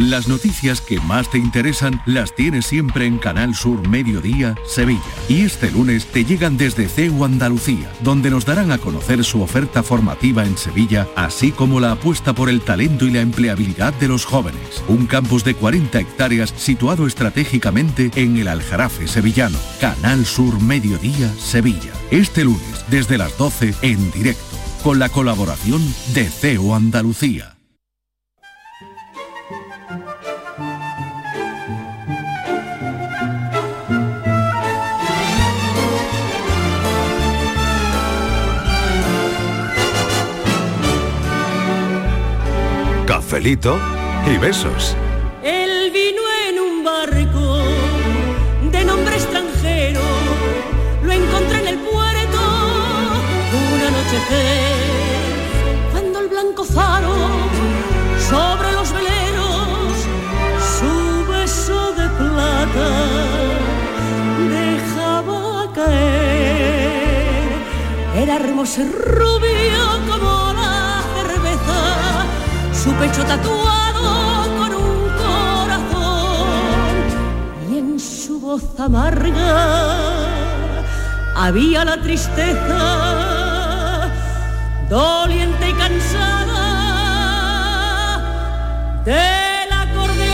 Las 0.00 0.28
noticias 0.28 0.80
que 0.80 0.98
más 0.98 1.30
te 1.30 1.36
interesan 1.36 2.00
las 2.06 2.34
tienes 2.34 2.64
siempre 2.64 3.04
en 3.04 3.18
Canal 3.18 3.54
Sur 3.54 3.86
Mediodía, 3.86 4.54
Sevilla. 4.66 5.02
Y 5.28 5.42
este 5.42 5.70
lunes 5.70 6.06
te 6.06 6.24
llegan 6.24 6.56
desde 6.56 6.88
CEU 6.88 7.22
Andalucía, 7.22 7.92
donde 8.00 8.30
nos 8.30 8.46
darán 8.46 8.72
a 8.72 8.78
conocer 8.78 9.22
su 9.24 9.42
oferta 9.42 9.82
formativa 9.82 10.46
en 10.46 10.56
Sevilla, 10.56 11.06
así 11.16 11.52
como 11.52 11.80
la 11.80 11.92
apuesta 11.92 12.32
por 12.32 12.48
el 12.48 12.62
talento 12.62 13.04
y 13.04 13.10
la 13.10 13.20
empleabilidad 13.20 13.92
de 13.92 14.08
los 14.08 14.24
jóvenes. 14.24 14.82
Un 14.88 15.06
campus 15.06 15.44
de 15.44 15.54
40 15.54 16.00
hectáreas 16.00 16.54
situado 16.56 17.06
estratégicamente 17.06 18.10
en 18.14 18.38
el 18.38 18.48
Aljarafe 18.48 19.06
sevillano. 19.06 19.58
Canal 19.82 20.24
Sur 20.24 20.62
Mediodía, 20.62 21.30
Sevilla. 21.38 21.92
Este 22.10 22.44
lunes, 22.44 22.86
desde 22.88 23.18
las 23.18 23.36
12, 23.36 23.74
en 23.82 24.10
directo, 24.12 24.56
con 24.82 24.98
la 24.98 25.10
colaboración 25.10 25.82
de 26.14 26.24
CEU 26.24 26.74
Andalucía. 26.74 27.59
Y 43.42 43.56
besos. 44.36 44.94
Él 45.42 45.90
vino 45.92 46.20
en 46.46 46.58
un 46.60 46.84
barco 46.84 47.56
de 48.70 48.84
nombre 48.84 49.14
extranjero, 49.14 50.02
lo 51.02 51.10
encontré 51.10 51.60
en 51.60 51.68
el 51.68 51.78
puerto 51.78 52.38
un 53.72 53.80
anochecer, 53.80 54.84
cuando 55.90 56.20
el 56.20 56.28
blanco 56.28 56.64
faro 56.64 57.14
sobre 58.28 58.72
los 58.72 58.92
veleros 58.92 59.94
su 60.76 61.32
beso 61.32 61.92
de 61.92 62.08
plata 62.20 62.88
dejaba 64.50 65.72
caer. 65.72 67.00
Era 68.16 68.36
hermosa 68.36 68.82
y 68.82 68.84
su 72.82 72.92
pecho 72.94 73.22
tatuado 73.24 74.56
con 74.58 74.74
un 74.74 75.10
corazón. 75.22 76.48
Y 77.70 77.78
en 77.78 78.00
su 78.00 78.40
voz 78.40 78.62
amarga 78.78 80.16
había 81.36 81.84
la 81.84 82.00
tristeza, 82.00 82.78
doliente 84.88 85.68
y 85.68 85.74
cansada 85.74 86.64
del 89.04 89.72
acordeón. 89.72 90.30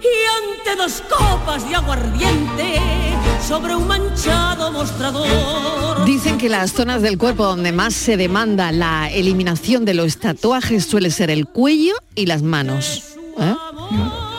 Y 0.00 0.14
ante 0.38 0.76
dos 0.82 1.02
copas 1.10 1.68
de 1.68 1.76
aguardiente 1.76 3.03
sobre 3.46 3.76
un 3.76 3.86
manchado 3.86 4.72
mostrador. 4.72 6.04
Dicen 6.06 6.38
que 6.38 6.48
las 6.48 6.72
zonas 6.72 7.02
del 7.02 7.18
cuerpo 7.18 7.44
donde 7.44 7.72
más 7.72 7.92
se 7.94 8.16
demanda 8.16 8.72
la 8.72 9.10
eliminación 9.10 9.84
de 9.84 9.92
los 9.92 10.18
tatuajes 10.18 10.86
suele 10.86 11.10
ser 11.10 11.30
el 11.30 11.46
cuello 11.46 11.94
y 12.14 12.26
las 12.26 12.42
manos. 12.42 13.16
¿eh? 13.38 13.54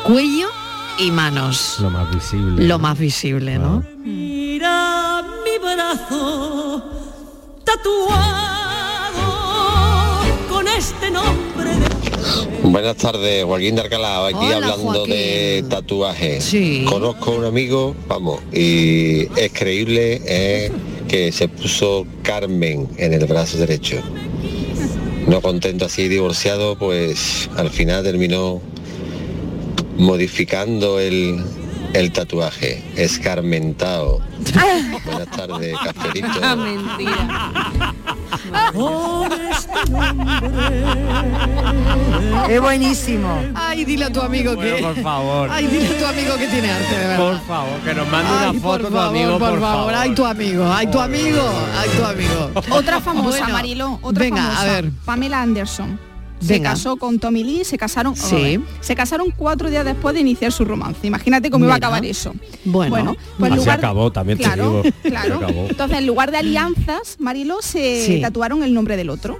Cuello 0.06 0.47
y 0.97 1.12
manos. 1.12 1.78
Lo 1.80 1.91
más 1.91 2.12
visible. 2.14 2.66
Lo 2.66 2.80
más 2.80 2.97
visible, 2.97 3.60
¿no? 3.60 3.84
Mira 4.03 5.24
mi 5.43 5.60
brazo 5.60 6.84
tatuado 7.64 8.34
con 10.49 10.68
este 10.68 11.12
nombre 11.12 11.55
Buenas 12.68 12.97
tardes, 12.97 13.43
Joaquín 13.45 13.76
de 13.76 13.82
Arcalao, 13.82 14.26
aquí 14.26 14.38
Hola, 14.38 14.55
hablando 14.55 14.84
Joaquín. 14.91 15.13
de 15.13 15.66
tatuajes. 15.70 16.55
Conozco 16.89 17.32
a 17.32 17.36
un 17.36 17.45
amigo, 17.45 17.95
vamos, 18.07 18.41
y 18.51 19.28
es 19.39 19.51
creíble 19.53 20.22
eh, 20.26 20.72
que 21.07 21.32
se 21.32 21.47
puso 21.47 22.07
Carmen 22.24 22.88
en 22.97 23.13
el 23.13 23.26
brazo 23.28 23.57
derecho. 23.57 23.97
No 25.28 25.41
contento 25.41 25.86
así 25.86 26.07
divorciado, 26.07 26.76
pues 26.78 27.49
al 27.55 27.70
final 27.70 28.03
terminó 28.03 28.61
modificando 29.97 30.99
el, 30.99 31.43
el 31.93 32.11
tatuaje, 32.11 32.84
escarmentado. 32.95 34.22
Buenas 35.05 35.32
tardes, 35.32 35.76
cafelito. 35.84 36.55
Mentira. 36.57 37.93
Este 38.36 39.91
nombre. 39.91 40.25
Es 42.49 42.61
buenísimo. 42.61 43.41
Ay, 43.55 43.86
dile 43.86 44.05
a 44.05 44.09
tu 44.13 44.21
amigo 44.21 44.57
que. 44.57 44.71
Bueno, 44.73 44.93
por 44.93 45.03
favor. 45.03 45.49
Ay, 45.51 45.67
dile 45.67 45.88
a 45.88 45.99
tu 45.99 46.05
amigo 46.05 46.38
que 46.38 46.47
tiene 46.47 46.71
arte, 46.71 46.95
de 46.97 47.07
verdad. 47.07 47.17
Por 47.17 47.39
favor, 47.47 47.79
que 47.83 47.93
nos 47.93 48.07
mande 48.09 48.31
Ay, 48.31 48.49
una 48.49 48.59
foto 48.61 48.61
por 48.61 48.88
tu 48.89 48.95
favor, 48.95 49.07
amigo, 49.17 49.39
por, 49.39 49.49
por, 49.51 49.59
favor. 49.61 49.93
Ay, 49.95 50.13
tu 50.15 50.25
amigo, 50.25 50.71
ay, 50.73 50.88
tu 50.88 50.99
amigo, 50.99 51.41
ay, 51.79 51.89
tu 51.97 52.05
amigo. 52.05 52.51
Otra 52.77 53.01
famosa, 53.01 53.39
Bueno, 53.39 53.53
Mariló, 53.53 53.99
otra 54.01 54.23
venga, 54.23 54.41
famosa. 54.43 54.61
a 54.61 54.65
ver. 54.65 54.91
Pamela 55.05 55.41
Anderson. 55.41 55.99
Se 56.41 56.53
Venga. 56.53 56.71
casó 56.71 56.97
con 56.97 57.17
Tommy 57.19 57.43
Lee, 57.43 57.63
se 57.63 57.77
casaron, 57.77 58.15
Sí. 58.15 58.59
se 58.81 58.95
casaron 58.95 59.31
cuatro 59.36 59.69
días 59.69 59.86
después 59.86 60.13
de 60.13 60.21
iniciar 60.21 60.51
su 60.51 60.65
romance. 60.65 61.07
Imagínate 61.07 61.49
cómo 61.49 61.65
iba 61.65 61.73
a 61.73 61.77
acabar 61.77 62.03
eso. 62.05 62.33
Bueno, 62.65 63.15
pues 63.39 63.47
en 63.49 63.53
Así 63.53 63.55
lugar- 63.65 63.77
acabó, 63.79 64.11
también 64.11 64.38
claro, 64.38 64.81
te 64.81 64.91
digo. 64.91 64.97
claro. 65.03 65.36
Acabó. 65.38 65.65
Entonces, 65.69 65.97
en 65.97 66.07
lugar 66.07 66.31
de 66.31 66.38
alianzas, 66.38 67.15
Mariló 67.19 67.61
se 67.61 68.05
Sí. 68.05 68.21
tatuaron 68.21 68.63
el 68.63 68.73
nombre 68.73 68.97
del 68.97 69.09
otro. 69.09 69.39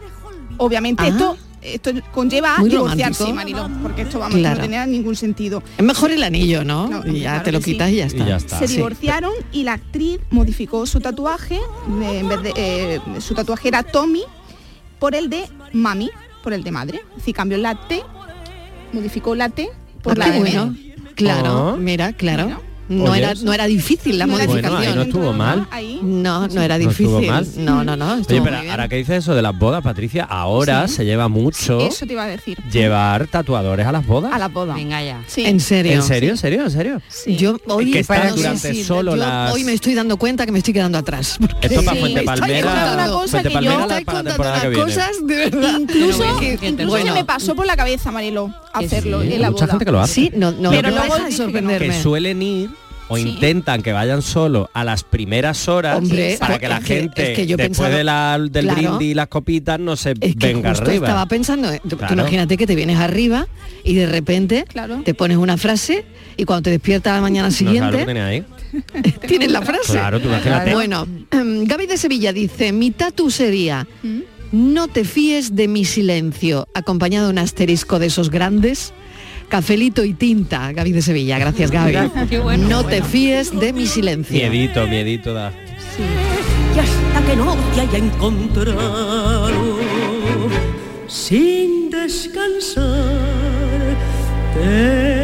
Obviamente 0.58 1.04
Ah. 1.04 1.08
esto 1.08 1.38
esto 1.62 1.90
conlleva 2.14 2.58
a 2.58 2.60
Muy 2.60 2.70
divorciarse. 2.70 3.34
Mariló, 3.34 3.68
porque 3.82 4.04
esto 4.04 4.20
vamos, 4.20 4.38
Claro. 4.38 4.58
no 4.58 4.62
tenía 4.62 4.86
ningún 4.86 5.16
sentido. 5.16 5.64
Es 5.80 5.84
mejor 5.84 6.12
el 6.12 6.22
anillo, 6.22 6.64
¿no? 6.64 6.88
No, 6.88 7.02
y 7.12 7.22
ya 7.22 7.32
claro 7.32 7.44
te 7.44 7.52
lo 7.54 7.60
sí. 7.60 7.72
quitas 7.72 7.90
y 7.90 7.96
ya 7.96 8.06
está. 8.36 8.60
Se 8.60 8.68
Sí. 8.68 8.76
divorciaron 8.76 9.32
y 9.52 9.64
la 9.64 9.74
actriz 9.74 10.20
modificó 10.30 10.86
su 10.86 11.00
tatuaje, 11.00 11.60
en 12.04 12.30
vez 12.30 12.44
de, 12.44 12.54
eh, 12.56 13.02
su 13.20 13.34
tatuaje 13.34 13.68
era 13.70 13.82
Tommy, 13.82 14.22
por 15.00 15.16
el 15.16 15.28
de 15.28 15.44
mami, 15.74 16.12
por 16.46 16.54
el 16.54 16.64
de 16.64 16.72
madre. 16.72 17.02
Es 17.10 17.16
decir, 17.18 17.36
cambió 17.36 17.58
la 17.58 17.74
T, 17.76 18.02
modificó 18.94 19.34
la 19.36 19.50
T 19.50 19.68
por 20.04 20.14
Ah, 20.14 20.28
la 20.28 20.28
M. 20.28 20.40
bueno. 20.40 20.76
Claro, 21.16 21.70
Ah. 21.72 21.78
mira, 21.78 22.14
claro. 22.14 22.62
No 22.88 23.06
Oye, 23.06 23.20
era, 23.24 23.34
no 23.42 23.52
era 23.52 23.66
difícil 23.66 24.20
la 24.20 24.28
No 24.28 24.34
modificación. 24.34 24.72
Bueno, 24.76 24.90
ahí 24.92 24.96
no 24.96 25.02
estuvo 25.02 25.34
mal. 25.34 25.68
No, 26.04 26.48
no 26.48 26.62
era 26.62 26.78
No 26.78 26.90
estuvo 26.92 27.20
difícil. 27.20 27.32
mal. 27.32 27.48
No, 27.58 27.84
no, 27.84 27.96
no. 27.98 28.14
Oye, 28.14 28.42
pero 28.44 28.58
ahora 28.70 28.88
que 28.88 28.98
dices 28.98 29.18
eso 29.20 29.34
de 29.34 29.42
las 29.42 29.58
bodas, 29.58 29.82
Patricia, 29.84 30.24
ahora 30.26 30.88
Sí. 30.88 30.96
se 30.96 31.06
lleva 31.06 31.28
mucho 31.28 31.80
Eso 31.80 32.06
te 32.06 32.14
iba 32.14 32.24
a 32.24 32.28
decir. 32.28 32.58
llevar 32.72 33.28
tatuadores 33.28 33.88
a 33.88 33.92
las 33.92 34.06
bodas. 34.06 34.32
A 34.34 34.38
la 34.38 34.48
boda. 34.50 34.76
Venga 34.76 35.02
ya. 35.04 35.24
Sí. 35.28 35.46
¿En 35.46 35.60
serio? 35.60 35.94
¿En 35.94 36.04
serio? 36.04 36.32
¿En 36.32 36.38
serio? 36.38 36.64
¿En 36.64 36.70
serio? 36.72 37.02
Yo 37.26 37.58
hoy, 37.68 37.92
que 37.92 38.02
no 38.08 38.14
sé 38.16 38.32
durante 38.36 38.74
si- 38.74 38.84
solo 38.84 39.12
yo 39.12 39.18
las- 39.18 39.52
hoy 39.54 39.64
me 39.64 39.74
estoy 39.74 39.96
dando 39.96 40.18
cuenta 40.18 40.46
que 40.46 40.52
me 40.52 40.60
estoy 40.60 40.74
quedando 40.74 40.98
atrás. 41.00 41.38
porque 41.40 41.68
Esto 41.68 41.84
para 41.84 42.00
Fuente 42.00 42.22
Palmera, 42.24 42.68
contando 42.68 42.94
una 42.94 43.08
cosa 43.08 43.28
Fuente 43.32 43.50
que 43.50 43.54
Palmera 43.56 43.76
para 43.80 43.88
la 43.88 43.96
contando 44.06 44.30
temporada 44.32 44.62
que 44.62 44.70
viene. 44.70 44.84
cosas 44.84 45.10
de 45.26 45.36
verdad. 45.36 45.80
Incluso, 45.80 46.24
incluso 46.62 46.98
se 46.98 47.12
me 47.12 47.26
pasó 47.26 47.56
por 47.56 47.66
la 47.66 47.76
cabeza, 47.76 48.12
Mariló, 48.12 48.54
hacerlo 48.74 49.22
sí, 49.24 49.34
en 49.34 49.42
la 49.42 49.48
hay 49.48 49.52
mucha 49.54 49.66
boda. 49.66 49.74
gente 49.74 49.86
que 49.86 49.92
lo 49.92 50.00
hace. 50.02 50.14
Sí, 50.14 50.32
no, 50.36 50.52
no, 50.52 50.70
Pero 50.70 50.90
no 50.92 50.98
luego 50.98 51.18
no. 51.18 51.32
sorprenderme. 51.32 51.88
que 51.96 52.02
suelen 52.04 52.42
ir 52.42 52.70
o 53.08 53.18
intentan 53.18 53.84
que 53.84 53.94
vayan 53.94 54.22
solo 54.22 54.70
a 54.74 54.84
las 54.84 55.04
primeras 55.04 55.68
horas 55.68 55.98
Hombre, 55.98 56.38
para 56.40 56.58
que 56.60 56.68
la 56.68 56.80
que- 56.80 56.86
gente 56.86 57.32
es 57.32 57.36
que 57.36 57.46
yo 57.48 57.56
después 57.58 57.78
pensaba- 57.78 57.96
de 57.98 58.04
la- 58.04 58.40
del 58.40 58.66
Claro. 58.66 58.82
brindis 58.82 59.12
y 59.12 59.14
las 59.14 59.28
copitas 59.28 59.80
no 59.80 59.96
se 59.96 60.12
Es 60.20 60.36
que 60.36 60.48
venga 60.54 60.70
justo 60.70 60.86
arriba. 60.86 61.08
estaba 61.08 61.26
pensando, 61.28 61.72
eh, 61.72 61.80
tú- 61.84 61.90
tú 61.90 61.98
Claro. 61.98 62.14
imagínate 62.16 62.58
que 62.58 62.66
te 62.66 62.76
vienes 62.76 62.98
arriba 62.98 63.48
y 63.84 63.94
de 63.94 64.08
repente 64.08 64.66
te 65.04 65.14
pones 65.14 65.38
una 65.38 65.58
frase 65.58 66.04
y 66.38 66.46
cuando 66.46 66.64
te 66.64 66.72
despiertas 66.72 67.12
a 67.12 67.16
la 67.18 67.22
mañana 67.22 67.50
No 67.50 67.54
siguiente 67.54 67.98
ahí. 68.22 68.44
tienes 69.28 69.52
la 69.52 69.62
frase. 69.62 69.94
Claro, 69.94 70.20
tú 70.20 70.28
imagínate. 70.28 70.74
Bueno, 70.74 71.08
em, 71.32 71.64
Gaby 71.66 71.86
de 71.86 71.98
Sevilla 71.98 72.34
dice, 72.34 72.72
mi 72.72 72.92
tatu 72.92 73.30
sería, 73.30 73.88
no 74.52 74.88
te 74.88 75.06
fíes 75.06 75.56
de 75.56 75.68
mi 75.68 75.86
silencio, 75.86 76.68
acompañado 76.74 77.28
de 77.28 77.32
un 77.34 77.38
asterisco 77.40 78.00
de 78.00 78.08
esos 78.08 78.30
grandes, 78.30 78.94
cafelito 79.48 80.04
y 80.04 80.14
tinta, 80.14 80.72
Gaby 80.72 80.92
de 80.92 81.02
Sevilla, 81.02 81.40
gracias 81.40 81.72
Gaby. 81.72 82.28
Qué 82.30 82.40
bueno. 82.40 82.68
no 82.68 82.84
te 82.86 83.02
fíes 83.02 83.58
de 83.58 83.74
mi 83.74 83.88
silencio. 83.88 84.36
Miedito, 84.36 84.88
miedito 84.88 85.34
da. 85.34 85.52
y 86.76 86.80
hasta 86.80 87.26
que 87.26 87.36
no 87.36 87.56
te 87.74 87.82
haya 87.82 87.98
encontrado 87.98 89.78
sin 91.08 91.90
descansar 91.90 92.86
te 94.54 95.15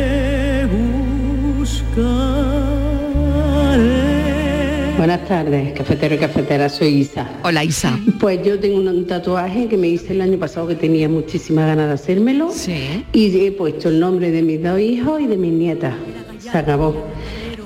Buenas 5.02 5.28
tardes, 5.28 5.74
cafetero 5.74 6.14
y 6.14 6.20
cafetera, 6.20 6.70
soy 6.70 6.90
Isa. 6.90 7.28
Hola 7.44 7.64
Isa. 7.64 8.00
Pues 8.20 8.46
yo 8.46 8.60
tengo 8.60 8.78
un 8.78 9.08
tatuaje 9.08 9.68
que 9.68 9.76
me 9.76 9.88
hice 9.88 10.14
el 10.14 10.22
año 10.22 10.38
pasado 10.38 10.68
que 10.68 10.76
tenía 10.76 11.10
muchísimas 11.10 11.66
ganas 11.66 11.88
de 11.88 11.94
hacérmelo. 11.96 12.52
Sí. 12.52 13.04
Y 13.12 13.36
he 13.36 13.52
puesto 13.52 13.90
el 13.90 14.00
nombre 14.00 14.30
de 14.30 14.44
mis 14.44 14.62
dos 14.62 14.80
hijos 14.80 15.20
y 15.20 15.26
de 15.26 15.38
mis 15.38 15.54
nietas. 15.54 15.96
Se 16.38 16.56
acabó. 16.56 17.08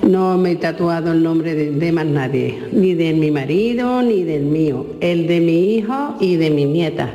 No 0.02 0.38
me 0.38 0.52
he 0.52 0.56
tatuado 0.56 1.12
el 1.12 1.22
nombre 1.22 1.54
de, 1.54 1.72
de 1.72 1.92
más 1.92 2.06
nadie, 2.06 2.58
ni 2.72 2.94
de 2.94 3.12
mi 3.12 3.30
marido, 3.30 4.00
ni 4.00 4.24
del 4.24 4.44
mío. 4.44 4.86
El 5.00 5.26
de 5.26 5.38
mi 5.42 5.74
hijo 5.74 6.16
y 6.18 6.36
de 6.36 6.48
mis 6.48 6.68
nietas. 6.68 7.10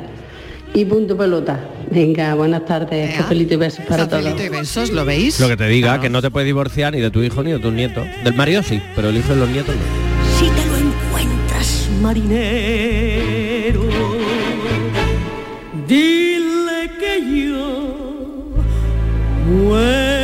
Y 0.72 0.84
punto 0.84 1.16
pelota. 1.16 1.58
Venga, 1.92 2.34
buenas 2.34 2.64
tardes, 2.64 3.14
cafelito 3.16 3.52
y 3.54 3.56
besos 3.58 3.84
para 3.84 4.08
todos. 4.08 4.24
Cafelito 4.24 4.44
y 4.44 4.48
besos, 4.48 4.90
¿lo 4.90 5.04
veis? 5.04 5.38
Lo 5.38 5.48
que 5.48 5.58
te 5.58 5.66
diga, 5.66 6.00
que 6.00 6.08
no 6.08 6.22
te 6.22 6.30
puedes 6.30 6.46
divorciar 6.46 6.94
ni 6.94 7.00
de 7.00 7.10
tu 7.10 7.22
hijo 7.22 7.42
ni 7.42 7.52
de 7.52 7.58
tus 7.58 7.72
nietos. 7.72 8.06
Del 8.24 8.34
marido 8.34 8.62
sí, 8.62 8.80
pero 8.96 9.10
el 9.10 9.16
hijo 9.18 9.34
de 9.34 9.40
los 9.40 9.48
nietos 9.50 9.74
no. 9.74 9.82
si 10.38 10.46
te 10.50 10.66
lo 10.66 10.76
encuentras 10.78 11.88
marinero 12.00 13.82
dile 15.86 16.90
que 16.98 17.46
yo 17.46 17.94
muero 19.46 20.21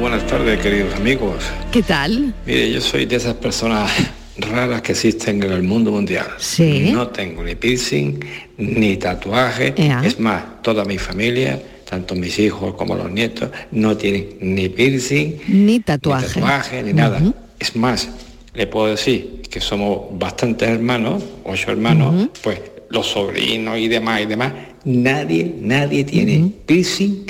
buenas 0.00 0.26
tardes 0.26 0.60
queridos 0.60 0.94
amigos. 0.94 1.34
¿Qué 1.72 1.82
tal? 1.82 2.34
Mire, 2.46 2.72
yo 2.72 2.80
soy 2.80 3.06
de 3.06 3.16
esas 3.16 3.34
personas 3.34 3.90
raras 4.38 4.82
que 4.82 4.92
existen 4.92 5.42
en 5.42 5.52
el 5.52 5.62
mundo 5.62 5.90
mundial. 5.90 6.26
Sí. 6.38 6.90
No 6.92 7.08
tengo 7.08 7.42
ni 7.42 7.54
piercing, 7.54 8.20
ni 8.58 8.96
tatuaje. 8.96 9.74
Es 10.04 10.18
más, 10.20 10.62
toda 10.62 10.84
mi 10.84 10.98
familia, 10.98 11.60
tanto 11.88 12.14
mis 12.14 12.38
hijos 12.38 12.74
como 12.74 12.94
los 12.94 13.10
nietos, 13.10 13.50
no 13.72 13.96
tienen 13.96 14.28
ni 14.40 14.68
piercing, 14.68 15.38
Ni 15.48 15.80
tatuaje. 15.80 16.26
ni 16.26 16.34
tatuaje, 16.34 16.82
ni 16.82 16.92
nada. 16.92 17.20
Es 17.58 17.74
más, 17.74 18.08
le 18.54 18.66
puedo 18.66 18.88
decir 18.88 19.42
que 19.50 19.60
somos 19.60 20.02
bastantes 20.12 20.68
hermanos, 20.68 21.22
ocho 21.44 21.70
hermanos, 21.70 22.28
pues 22.42 22.60
los 22.90 23.06
sobrinos 23.06 23.78
y 23.78 23.88
demás 23.88 24.20
y 24.22 24.26
demás, 24.26 24.52
nadie, 24.84 25.54
nadie 25.60 26.04
tiene 26.04 26.52
piercing 26.66 27.26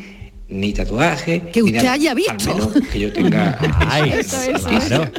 ni 0.51 0.73
tatuaje. 0.73 1.43
Que 1.53 1.61
ni 1.63 1.67
usted 1.71 1.77
nada, 1.83 1.93
haya 1.93 2.11
al 2.13 2.17
visto. 2.17 2.55
menos 2.55 2.69
que 2.91 2.99
yo 3.01 3.13
tenga 3.13 3.59
Ay, 3.89 4.11
Eso, 4.19 4.37
eso, 4.43 4.69
claro. 4.69 5.11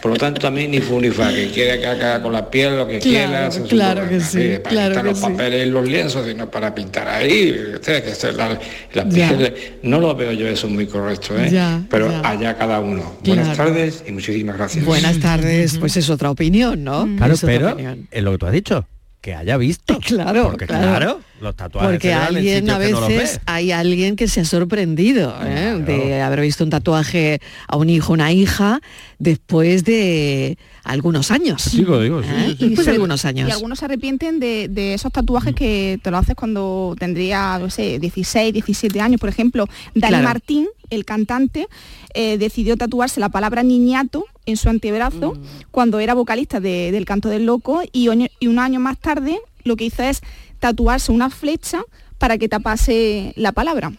Por 0.00 0.12
lo 0.12 0.16
tanto, 0.16 0.40
también 0.40 0.70
ni 0.70 0.80
fu 0.80 1.00
ni 1.00 1.10
fa, 1.10 1.32
que 1.32 1.50
quiera 1.50 1.76
que 1.78 1.86
haga 1.86 2.22
con 2.22 2.32
la 2.32 2.48
piel 2.48 2.76
lo 2.76 2.86
que 2.86 2.98
Claro, 3.00 3.50
quiera. 3.50 3.68
claro 3.68 4.08
que 4.08 4.20
sí, 4.20 4.58
para 4.62 4.70
claro 4.74 4.94
que 4.96 5.02
los 5.08 5.18
sí. 5.18 5.24
papeles 5.24 5.62
en 5.64 5.72
los 5.72 5.88
lienzos, 5.88 6.26
sino 6.26 6.48
para 6.50 6.74
pintar 6.74 7.08
ahí. 7.08 7.52
usted, 7.74 8.04
que 8.04 8.10
es 8.10 8.22
la, 8.36 8.58
la 8.94 9.08
Ya. 9.08 9.28
piel, 9.28 9.54
no 9.82 9.98
lo 9.98 10.14
veo 10.14 10.32
yo 10.32 10.46
eso 10.46 10.68
muy 10.68 10.86
correcto, 10.86 11.36
¿eh? 11.36 11.50
Ya, 11.50 11.82
pero 11.90 12.08
ya. 12.10 12.20
allá 12.28 12.56
cada 12.56 12.78
uno. 12.80 13.16
Buenas 13.24 13.56
tardes 13.56 14.04
y 14.06 14.12
muchísimas 14.12 14.56
gracias. 14.56 14.84
Buenas 14.84 15.18
tardes, 15.18 15.78
pues 15.80 15.96
es 15.96 16.08
otra 16.10 16.30
opinión, 16.30 16.84
¿no? 16.84 17.08
Claro, 17.16 17.34
pero 17.40 17.76
es 18.10 18.22
lo 18.22 18.32
que 18.32 18.38
tú 18.38 18.46
has 18.46 18.52
dicho, 18.52 18.86
que 19.26 19.34
haya 19.34 19.56
visto. 19.56 19.98
Claro, 20.06 20.44
Porque 20.44 20.66
claro. 20.66 20.86
claro, 20.86 21.20
los 21.40 21.56
tatuajes 21.56 21.90
Porque 21.90 22.14
alguien 22.14 22.70
a 22.70 22.74
no 22.74 22.78
veces 22.78 23.40
hay 23.44 23.72
alguien 23.72 24.14
que 24.14 24.28
se 24.28 24.42
ha 24.42 24.44
sorprendido 24.44 25.34
¿eh? 25.42 25.82
de 25.84 26.22
haber 26.22 26.42
visto 26.42 26.62
un 26.62 26.70
tatuaje 26.70 27.40
a 27.66 27.76
un 27.76 27.90
hijo, 27.90 28.12
una 28.12 28.30
hija, 28.30 28.80
después 29.18 29.82
de 29.82 30.58
algunos 30.84 31.32
años. 31.32 31.72
Digo, 31.72 32.00
digo, 32.00 32.22
sí, 32.22 32.28
¿Eh? 32.30 32.44
sí, 32.50 32.56
sí. 32.56 32.66
Después 32.68 32.86
de 32.86 32.92
algunos 32.92 33.24
años. 33.24 33.48
Y 33.48 33.52
algunos 33.52 33.80
se 33.80 33.86
arrepienten 33.86 34.38
de, 34.38 34.68
de 34.68 34.94
esos 34.94 35.10
tatuajes 35.10 35.54
que 35.56 35.98
te 36.02 36.12
lo 36.12 36.18
haces 36.18 36.36
cuando 36.36 36.94
tendría, 36.96 37.58
no 37.58 37.68
sé, 37.68 37.98
16, 37.98 38.52
17 38.52 39.00
años. 39.00 39.20
Por 39.20 39.28
ejemplo, 39.28 39.66
Dani 39.94 40.10
Claro. 40.10 40.24
Martín, 40.24 40.68
el 40.90 41.04
cantante, 41.04 41.66
eh, 42.14 42.38
decidió 42.38 42.76
tatuarse 42.76 43.18
la 43.18 43.28
palabra 43.28 43.64
niñato 43.64 44.24
en 44.46 44.56
su 44.56 44.68
antebrazo 44.68 45.34
Mm. 45.34 45.40
cuando 45.70 45.98
era 46.00 46.14
vocalista 46.14 46.60
de- 46.60 46.90
del 46.92 47.04
Canto 47.04 47.28
del 47.28 47.44
Loco 47.46 47.82
y, 47.92 48.08
oño- 48.08 48.28
y 48.40 48.46
un 48.46 48.58
año 48.58 48.80
más 48.80 48.98
tarde 48.98 49.38
lo 49.64 49.76
que 49.76 49.84
hizo 49.84 50.02
es 50.02 50.22
tatuarse 50.60 51.12
una 51.12 51.28
flecha 51.30 51.82
para 52.18 52.38
que 52.38 52.48
tapase 52.48 53.32
la 53.36 53.52
palabra. 53.52 53.92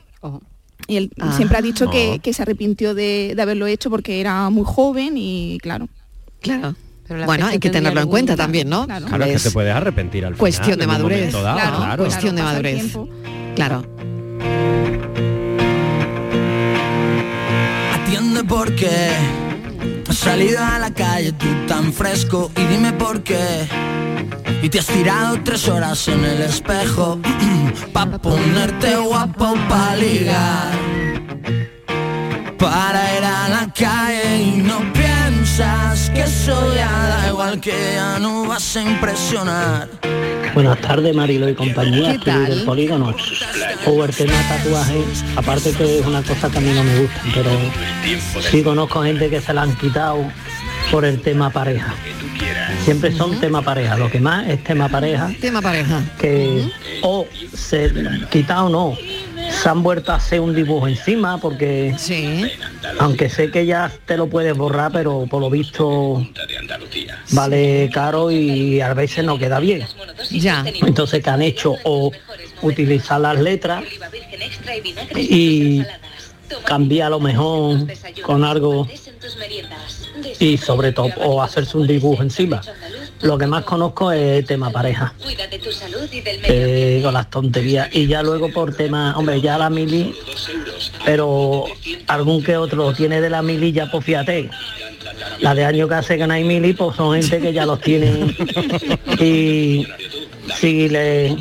Y 0.88 0.96
él 0.98 1.12
Ah. 1.20 1.34
siempre 1.36 1.58
ha 1.58 1.62
dicho 1.62 1.90
que, 1.90 2.16
Oh. 2.18 2.22
que 2.22 2.32
se 2.34 2.42
arrepintió 2.44 2.94
de, 2.96 3.34
de 3.36 3.42
haberlo 3.42 3.68
hecho 3.68 3.90
porque 3.90 4.22
era 4.22 4.50
muy 4.50 4.64
joven 4.66 5.16
y 5.18 5.58
claro. 5.62 5.90
Claro. 6.42 6.76
Pero 7.08 7.26
Bueno, 7.26 7.46
hay 7.48 7.60
que 7.60 7.70
tenerlo 7.70 8.02
en 8.02 8.08
cuenta 8.10 8.36
también, 8.36 8.70
¿no? 8.70 8.86
Claro. 8.86 9.06
Claro, 9.06 9.24
es 9.26 9.42
que 9.44 9.50
te 9.50 9.54
puedes 9.54 9.74
arrepentir 9.74 10.26
al 10.26 10.34
final. 10.34 10.40
cuestión 10.40 10.80
de 10.80 10.88
madurez. 10.88 11.32
dado, 11.32 11.44
Claro, 11.58 11.78
claro. 11.78 12.04
cuestión 12.04 12.36
de 12.36 12.44
madurez. 12.44 12.76
tiempo. 12.80 13.10
Claro. 13.56 13.86
Atiende 17.94 18.44
por 18.44 18.74
qué 18.76 18.88
has 18.88 19.47
salido 20.18 20.60
a 20.64 20.80
la 20.80 20.92
calle 20.92 21.32
tú 21.34 21.46
tan 21.68 21.94
fresco 21.94 22.52
y 22.56 22.64
dime 22.66 22.92
por 22.94 23.22
qué. 23.22 23.68
Y 24.64 24.70
te 24.70 24.80
has 24.80 24.88
tirado 24.88 25.40
tres 25.44 25.68
horas 25.68 26.08
en 26.08 26.24
el 26.26 26.42
espejo 26.42 27.20
pa 27.94 28.06
ponerte 28.06 28.96
guapo 28.96 29.54
pa 29.70 29.96
ligar. 29.96 30.74
Para 32.58 33.18
ir 33.18 33.24
a 33.24 33.50
la 33.50 33.74
calle 33.74 34.42
y 34.42 34.52
no 34.58 34.80
piensas 34.92 36.10
que 36.10 36.24
eso 36.24 36.74
ya 36.74 36.92
da 36.92 37.28
igual 37.30 37.62
que 37.62 37.94
ya 37.96 38.18
no 38.18 38.48
vas 38.48 38.76
a 38.76 38.82
impresionar. 38.82 39.88
Buenas 40.58 40.82
tardes, 40.82 41.14
Marilo 41.16 41.48
y 41.48 41.54
compañía, 41.54 42.14
¿Qué 42.14 42.18
tal? 42.32 42.48
del 42.48 42.64
polígono. 42.64 43.16
O 43.86 44.04
el 44.04 44.10
tema 44.10 44.34
tatuaje, 44.50 45.04
aparte 45.36 45.72
que 45.72 46.00
es 46.00 46.06
una 46.08 46.24
cosa 46.24 46.50
que 46.50 46.58
a 46.58 46.62
mí 46.62 46.72
no 46.74 46.84
me 46.84 46.98
gusta, 47.02 47.22
pero 47.32 47.52
sí 48.42 48.64
conozco 48.64 49.04
gente 49.04 49.30
que 49.30 49.40
se 49.40 49.54
la 49.54 49.62
han 49.62 49.76
quitado 49.76 50.18
por 50.92 51.06
el 51.06 51.22
tema 51.22 51.52
pareja. 51.52 51.94
Siempre 52.84 53.12
son 53.12 53.40
tema 53.40 53.62
pareja, 53.62 53.98
lo 53.98 54.10
que 54.10 54.20
más 54.20 54.48
es 54.48 54.64
tema 54.64 54.90
pareja, 54.90 55.30
Tema 55.40 55.62
pareja. 55.62 56.02
que 56.20 56.68
o 57.04 57.28
se 57.54 57.92
quita 58.32 58.64
o 58.64 58.70
no, 58.70 58.98
se 59.62 59.70
han 59.70 59.84
vuelto 59.84 60.12
a 60.12 60.16
hacer 60.16 60.40
un 60.40 60.54
dibujo 60.54 60.88
encima 60.88 61.38
porque 61.40 61.96
aunque 63.00 63.30
sé 63.30 63.52
que 63.52 63.66
ya 63.66 63.92
te 64.06 64.18
lo 64.18 64.28
puedes 64.28 64.56
borrar, 64.56 64.92
pero 64.92 65.26
por 65.30 65.42
lo 65.42 65.50
visto 65.50 66.26
vale 67.32 67.90
caro 67.94 68.32
y 68.32 68.82
a 68.82 68.94
veces 68.94 69.26
no 69.26 69.38
queda 69.38 69.60
bien. 69.60 69.86
Ya. 70.32 70.64
Entonces 70.86 71.24
que 71.24 71.30
han 71.30 71.42
hecho 71.42 71.76
o 71.84 72.12
utilizar 72.62 73.22
las 73.22 73.40
letras 73.40 73.84
y 75.16 75.84
cambiar 76.66 77.08
a 77.08 77.10
lo 77.12 77.20
mejor 77.20 77.88
con 78.24 78.44
algo 78.44 78.88
y 80.40 80.58
sobre 80.58 80.92
todo 80.92 81.10
o 81.18 81.42
hacerse 81.42 81.78
un 81.78 81.88
dibujo 81.88 82.22
encima. 82.22 82.62
Lo 83.22 83.38
que 83.38 83.48
más 83.48 83.64
conozco 83.64 84.12
es 84.12 84.46
tema 84.46 84.70
pareja, 84.70 85.14
eh, 86.44 87.02
con 87.04 87.14
las 87.14 87.30
tonterías. 87.30 87.90
Y 87.94 88.08
ya 88.08 88.22
luego 88.22 88.52
por 88.52 88.76
tema, 88.76 89.18
hombre, 89.18 89.42
ya 89.42 89.58
la 89.58 89.70
mili, 89.70 90.16
pero 91.06 91.66
algún 92.08 92.44
que 92.44 92.58
otro 92.58 92.94
tiene 92.94 93.20
de 93.22 93.30
la 93.30 93.42
mili 93.42 93.72
ya, 93.72 93.90
pues 93.90 94.06
fíjate. 94.06 94.50
La 95.40 95.56
de 95.56 95.66
año 95.66 95.88
que 95.88 95.96
hace 95.96 96.18
que 96.18 96.28
no 96.28 96.34
hay 96.34 96.44
mili, 96.44 96.74
pues 96.74 96.96
son 96.96 97.22
gente 97.22 97.40
que 97.40 97.54
ya 97.54 97.66
los 97.66 97.82
tienen 97.82 98.36
y 99.20 99.88
si 100.56 100.90
le 100.90 101.36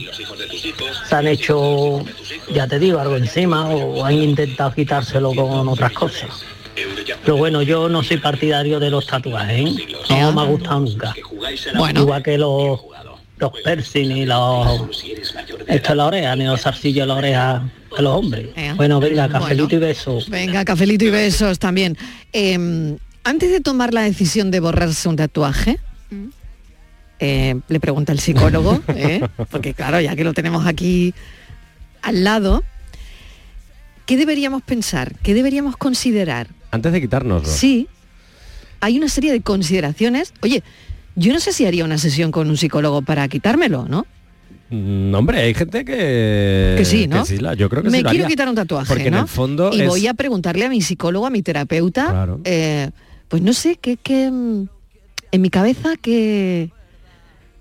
se 1.08 1.14
han 1.14 1.26
hecho, 1.26 2.04
ya 2.52 2.66
te 2.66 2.78
digo, 2.78 2.98
algo 2.98 3.16
encima 3.16 3.68
o 3.68 4.04
han 4.04 4.14
intentado 4.14 4.72
quitárselo 4.72 5.34
con 5.34 5.68
otras 5.68 5.92
cosas. 5.92 6.30
Pero 7.26 7.38
bueno, 7.38 7.60
yo 7.60 7.88
no 7.88 8.04
soy 8.04 8.18
partidario 8.18 8.78
de 8.78 8.88
los 8.88 9.04
tatuajes, 9.04 9.58
¿eh? 9.58 9.86
no 10.10 10.32
me 10.32 10.42
ha 10.42 10.44
gustado 10.44 10.78
nunca. 10.78 11.12
Bueno. 11.76 12.02
Igual 12.02 12.22
que 12.22 12.38
los, 12.38 12.80
los 13.38 13.52
piercing 13.64 14.12
y 14.12 14.26
los... 14.26 15.04
Esto 15.66 15.90
es 15.90 15.96
la 15.96 16.06
oreja, 16.06 16.36
ni 16.36 16.44
los 16.44 16.60
zarcillos 16.60 17.02
de 17.02 17.06
la 17.08 17.14
oreja 17.14 17.68
de 17.96 18.02
los 18.02 18.14
hombres. 18.14 18.50
Bueno, 18.76 19.00
venga, 19.00 19.28
cafelito 19.28 19.74
y 19.74 19.78
beso. 19.78 20.20
Venga, 20.28 20.64
cafelito 20.64 21.04
y 21.04 21.10
besos 21.10 21.58
también. 21.58 21.98
Eh, 22.32 22.96
antes 23.24 23.50
de 23.50 23.60
tomar 23.60 23.92
la 23.92 24.02
decisión 24.02 24.52
de 24.52 24.60
borrarse 24.60 25.08
un 25.08 25.16
tatuaje, 25.16 25.80
eh, 27.18 27.58
le 27.66 27.80
pregunta 27.80 28.12
el 28.12 28.20
psicólogo, 28.20 28.80
¿eh? 28.88 29.26
porque 29.50 29.74
claro, 29.74 30.00
ya 30.00 30.14
que 30.14 30.22
lo 30.22 30.32
tenemos 30.32 30.64
aquí 30.64 31.12
al 32.02 32.22
lado, 32.22 32.62
¿qué 34.06 34.16
deberíamos 34.16 34.62
pensar? 34.62 35.16
¿Qué 35.24 35.34
deberíamos 35.34 35.76
considerar? 35.76 36.54
Antes 36.70 36.92
de 36.92 37.00
quitárnoslo. 37.00 37.48
Sí, 37.48 37.88
hay 38.80 38.96
una 38.98 39.08
serie 39.08 39.32
de 39.32 39.40
consideraciones. 39.40 40.32
Oye, 40.42 40.62
yo 41.14 41.32
no 41.32 41.40
sé 41.40 41.52
si 41.52 41.64
haría 41.66 41.84
una 41.84 41.98
sesión 41.98 42.30
con 42.30 42.50
un 42.50 42.56
psicólogo 42.56 43.02
para 43.02 43.26
quitármelo, 43.28 43.86
¿no? 43.88 44.06
Mm, 44.70 45.14
hombre, 45.14 45.40
hay 45.42 45.54
gente 45.54 45.84
que... 45.84 46.74
Que 46.76 46.84
sí, 46.84 47.06
¿no? 47.06 47.24
yo 47.54 47.68
creo 47.70 47.82
que 47.84 47.90
Me 47.90 47.98
sí 47.98 48.02
lo 48.02 48.10
quiero 48.10 48.24
haría. 48.24 48.34
quitar 48.34 48.48
un 48.48 48.54
tatuaje, 48.56 48.88
Porque 48.88 49.10
¿no? 49.10 49.18
en 49.18 49.22
el 49.22 49.28
fondo 49.28 49.70
y 49.72 49.82
es- 49.82 49.88
voy 49.88 50.06
a 50.08 50.14
preguntarle 50.14 50.64
a 50.64 50.68
mi 50.68 50.80
psicólogo, 50.82 51.24
a 51.26 51.30
mi 51.30 51.40
terapeuta, 51.42 52.06
Claro. 52.10 52.40
eh, 52.44 52.90
pues 53.28 53.42
no 53.42 53.52
sé, 53.52 53.76
qué, 53.80 53.96
qué, 53.96 54.28
mm, 54.30 54.66
en 55.32 55.40
mi 55.40 55.50
cabeza 55.50 55.94
que... 56.00 56.70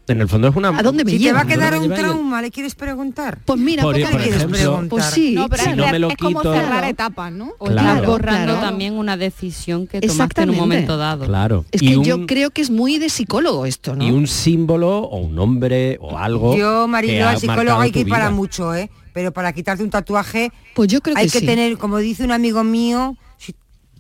En 0.07 0.21
el 0.21 0.29
fondo 0.29 0.47
es 0.49 0.55
una... 0.55 0.69
¿A 0.69 0.83
dónde 0.83 1.03
me 1.03 1.09
Si 1.11 1.17
te 1.17 1.23
lleva? 1.23 1.39
va 1.39 1.43
a 1.45 1.47
quedar 1.47 1.73
¿Dónde 1.73 1.87
un 1.89 1.95
trauma, 1.95 2.39
¿le 2.41 2.51
quieres 2.51 2.75
preguntar? 2.75 3.39
Pues 3.43 3.59
mira, 3.59 3.81
Por- 3.81 3.93
¿por 3.93 4.01
por 4.03 4.11
qué 4.11 4.17
le 4.17 4.21
quieres 4.23 4.37
ejemplo, 4.37 4.57
preguntar? 4.59 4.89
Pues 4.89 5.05
sí, 5.05 5.31
No, 5.33 5.49
pero 5.49 5.63
Si 5.63 5.69
es, 5.71 5.75
no 5.75 5.87
me 5.91 5.99
lo 5.99 6.09
es 6.09 6.17
como 6.17 6.39
quito- 6.41 6.53
cerrar 6.53 6.67
Claro. 6.69 6.87
etapas, 6.87 7.31
¿no? 7.31 7.49
O 7.57 7.65
Claro. 7.65 7.89
estás 7.89 8.05
borrando 8.07 8.53
Claro. 8.53 8.59
también 8.67 8.93
una 8.93 9.17
decisión 9.17 9.87
que 9.87 10.01
tomaste 10.01 10.43
en 10.43 10.51
un 10.51 10.57
momento 10.57 10.97
dado. 10.97 11.25
Claro. 11.25 11.65
Es 11.71 11.81
y 11.81 11.87
que 11.89 11.97
un, 11.97 12.03
yo 12.03 12.25
creo 12.27 12.51
que 12.51 12.61
es 12.61 12.69
muy 12.69 12.99
de 12.99 13.09
psicólogo 13.09 13.65
esto, 13.65 13.95
¿no? 13.95 14.03
y 14.05 14.11
un 14.11 14.27
símbolo 14.27 14.99
o 14.99 15.17
un 15.17 15.33
nombre 15.33 15.97
o 15.99 16.17
algo. 16.19 16.55
Yo, 16.55 16.87
Marilo, 16.87 17.25
ha 17.25 17.31
al 17.31 17.39
psicólogo 17.39 17.79
hay 17.81 17.91
que 17.91 18.01
ir 18.01 18.07
para 18.09 18.29
mucho, 18.29 18.75
¿eh? 18.75 18.91
Pero 19.11 19.31
para 19.31 19.53
quitarte 19.53 19.81
un 19.83 19.89
tatuaje 19.89 20.51
Pues 20.75 20.87
yo 20.89 21.01
creo 21.01 21.15
hay 21.17 21.25
que 21.25 21.31
que 21.31 21.39
sí. 21.39 21.45
tener, 21.47 21.77
como 21.79 21.97
dice 21.97 22.23
un 22.23 22.31
amigo 22.31 22.63
mío, 22.63 23.17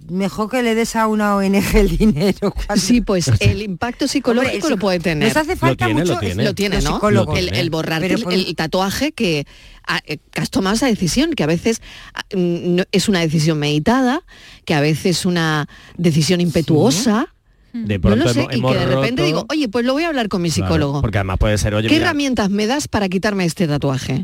mejor 0.09 0.49
que 0.49 0.61
le 0.63 0.75
des 0.75 0.95
a 0.95 1.07
una 1.07 1.35
ONG 1.35 1.75
el 1.75 1.97
dinero. 1.97 2.51
cuando- 2.51 2.75
Sí, 2.81 3.01
pues 3.01 3.31
el 3.39 3.61
impacto 3.61 4.07
psicológico 4.07 4.55
Hombre, 4.55 4.69
lo 4.69 4.77
puede 4.77 4.99
tener. 4.99 5.27
Nos 5.29 5.37
hace 5.37 5.55
falta 5.55 5.85
tiene, 5.85 6.01
lo 6.01 6.07
mucho 6.07 6.19
tiene. 6.19 6.43
Lo 6.43 6.53
tiene, 6.55 6.81
¿no? 6.81 6.93
psicólogos. 6.93 7.37
El, 7.37 7.49
Pero 7.49 8.15
el, 8.15 8.21
por- 8.23 8.33
el 8.33 8.55
tatuaje 8.55 9.11
que, 9.11 9.45
a- 9.87 10.01
eh, 10.05 10.17
que 10.31 10.41
has 10.41 10.49
tomado 10.49 10.75
esa 10.75 10.87
decisión, 10.87 11.33
que 11.33 11.43
a 11.43 11.47
veces 11.47 11.81
ah, 12.13 12.21
mm, 12.35 12.75
no- 12.75 12.83
es 12.91 13.09
una 13.09 13.19
decisión 13.21 13.57
meditada, 13.59 14.21
que 14.65 14.73
a 14.73 14.81
veces 14.81 15.19
es 15.19 15.25
una 15.25 15.67
decisión 15.97 16.41
impetuosa. 16.41 17.27
De 17.73 17.99
No 17.99 18.15
lo 18.15 18.29
sé, 18.31 18.39
hemos, 18.39 18.53
y 18.53 18.57
hemos 18.59 18.71
que 18.73 18.79
de 18.79 18.85
repente 18.85 19.21
roto- 19.21 19.25
digo, 19.25 19.45
oye, 19.49 19.67
pues 19.67 19.83
lo 19.85 19.91
voy 19.91 20.03
a 20.03 20.07
hablar 20.07 20.29
con 20.29 20.41
mi 20.41 20.49
Claro, 20.49 20.67
psicólogo. 20.67 21.01
porque 21.01 21.17
además 21.17 21.37
puede 21.39 21.57
ser, 21.57 21.75
oye, 21.75 21.89
¿Qué 21.89 21.95
mira, 21.95 22.05
herramientas 22.05 22.49
me 22.49 22.67
das 22.67 22.87
para 22.87 23.09
quitarme 23.09 23.43
este 23.43 23.67
tatuaje? 23.67 24.23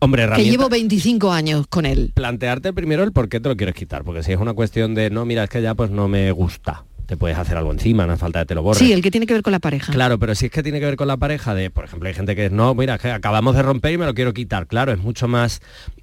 Hombre, 0.00 0.28
Que 0.36 0.44
llevo 0.44 0.68
25 0.68 1.32
años 1.32 1.66
con 1.68 1.86
él. 1.86 2.12
plantearte 2.14 2.72
primero 2.72 3.02
el 3.04 3.12
por 3.12 3.28
qué 3.28 3.40
te 3.40 3.48
lo 3.48 3.56
quieres 3.56 3.74
quitar, 3.74 4.04
porque 4.04 4.22
si 4.22 4.32
es 4.32 4.38
una 4.38 4.54
cuestión 4.54 4.94
de 4.94 5.10
no, 5.10 5.24
mira, 5.24 5.44
es 5.44 5.50
que 5.50 5.62
ya 5.62 5.74
pues 5.74 5.90
no 5.90 6.08
me 6.08 6.30
gusta, 6.32 6.84
te 7.06 7.16
puedes 7.16 7.38
hacer 7.38 7.56
algo 7.56 7.72
encima, 7.72 8.06
no 8.06 8.12
hace 8.12 8.20
falta 8.20 8.40
que 8.40 8.46
te 8.46 8.54
lo 8.54 8.62
borres. 8.62 8.78
Sí, 8.78 8.92
el 8.92 9.00
que 9.00 9.10
tiene 9.10 9.26
que 9.26 9.32
ver 9.32 9.42
con 9.42 9.50
la 9.52 9.60
pareja. 9.60 9.90
Claro, 9.92 10.18
pero 10.18 10.34
si 10.34 10.46
es 10.46 10.52
que 10.52 10.62
tiene 10.62 10.78
que 10.78 10.84
ver 10.84 10.96
con 10.96 11.08
la 11.08 11.16
pareja 11.16 11.54
de, 11.54 11.70
por 11.70 11.84
ejemplo, 11.86 12.06
hay 12.08 12.14
gente 12.14 12.36
que 12.36 12.46
es, 12.46 12.52
no, 12.52 12.74
mira, 12.74 12.96
es 12.96 13.00
que 13.00 13.10
acabamos 13.10 13.56
de 13.56 13.62
romper 13.62 13.92
y 13.94 13.98
me 13.98 14.04
lo 14.04 14.12
quiero 14.12 14.34
quitar. 14.34 14.66
Claro, 14.66 14.92
es 14.92 14.98
mucho 14.98 15.26
más 15.26 15.60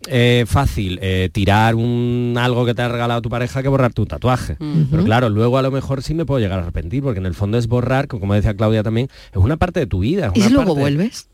eh, 0.07 0.45
fácil 0.47 0.97
eh, 1.03 1.29
tirar 1.31 1.75
un 1.75 2.35
algo 2.39 2.65
que 2.65 2.73
te 2.73 2.81
ha 2.81 2.87
regalado 2.89 3.21
tu 3.21 3.29
pareja 3.29 3.61
que 3.61 3.69
borrar 3.69 3.93
tu 3.93 4.07
tatuaje. 4.07 4.57
Pero 4.89 5.03
claro, 5.03 5.29
luego 5.29 5.59
a 5.59 5.61
lo 5.61 5.69
mejor 5.69 6.01
sí 6.01 6.15
me 6.15 6.25
puedo 6.25 6.39
llegar 6.39 6.57
a 6.57 6.63
arrepentir, 6.63 7.03
porque 7.03 7.19
en 7.19 7.27
el 7.27 7.35
fondo 7.35 7.59
es 7.59 7.67
borrar, 7.67 8.07
como 8.07 8.33
decía 8.33 8.55
Claudia 8.55 8.81
también, 8.81 9.07
es 9.31 9.37
una 9.37 9.57
parte 9.57 9.79
de 9.81 9.85
tu 9.85 9.99
vida. 9.99 10.31
es 10.33 10.39
¿Y 10.39 10.41
si 10.47 10.49
luego 10.53 10.69
parte- 10.73 10.79
vuelves? 10.81 11.29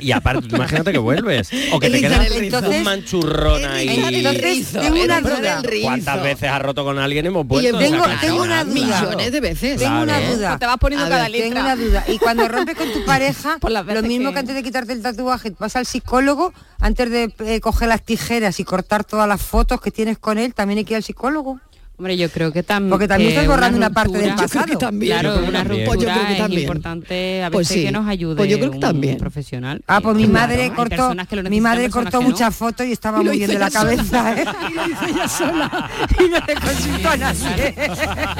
Y 0.00 0.12
aparte, 0.12 0.46
imagínate 0.54 0.92
que 0.92 0.98
vuelves. 0.98 1.50
O 1.72 1.80
que 1.80 1.90
te 1.90 2.00
quedas 2.00 2.28
un 2.62 2.82
manchurrón 2.84 3.64
ahí. 3.64 3.88
el 4.24 4.38
rizo, 4.40 4.80
tengo 4.80 5.02
una 5.02 5.20
duda. 5.20 5.62
¿Cuántas 5.82 6.22
veces 6.22 6.48
has 6.50 6.62
roto 6.62 6.84
con 6.84 6.98
alguien 6.98 7.24
y 7.24 7.28
hemos 7.28 7.44
Y 7.44 7.48
vuelto? 7.48 7.78
tengo, 7.78 8.02
O 8.02 8.06
sea, 8.06 8.20
tengo 8.20 8.42
una 8.42 8.64
duda. 8.64 8.74
Millones 8.74 9.32
de 9.32 9.40
veces. 9.40 9.78
Tengo 9.78 10.02
una 10.02 10.20
duda. 10.20 10.58
Te 10.58 10.66
vas 10.66 10.76
poniendo 10.78 11.08
cada 11.08 11.28
letra. 11.28 11.48
Tengo 11.48 11.60
una 11.60 11.76
duda. 11.76 12.04
Y 12.08 12.18
cuando 12.18 12.46
rompes 12.48 12.76
con 12.76 12.92
tu 12.92 13.04
pareja, 13.06 13.58
Por 13.60 13.70
las 13.72 13.84
lo 13.86 14.02
mismo 14.02 14.28
que- 14.30 14.34
que... 14.34 14.38
antes 14.40 14.54
de 14.54 14.62
quitarte 14.62 14.92
el 14.92 15.02
tatuaje, 15.02 15.52
vas 15.58 15.76
al 15.76 15.86
psicólogo, 15.86 16.52
antes 16.80 17.10
de 17.10 17.34
eh, 17.40 17.60
coger 17.60 17.88
las 17.88 18.02
tijeras 18.02 18.60
y 18.60 18.64
cortar 18.64 19.04
todas 19.04 19.28
las 19.28 19.40
fotos 19.42 19.80
que 19.80 19.90
tienes 19.90 20.18
con 20.18 20.38
él, 20.38 20.54
también 20.54 20.78
hay 20.78 20.84
que 20.84 20.92
ir 20.94 20.96
al 20.98 21.02
psicólogo. 21.04 21.60
Hombre, 21.96 22.16
yo 22.16 22.28
creo 22.28 22.50
que 22.52 22.64
también. 22.64 22.90
Porque 22.90 23.06
también 23.06 23.30
estás 23.30 23.46
borrando 23.46 23.78
una 23.78 23.88
parte 23.90 24.18
del 24.18 24.30
pasado. 24.34 24.46
Yo 24.46 24.50
creo 24.50 24.66
que 24.66 24.76
también. 24.84 25.12
Claro, 25.12 25.28
Yo 25.28 25.34
creo 25.36 25.44
que 25.44 25.48
una 25.50 25.58
también. 25.60 25.86
ruptura 25.86 25.86
Pues 25.86 26.00
yo 26.00 26.06
creo 26.12 26.26
que 26.26 26.32
es 26.32 26.38
también. 26.38 26.62
importante 26.62 27.14
a 27.44 27.48
veces 27.48 27.52
Pues 27.52 27.68
sí. 27.68 27.84
que 27.84 27.92
nos 27.92 28.08
ayude 28.08 28.34
Pues 28.36 28.50
yo 28.50 28.56
creo 28.58 28.70
que 28.70 28.76
un 28.76 28.80
también. 28.80 29.16
profesional. 29.16 29.80
Ah, 29.86 30.00
pues 30.00 30.16
mi 30.16 30.26
Claro, 30.26 30.32
madre 30.48 30.62
hay 30.64 30.70
cortó, 30.70 31.14
mi 31.50 31.60
madre 31.60 31.90
cortó 31.90 32.20
no. 32.20 32.28
muchas 32.28 32.56
fotos 32.56 32.84
y 32.86 32.92
estaba 32.92 33.22
Y 33.22 33.26
muy 33.26 33.36
bien 33.38 33.48
de 33.48 33.58
la 33.60 33.70
cabeza, 33.70 34.32
¿eh? 34.36 34.44
Y 34.70 34.74
lo 34.74 34.88
hizo 34.88 35.06
ella 35.06 35.28
sola. 35.28 35.90
y 36.18 36.28
no 36.28 36.38
le 36.44 36.54
consultó 36.56 37.10
a 37.10 37.16
nadie. 37.16 37.74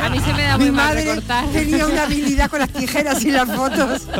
A 0.02 0.08
mí 0.10 0.18
se 0.20 0.32
me 0.32 0.42
da 0.42 0.58
Mi 0.58 0.64
muy 0.64 0.72
mal 0.72 0.86
madre 0.88 1.04
recortar. 1.04 1.46
tenía 1.52 1.86
una 1.86 2.02
habilidad 2.02 2.50
con 2.50 2.58
las 2.58 2.70
tijeras 2.70 3.24
y 3.24 3.30
las 3.30 3.48
fotos. 3.54 4.02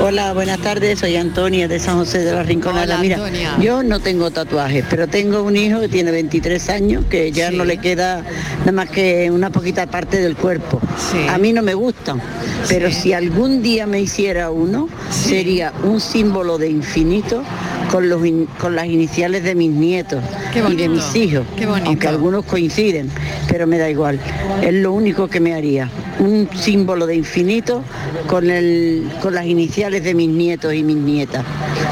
Hola, 0.00 0.32
buenas 0.34 0.58
tardes, 0.58 0.98
soy 0.98 1.16
Antonia 1.16 1.68
de 1.68 1.78
San 1.78 1.96
José 1.96 2.18
de 2.18 2.32
la 2.32 2.42
Rinconada. 2.42 2.82
Hola, 2.84 2.98
Mira, 2.98 3.16
Antonia. 3.16 3.56
yo 3.60 3.82
no 3.82 4.00
tengo 4.00 4.30
tatuajes, 4.30 4.84
pero 4.90 5.06
tengo 5.06 5.42
un 5.44 5.56
hijo 5.56 5.80
que 5.80 5.88
tiene 5.88 6.10
23 6.10 6.68
años 6.68 7.04
que 7.08 7.30
ya 7.32 7.50
Sí. 7.50 7.56
no 7.56 7.64
le 7.64 7.78
queda 7.78 8.22
nada 8.60 8.72
más 8.72 8.90
que 8.90 9.30
una 9.30 9.50
poquita 9.50 9.86
parte 9.86 10.20
del 10.20 10.36
cuerpo. 10.36 10.80
Sí. 11.12 11.18
A 11.28 11.38
mí 11.38 11.52
no 11.52 11.62
me 11.62 11.74
gustan, 11.74 12.20
pero 12.68 12.88
Sí. 12.90 12.94
si 13.02 13.12
algún 13.12 13.62
día 13.62 13.86
me 13.86 14.00
hiciera 14.00 14.50
uno, 14.50 14.88
sería 15.10 15.72
un 15.84 16.00
símbolo 16.00 16.58
de 16.58 16.68
infinito 16.68 17.42
con, 17.90 18.08
los 18.08 18.26
in- 18.26 18.46
con 18.60 18.74
las 18.74 18.86
iniciales 18.86 19.44
de 19.44 19.54
mis 19.54 19.70
nietos 19.70 20.22
y 20.70 20.74
de 20.74 20.88
mis 20.88 21.14
hijos, 21.14 21.46
aunque 21.84 22.08
algunos 22.08 22.44
coinciden, 22.44 23.10
pero 23.48 23.66
me 23.68 23.78
da 23.78 23.88
igual. 23.88 24.18
Es 24.60 24.74
lo 24.74 24.92
único 24.92 25.28
que 25.28 25.38
me 25.40 25.54
haría, 25.54 25.88
un 26.18 26.48
símbolo 26.54 27.06
de 27.06 27.14
infinito 27.14 27.82
con, 28.26 28.50
el, 28.50 29.08
con 29.22 29.34
las 29.34 29.46
iniciales 29.46 29.83
de 29.90 30.14
mis 30.14 30.28
nietos 30.28 30.72
y 30.74 30.82
mis 30.82 30.96
nietas. 30.96 31.44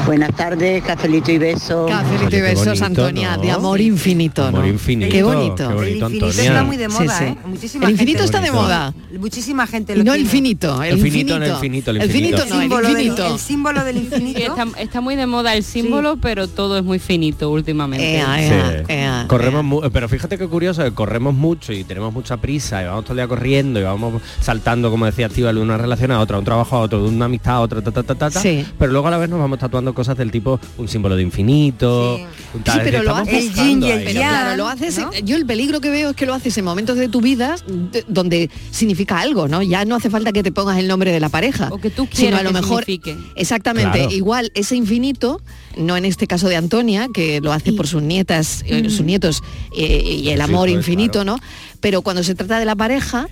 Buenas 0.07 0.35
tardes, 0.35 0.83
cafelito 0.83 1.31
y 1.31 1.37
besos. 1.37 1.89
Cafelito 1.89 2.35
y 2.35 2.41
besos, 2.41 2.65
bonito, 2.65 2.85
Antonia, 2.85 3.35
¿no? 3.37 3.41
de 3.43 3.51
amor 3.51 3.79
infinito. 3.81 4.41
¿no? 4.51 4.57
Amor 4.57 4.67
infinito. 4.67 5.11
Qué 5.11 5.21
bonito. 5.23 5.55
Qué 5.55 5.63
El 5.63 5.73
bonito, 5.75 6.05
infinito 6.05 6.25
Antonia. 6.25 6.43
está 6.49 6.63
muy 6.63 6.77
de 6.77 6.87
moda, 6.87 7.17
sí. 7.19 7.23
¿eh? 7.25 7.37
Muchísima 7.45 7.85
El 7.85 7.91
infinito 7.91 8.17
gente- 8.19 8.25
está 8.25 8.41
de 8.41 8.49
Bonito. 8.49 8.63
moda. 8.63 8.93
Muchísima 9.19 9.67
gente 9.67 9.93
Y 9.93 9.97
lo 9.97 10.03
no 10.05 10.11
el 10.13 10.17
tiene. 10.21 10.29
finito, 10.31 10.83
el 10.83 10.89
El 10.93 10.97
finito, 11.01 11.07
infinito. 11.07 11.39
no, 11.39 11.45
el 11.45 11.55
finito, 11.61 11.91
el 11.91 11.97
El 12.01 12.09
finito 12.11 12.37
infinito. 12.37 12.43
el 12.55 12.61
símbolo 12.61 12.87
del- 12.87 12.91
infinito. 13.01 13.33
el 13.33 13.39
símbolo 13.39 13.83
del 13.85 13.97
infinito. 13.97 14.39
está, 14.39 14.67
está 14.81 15.01
muy 15.01 15.15
de 15.15 15.27
moda 15.27 15.55
el 15.55 15.63
símbolo, 15.63 16.17
pero 16.17 16.47
todo 16.47 16.77
es 16.77 16.83
muy 16.83 16.97
finito 16.99 17.51
últimamente. 17.51 18.15
Ea, 18.15 18.35
Sí. 18.37 18.43
ea, 18.43 18.83
ea, 18.87 19.25
corremos 19.27 19.63
mu- 19.63 19.81
pero 19.91 20.09
fíjate 20.09 20.37
qué 20.37 20.47
curioso, 20.47 20.83
que 20.83 20.91
corremos 20.93 21.33
mucho 21.35 21.71
y 21.73 21.83
tenemos 21.83 22.11
mucha 22.13 22.37
prisa 22.37 22.81
y 22.81 22.85
vamos 22.85 23.03
todo 23.03 23.13
el 23.13 23.17
día 23.17 23.27
corriendo 23.27 23.79
y 23.79 23.83
vamos 23.83 24.21
saltando, 24.41 24.89
como 24.89 25.05
decía 25.05 25.29
Tíbal, 25.29 25.55
de 25.55 25.61
una 25.61 25.77
relación 25.77 26.11
a 26.11 26.19
otra, 26.19 26.39
un 26.39 26.45
trabajo 26.45 26.75
a 26.77 26.79
otro, 26.79 27.03
de 27.03 27.09
una 27.09 27.25
amistad 27.25 27.55
a 27.55 27.59
otra, 27.61 27.81
ta, 27.83 27.91
ta, 27.91 28.03
ta, 28.03 28.15
ta, 28.15 28.29
ta, 28.29 28.39
Sí. 28.41 28.65
pero 28.79 28.91
luego 28.91 29.07
a 29.07 29.11
la 29.11 29.17
vez 29.17 29.29
nos 29.29 29.39
vamos 29.39 29.59
tatuando 29.59 29.93
cosas 29.93 30.17
del 30.17 30.31
tipo 30.31 30.59
un 30.77 30.87
símbolo 30.87 31.15
de 31.15 31.21
infinito, 31.23 32.17
Sí. 32.17 32.23
un 32.55 32.63
tal, 32.63 32.75
Sí, 32.79 32.81
pero 32.85 33.03
lo 33.03 33.15
haces- 33.15 33.33
El 33.33 33.53
yin 33.53 33.83
y 33.83 33.91
el 33.91 33.97
ahí. 33.99 34.05
Pero 34.05 34.19
claro, 34.21 34.57
lo 34.57 34.67
haces. 34.67 34.97
¿no? 34.97 35.11
Yo 35.23 35.35
el 35.35 35.45
peligro 35.45 35.81
que 35.81 35.89
veo 35.89 36.11
es 36.11 36.15
que 36.15 36.25
lo 36.25 36.33
haces 36.33 36.57
en 36.57 36.65
momentos 36.65 36.97
de 36.97 37.07
tu 37.09 37.21
vida 37.21 37.55
de- 37.67 38.03
donde 38.07 38.49
significa 38.71 39.19
algo, 39.19 39.47
¿no? 39.47 39.61
Ya 39.61 39.85
no 39.85 39.95
hace 39.95 40.09
falta 40.09 40.31
que 40.31 40.43
te 40.43 40.51
pongas 40.51 40.77
el 40.77 40.87
nombre 40.87 41.11
de 41.11 41.19
la 41.19 41.29
pareja. 41.29 41.69
O 41.71 41.77
que 41.77 41.89
tú 41.89 42.07
sino 42.11 42.15
quieras 42.29 42.39
a 42.39 42.43
lo 42.43 42.49
que 42.49 42.61
mejor. 42.61 42.85
signifique. 42.85 43.17
Exactamente. 43.35 43.99
Claro. 43.99 44.11
Igual 44.13 44.51
ese 44.55 44.75
infinito, 44.75 45.41
no 45.77 45.97
en 45.97 46.05
este 46.05 46.27
caso 46.27 46.47
de 46.49 46.55
Antonia, 46.55 47.07
que 47.13 47.41
lo 47.41 47.51
hace 47.53 47.73
por 47.73 47.87
sus 47.87 48.01
nietas, 48.01 48.63
eh, 48.65 48.89
sus 48.89 49.01
nietos 49.05 49.41
eh, 49.77 50.03
y 50.03 50.29
el 50.29 50.37
Sí, 50.37 50.41
amor 50.43 50.69
infinito, 50.69 51.23
claro. 51.23 51.37
¿no? 51.37 51.43
Pero 51.81 52.01
cuando 52.01 52.23
se 52.23 52.35
trata 52.35 52.59
de 52.59 52.65
la 52.65 52.75
pareja, 52.75 53.27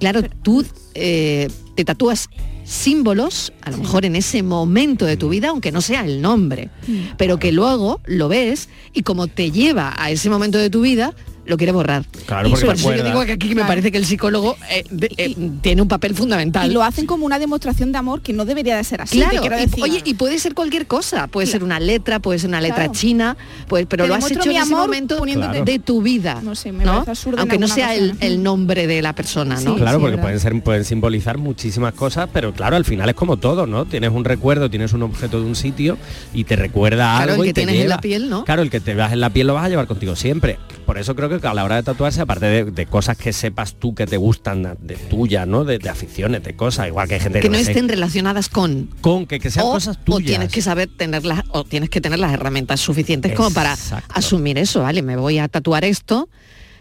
claro, 0.00 0.22
tú 0.42 0.64
eh, 0.94 1.48
te 1.76 1.84
tatúas 1.84 2.28
símbolos, 2.68 3.54
a 3.62 3.70
lo 3.70 3.78
mejor 3.78 4.04
en 4.04 4.14
ese 4.14 4.42
momento 4.42 5.06
de 5.06 5.16
tu 5.16 5.30
vida, 5.30 5.48
aunque 5.48 5.72
no 5.72 5.80
sea 5.80 6.04
el 6.04 6.20
nombre, 6.20 6.68
pero 7.16 7.38
que 7.38 7.50
luego 7.50 8.00
lo 8.04 8.28
ves 8.28 8.68
y 8.92 9.04
como 9.04 9.26
te 9.26 9.50
lleva 9.50 9.94
a 9.96 10.10
ese 10.10 10.28
momento 10.28 10.58
de 10.58 10.68
tu 10.68 10.82
vida, 10.82 11.14
lo 11.48 11.56
quieres 11.56 11.74
borrar. 11.74 12.04
Claro, 12.26 12.48
y 12.48 12.50
porque 12.52 12.66
por 12.66 12.74
eso 12.74 12.94
yo 12.94 13.02
digo 13.04 13.24
que 13.24 13.32
aquí 13.32 13.54
me 13.54 13.64
parece 13.64 13.90
que 13.90 13.98
el 13.98 14.04
psicólogo 14.04 14.56
eh, 14.70 14.84
de- 14.90 15.10
eh, 15.16 15.34
tiene 15.62 15.82
un 15.82 15.88
papel 15.88 16.14
fundamental. 16.14 16.70
Y 16.70 16.72
lo 16.74 16.82
hacen 16.82 17.06
como 17.06 17.26
una 17.26 17.38
demostración 17.38 17.90
de 17.92 17.98
amor 17.98 18.20
que 18.20 18.32
no 18.32 18.44
debería 18.44 18.76
de 18.76 18.84
ser 18.84 19.00
así. 19.00 19.20
te 19.20 19.36
y- 19.36 19.82
oye, 19.82 20.02
y 20.04 20.14
puede 20.14 20.38
ser 20.38 20.54
cualquier 20.54 20.86
cosa, 20.86 21.26
puede 21.26 21.46
ser 21.46 21.64
una 21.64 21.80
letra, 21.80 22.20
puede 22.20 22.38
ser 22.38 22.48
una 22.48 22.60
letra 22.60 22.84
Claro. 22.84 22.92
china, 22.92 23.36
pues, 23.66 23.86
pero 23.88 24.04
Te 24.04 24.08
lo 24.08 24.14
has 24.14 24.30
hecho 24.30 24.48
mi 24.48 24.56
en 24.56 24.62
ese 24.62 24.72
amor 24.72 24.86
momento 24.86 25.20
Claro. 25.22 25.64
de 25.64 25.78
tu 25.78 26.02
vida, 26.02 26.40
No 26.42 26.54
sé, 26.54 26.72
me 26.72 26.84
¿no? 26.84 26.92
parece 26.92 27.10
absurdo 27.10 27.36
en 27.36 27.40
aunque 27.40 27.58
no 27.58 27.68
sea 27.68 27.94
el, 27.94 28.42
nombre 28.42 28.86
de 28.86 29.02
la 29.02 29.14
persona, 29.14 29.54
¿no? 29.60 29.74
Sí, 29.74 29.80
Claro, 29.80 29.98
porque 30.00 30.16
¿verdad? 30.16 30.22
pueden 30.22 30.40
ser 30.40 30.62
pueden 30.62 30.84
simbolizar 30.84 31.38
muchísimas 31.38 31.94
cosas, 31.94 32.28
pero 32.32 32.52
claro, 32.52 32.76
al 32.76 32.84
final 32.84 33.08
es 33.08 33.14
como 33.14 33.36
todo, 33.36 33.66
¿no? 33.66 33.84
Tienes 33.86 34.10
un 34.10 34.24
recuerdo, 34.24 34.68
tienes 34.70 34.92
un 34.92 35.02
objeto 35.02 35.40
de 35.40 35.46
un 35.46 35.54
sitio 35.56 35.96
y 36.34 36.44
te 36.44 36.56
recuerda 36.56 37.16
Claro, 37.16 37.32
algo 37.32 37.42
el 37.44 37.48
y 37.48 37.52
que 37.52 37.54
te 37.60 37.66
tienes 37.66 37.82
en 37.84 37.88
la 37.88 38.00
piel, 38.00 38.28
¿no? 38.28 38.44
Claro, 38.44 38.62
el 38.62 38.70
que 38.70 38.80
te 38.80 38.94
veas 38.94 39.12
en 39.12 39.20
la 39.20 39.30
piel 39.30 39.46
lo 39.46 39.54
vas 39.54 39.64
a 39.64 39.68
llevar 39.68 39.86
contigo 39.86 40.14
siempre. 40.16 40.58
Por 40.86 40.98
eso 40.98 41.14
creo 41.14 41.28
que 41.28 41.37
a 41.46 41.54
la 41.54 41.64
hora 41.64 41.76
de 41.76 41.82
tatuarse, 41.82 42.20
aparte 42.20 42.46
de, 42.46 42.64
de 42.64 42.86
cosas 42.86 43.16
que 43.16 43.32
sepas 43.32 43.74
tú 43.74 43.94
que 43.94 44.06
te 44.06 44.16
gustan 44.16 44.76
de 44.80 44.96
tuya, 44.96 45.46
¿no? 45.46 45.64
De, 45.64 45.78
de 45.78 45.88
aficiones, 45.88 46.42
de 46.42 46.54
cosas, 46.56 46.88
igual 46.88 47.08
que 47.08 47.14
hay 47.14 47.20
gente 47.20 47.40
que, 47.40 47.48
que 47.48 47.56
no 47.56 47.62
sé, 47.62 47.70
estén 47.70 47.88
relacionadas 47.88 48.48
con 48.48 48.88
con 49.00 49.26
que, 49.26 49.38
que 49.38 49.50
sean 49.50 49.66
o, 49.66 49.72
cosas 49.72 49.96
o 49.96 50.00
tuyas. 50.00 50.26
tienes 50.26 50.52
que 50.52 50.62
saber 50.62 50.88
tener 50.88 51.24
las 51.24 51.44
o 51.50 51.64
tienes 51.64 51.90
que 51.90 52.00
tener 52.00 52.18
las 52.18 52.32
herramientas 52.32 52.80
suficientes 52.80 53.32
como 53.34 53.50
para 53.50 53.76
asumir 54.08 54.58
eso, 54.58 54.82
vale, 54.82 55.02
me 55.02 55.16
voy 55.16 55.38
a 55.38 55.48
tatuar 55.48 55.84
esto, 55.84 56.28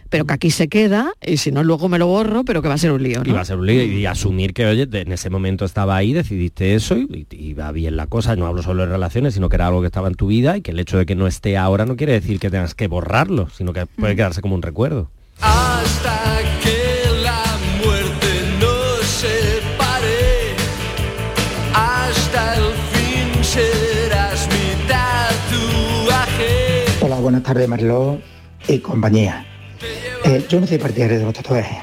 pero 0.09 0.25
que 0.25 0.33
aquí 0.33 0.51
se 0.51 0.67
queda 0.67 1.11
y 1.25 1.37
si 1.37 1.51
no 1.51 1.63
luego 1.63 1.89
me 1.89 1.97
lo 1.99 2.07
borro, 2.07 2.43
pero 2.43 2.61
que 2.61 2.67
va 2.67 2.73
a 2.75 2.77
ser 2.77 2.91
un 2.91 3.03
lío, 3.03 3.21
Y 3.25 3.29
¿no? 3.29 3.35
va 3.35 3.41
a 3.41 3.45
ser 3.45 3.57
un 3.57 3.65
lío 3.65 3.83
y 3.83 4.05
asumir 4.05 4.53
que, 4.53 4.65
oye, 4.65 4.87
en 4.91 5.11
ese 5.11 5.29
momento 5.29 5.65
estaba 5.65 5.95
ahí, 5.95 6.13
decidiste 6.13 6.75
eso 6.75 6.97
y, 6.97 7.25
y 7.31 7.53
va 7.53 7.71
bien 7.71 7.95
la 7.97 8.07
cosa. 8.07 8.35
No 8.35 8.45
hablo 8.47 8.63
solo 8.63 8.83
de 8.85 8.89
relaciones, 8.91 9.33
sino 9.33 9.49
que 9.49 9.55
era 9.55 9.67
algo 9.67 9.81
que 9.81 9.87
estaba 9.87 10.07
en 10.07 10.15
tu 10.15 10.27
vida 10.27 10.57
y 10.57 10.61
que 10.61 10.71
el 10.71 10.79
hecho 10.79 10.97
de 10.97 11.05
que 11.05 11.15
no 11.15 11.27
esté 11.27 11.57
ahora 11.57 11.85
no 11.85 11.95
quiere 11.95 12.13
decir 12.13 12.39
que 12.39 12.49
tengas 12.49 12.73
que 12.75 12.87
borrarlo, 12.87 13.49
sino 13.49 13.73
que 13.73 13.85
puede 13.85 14.15
quedarse 14.15 14.41
como 14.41 14.55
un 14.55 14.61
recuerdo. 14.61 15.09
Hasta 15.41 16.39
que 16.63 17.21
la 17.23 17.43
muerte 17.83 18.27
nos 18.59 19.05
separe, 19.05 20.55
hasta 21.73 22.55
el 22.55 22.63
fin 22.91 23.43
serás 23.43 24.47
mi 24.47 24.87
tatuaje. 24.87 26.85
Hola, 27.01 27.15
buenas 27.17 27.43
tardes, 27.43 27.67
Marló 27.67 28.19
y 28.67 28.79
compañía. 28.79 29.45
Eh, 30.27 30.45
yo 30.49 30.59
no 30.59 30.67
soy 30.67 30.77
partidario 30.77 31.19
de 31.19 31.23
los 31.25 31.33
tatuajes. 31.33 31.77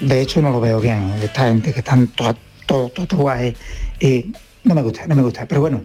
De 0.00 0.20
hecho, 0.20 0.42
no 0.42 0.50
lo 0.50 0.60
veo 0.60 0.80
bien. 0.80 1.12
Esta 1.22 1.46
gente 1.48 1.72
que 1.72 1.78
están 1.80 2.08
todos 2.08 2.36
todo, 2.66 2.88
tatuajes 2.88 3.54
y 4.00 4.32
no 4.64 4.74
me 4.74 4.82
gusta, 4.82 5.06
no 5.06 5.14
me 5.14 5.22
gusta. 5.22 5.46
Pero 5.46 5.60
bueno, 5.60 5.82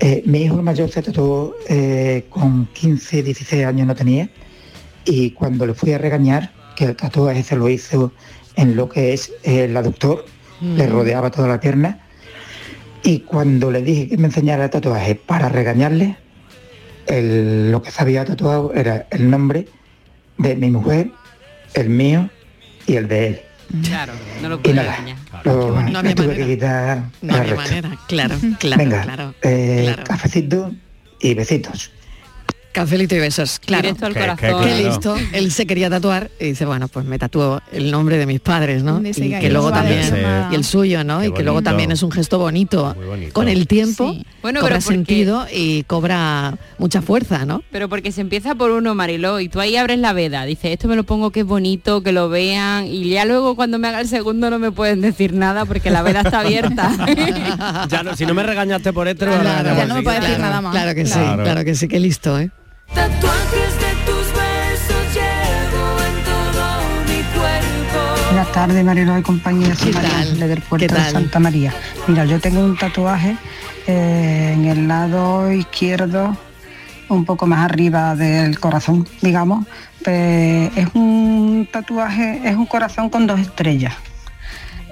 eh, 0.00 0.22
mi 0.26 0.42
hijo 0.42 0.60
mayor 0.62 0.90
se 0.90 1.02
tatuó 1.02 1.54
eh, 1.68 2.24
con 2.30 2.66
15, 2.72 3.22
16 3.22 3.64
años 3.66 3.86
no 3.86 3.94
tenía 3.94 4.30
y 5.04 5.30
cuando 5.32 5.66
le 5.66 5.74
fui 5.74 5.92
a 5.92 5.98
regañar, 5.98 6.52
que 6.74 6.84
el 6.86 6.96
tatuaje 6.96 7.42
se 7.42 7.56
lo 7.56 7.68
hizo 7.68 8.12
en 8.56 8.76
lo 8.76 8.88
que 8.88 9.12
es 9.12 9.32
el 9.42 9.76
aductor, 9.76 10.24
le 10.62 10.86
rodeaba 10.86 11.30
toda 11.30 11.48
la 11.48 11.60
pierna 11.60 12.00
y 13.02 13.20
cuando 13.20 13.70
le 13.70 13.82
dije 13.82 14.08
que 14.08 14.16
me 14.18 14.26
enseñara 14.26 14.64
el 14.64 14.70
tatuaje 14.70 15.14
para 15.14 15.48
regañarle, 15.50 16.16
el- 17.06 17.70
lo 17.70 17.82
que 17.82 17.90
se 17.90 18.02
había 18.02 18.24
tatuado 18.24 18.72
era 18.74 19.06
el 19.10 19.28
nombre 19.30 19.66
de 20.42 20.56
mi 20.56 20.70
mujer, 20.70 21.10
el 21.74 21.88
mío 21.90 22.28
y 22.86 22.96
el 22.96 23.08
de 23.08 23.26
él. 23.28 23.40
Claro, 23.84 24.12
no 24.42 24.48
lo 24.48 24.60
puedo 24.60 24.82
lo, 25.44 25.80
No 25.82 25.90
le 25.90 25.98
había 25.98 26.14
tuve 26.16 26.26
manera. 26.26 26.46
que 26.46 26.52
quitar 26.54 27.02
No 27.22 27.34
había 27.36 27.54
manera, 27.54 27.98
claro, 28.08 28.36
claro, 28.58 28.76
Venga, 28.82 29.02
claro. 29.02 29.34
eh, 29.42 29.82
claro. 29.84 30.04
cafecito 30.04 30.72
y 31.20 31.34
besitos. 31.34 31.92
Cafelito 32.72 33.16
y 33.16 33.18
besos, 33.18 33.58
claro. 33.58 33.82
Directo 33.82 34.06
al 34.06 34.14
Qué- 34.14 34.20
qué 34.20 34.26
corazón. 34.26 34.62
Qué 34.64 34.70
claro. 34.70 34.88
listo. 34.88 35.16
Él 35.32 35.50
se 35.50 35.66
quería 35.66 35.90
tatuar 35.90 36.30
y 36.38 36.44
dice, 36.46 36.64
bueno, 36.66 36.86
pues 36.86 37.04
me 37.04 37.18
tatúo 37.18 37.60
el 37.72 37.90
nombre 37.90 38.16
de 38.16 38.26
mis 38.26 38.38
padres, 38.40 38.84
¿no? 38.84 39.00
Y 39.04 39.12
que 39.12 39.48
no 39.48 39.54
luego 39.54 39.72
también, 39.72 40.14
y 40.52 40.54
el 40.54 40.64
suyo, 40.64 41.02
¿no? 41.02 41.18
Qué 41.20 41.26
y 41.28 41.32
que 41.32 41.42
luego 41.42 41.62
también 41.62 41.90
es 41.90 42.02
un 42.04 42.12
gesto 42.12 42.38
bonito. 42.38 42.94
Muy 42.96 43.06
bonito. 43.06 43.32
Con 43.32 43.48
el 43.48 43.66
tiempo 43.66 44.12
Sí. 44.12 44.24
Bueno, 44.42 44.60
cobra 44.60 44.76
pero 44.76 44.84
porque- 44.84 44.94
sentido 44.96 45.46
y 45.52 45.82
cobra 45.84 46.54
mucha 46.78 47.02
fuerza, 47.02 47.44
¿no? 47.44 47.62
Pero 47.72 47.88
porque 47.88 48.12
se 48.12 48.20
empieza 48.20 48.54
por 48.54 48.70
uno, 48.70 48.94
Mariló, 48.94 49.40
y 49.40 49.48
tú 49.48 49.58
ahí 49.60 49.76
abres 49.76 49.98
la 49.98 50.12
veda, 50.12 50.44
dices, 50.44 50.70
esto 50.72 50.86
me 50.86 50.94
lo 50.96 51.02
pongo 51.04 51.30
que 51.32 51.40
es 51.40 51.46
bonito, 51.46 52.02
que 52.02 52.12
lo 52.12 52.28
vean, 52.28 52.86
y 52.86 53.08
ya 53.10 53.24
luego 53.24 53.56
cuando 53.56 53.78
me 53.80 53.88
haga 53.88 54.00
el 54.00 54.08
segundo 54.08 54.48
no 54.48 54.58
me 54.60 54.70
pueden 54.70 55.00
decir 55.00 55.32
nada 55.34 55.64
porque 55.64 55.90
la 55.90 56.02
veda 56.02 56.20
está 56.20 56.40
abierta. 56.40 56.90
Ya 57.90 58.02
no, 58.04 58.14
si 58.16 58.26
no 58.26 58.34
me 58.34 58.42
regañaste 58.44 58.92
por 58.92 59.08
esto, 59.08 59.24
Claro, 59.26 59.40
regañas 59.42 59.76
ya 59.76 59.86
no 59.86 59.94
me 59.96 60.02
puedes 60.02 60.20
decir 60.20 60.36
Claro, 60.36 60.50
nada 60.50 60.60
más. 60.62 60.72
Claro 60.72 60.94
que 60.94 61.06
sí, 61.06 61.12
Claro. 61.12 61.42
claro 61.42 61.64
que 61.64 61.74
sí, 61.74 61.88
qué 61.88 61.98
listo, 62.00 62.38
¿eh? 62.38 62.50
Tatuajes 62.94 63.74
de 63.80 63.92
tus 64.06 64.26
besos 64.32 65.14
llevo 65.14 65.82
en 66.06 66.24
todo 66.24 66.64
mi 67.06 68.52
tardes, 68.52 68.84
Marilo 68.84 69.18
y 69.18 69.22
compañía. 69.22 69.74
Soy 69.74 69.92
María 69.92 70.18
Ángeles 70.18 70.48
del 70.48 70.62
puerto 70.62 70.94
de 70.94 71.10
Santa 71.10 71.38
María. 71.38 71.72
Mira, 72.08 72.24
yo 72.24 72.40
tengo 72.40 72.64
un 72.64 72.76
tatuaje 72.76 73.36
eh, 73.86 74.52
en 74.54 74.64
el 74.66 74.88
lado 74.88 75.52
izquierdo, 75.52 76.36
un 77.08 77.24
poco 77.24 77.46
más 77.46 77.64
arriba 77.64 78.16
del 78.16 78.58
corazón, 78.58 79.06
digamos. 79.20 79.66
Pues, 80.04 80.76
es 80.76 80.88
un 80.94 81.68
tatuaje, 81.70 82.40
es 82.44 82.56
un 82.56 82.66
corazón 82.66 83.10
con 83.10 83.26
dos 83.26 83.38
estrellas. 83.40 83.94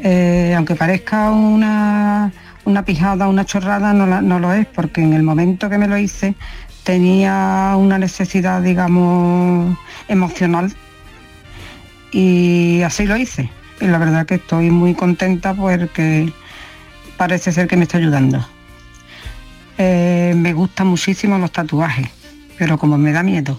Eh, 0.00 0.54
aunque 0.56 0.76
parezca 0.76 1.30
una, 1.30 2.32
una 2.68 2.84
pijada, 2.84 3.28
una 3.28 3.44
chorrada, 3.44 3.92
no, 3.94 4.06
la- 4.06 4.20
no 4.22 4.38
lo 4.38 4.52
es, 4.52 4.66
porque 4.66 5.02
en 5.02 5.12
el 5.14 5.22
momento 5.22 5.68
que 5.70 5.78
me 5.78 5.88
lo 5.88 5.96
hice 5.98 6.34
tenía 6.84 7.74
una 7.76 7.98
necesidad, 7.98 8.62
digamos, 8.62 9.76
emocional 10.08 10.72
y 12.12 12.82
así 12.82 13.06
lo 13.06 13.16
hice. 13.16 13.50
Y 13.80 13.86
la 13.86 13.98
verdad 13.98 14.26
que 14.26 14.36
estoy 14.36 14.70
muy 14.70 14.94
contenta 14.94 15.54
porque 15.54 16.32
parece 17.16 17.52
ser 17.52 17.68
que 17.68 17.76
me 17.76 17.84
está 17.84 17.98
ayudando. 17.98 18.44
Eh, 19.76 20.34
me 20.36 20.52
gustan 20.52 20.88
muchísimo 20.88 21.38
los 21.38 21.52
tatuajes, 21.52 22.08
pero 22.58 22.78
como 22.78 22.98
me 22.98 23.12
da 23.12 23.22
miedo 23.22 23.58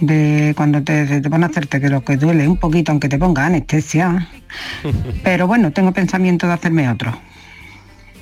de 0.00 0.52
cuando 0.56 0.82
te, 0.82 1.20
te 1.20 1.28
van 1.28 1.44
a 1.44 1.46
hacerte 1.46 1.80
que 1.80 1.88
lo 1.88 2.02
que 2.02 2.16
duele 2.16 2.48
un 2.48 2.56
poquito, 2.56 2.90
aunque 2.90 3.08
te 3.08 3.18
ponga 3.18 3.46
anestesia, 3.46 4.26
pero 5.22 5.46
bueno, 5.46 5.70
tengo 5.70 5.92
pensamiento 5.92 6.46
de 6.48 6.54
hacerme 6.54 6.88
otro. 6.90 7.16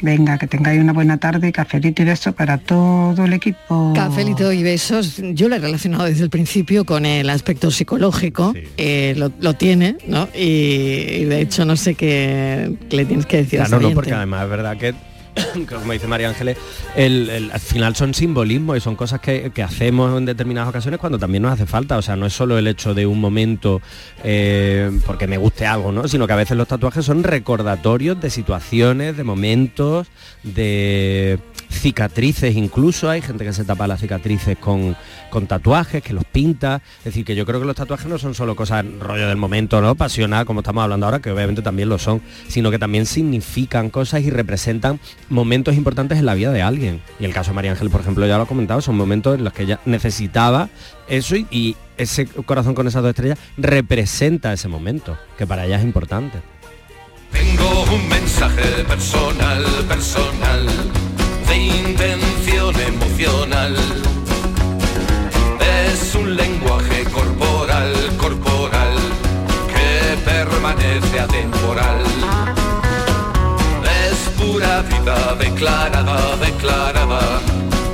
Venga, 0.02 0.38
que 0.38 0.46
tengáis 0.46 0.80
una 0.80 0.92
buena 0.92 1.18
tarde, 1.18 1.52
cafelito 1.52 2.02
y 2.02 2.06
beso 2.06 2.32
para 2.32 2.58
todo 2.58 3.24
el 3.24 3.32
equipo. 3.32 3.92
Cafelito 3.94 4.52
y 4.52 4.62
besos, 4.62 5.20
yo 5.34 5.48
lo 5.48 5.56
he 5.56 5.58
relacionado 5.58 6.04
desde 6.04 6.24
el 6.24 6.30
principio 6.30 6.84
con 6.84 7.04
el 7.04 7.28
aspecto 7.28 7.70
psicológico, 7.70 8.54
eh, 8.76 9.14
lo, 9.16 9.30
lo 9.40 9.54
tiene, 9.54 9.96
¿no? 10.06 10.28
Y, 10.34 10.40
y 10.40 11.24
de 11.24 11.40
hecho 11.40 11.64
no 11.64 11.76
sé 11.76 11.94
qué, 11.94 12.72
le 12.90 13.04
tienes 13.04 13.26
que 13.26 13.38
decir 13.38 13.60
a 13.60 13.64
Claro, 13.64 13.76
esta 13.78 13.88
no, 13.88 13.94
porque 13.94 14.12
además 14.12 14.44
es 14.44 14.50
verdad 14.50 14.76
que 14.76 14.94
como 15.68 15.92
dice 15.92 16.06
María 16.06 16.28
Ángeles, 16.28 16.56
el- 16.96 17.50
al 17.52 17.60
final 17.60 17.96
son 17.96 18.14
simbolismos 18.14 18.76
y 18.76 18.80
son 18.80 18.96
cosas 18.96 19.20
que, 19.20 19.50
que 19.54 19.62
hacemos 19.62 20.16
en 20.16 20.24
determinadas 20.24 20.68
ocasiones 20.68 21.00
cuando 21.00 21.18
también 21.18 21.42
nos 21.42 21.52
hace 21.52 21.66
falta. 21.66 21.96
O 21.98 22.02
sea, 22.02 22.16
no 22.16 22.26
es 22.26 22.32
solo 22.32 22.58
el 22.58 22.66
hecho 22.66 22.94
de 22.94 23.06
un 23.06 23.20
momento 23.20 23.80
eh, 24.24 24.90
porque 25.06 25.26
me 25.26 25.36
guste 25.38 25.66
algo, 25.66 25.92
¿no? 25.92 26.08
Sino 26.08 26.26
que 26.26 26.32
a 26.32 26.36
veces 26.36 26.56
los 26.56 26.68
tatuajes 26.68 27.04
son 27.04 27.22
recordatorios 27.22 28.20
de 28.20 28.30
situaciones, 28.30 29.16
de 29.16 29.24
momentos, 29.24 30.08
de 30.42 31.38
cicatrices 31.70 32.56
incluso. 32.56 33.08
Hay 33.08 33.22
gente 33.22 33.44
que 33.44 33.52
se 33.52 33.64
tapa 33.64 33.86
las 33.86 34.00
cicatrices 34.00 34.58
con, 34.58 34.96
con 35.30 35.46
tatuajes, 35.46 36.02
que 36.02 36.12
los 36.12 36.24
pinta. 36.24 36.82
Es 36.98 37.04
decir, 37.04 37.24
que 37.24 37.34
yo 37.34 37.46
creo 37.46 37.60
que 37.60 37.66
los 37.66 37.76
tatuajes 37.76 38.06
no 38.06 38.18
son 38.18 38.34
solo 38.34 38.56
cosas 38.56 38.84
rollo 38.98 39.28
del 39.28 39.36
momento, 39.36 39.80
¿no? 39.80 39.94
Pasional, 39.94 40.44
como 40.44 40.60
estamos 40.60 40.82
hablando 40.82 41.06
ahora, 41.06 41.20
que 41.20 41.30
obviamente 41.30 41.62
también 41.62 41.88
lo 41.88 41.98
son, 41.98 42.20
sino 42.48 42.70
que 42.70 42.78
también 42.78 43.06
significan 43.06 43.90
cosas 43.90 44.22
y 44.22 44.30
representan 44.30 45.00
momentos 45.28 45.74
importantes 45.74 46.18
en 46.18 46.26
la 46.26 46.34
vida 46.34 46.52
de 46.52 46.62
alguien. 46.62 47.00
Y 47.18 47.24
el 47.24 47.32
caso 47.32 47.50
de 47.50 47.54
María 47.54 47.70
Ángel, 47.70 47.90
por 47.90 48.00
ejemplo, 48.00 48.26
ya 48.26 48.36
lo 48.36 48.44
ha 48.44 48.46
comentado, 48.46 48.80
son 48.80 48.96
momentos 48.96 49.38
en 49.38 49.44
los 49.44 49.52
que 49.52 49.62
ella 49.62 49.80
necesitaba 49.84 50.68
eso 51.08 51.36
y, 51.36 51.46
y 51.50 51.76
ese 51.96 52.26
corazón 52.26 52.74
con 52.74 52.86
esas 52.86 53.02
dos 53.02 53.10
estrellas 53.10 53.38
representa 53.56 54.52
ese 54.52 54.68
momento, 54.68 55.18
que 55.36 55.46
para 55.46 55.66
ella 55.66 55.76
es 55.76 55.84
importante. 55.84 56.40
Tengo 57.30 57.84
un 57.92 58.08
mensaje 58.08 58.84
personal, 58.84 59.64
personal, 59.86 60.66
emocional. 62.78 63.76
Es 65.60 66.14
un 66.14 66.36
lenguaje 66.36 67.04
corporal, 67.04 67.92
corporal, 68.18 68.94
que 69.72 70.16
permanece 70.24 71.20
atemporal. 71.20 72.02
Es 74.02 74.18
pura 74.38 74.82
vida 74.82 75.34
declarada, 75.36 76.36
declarada, 76.36 77.20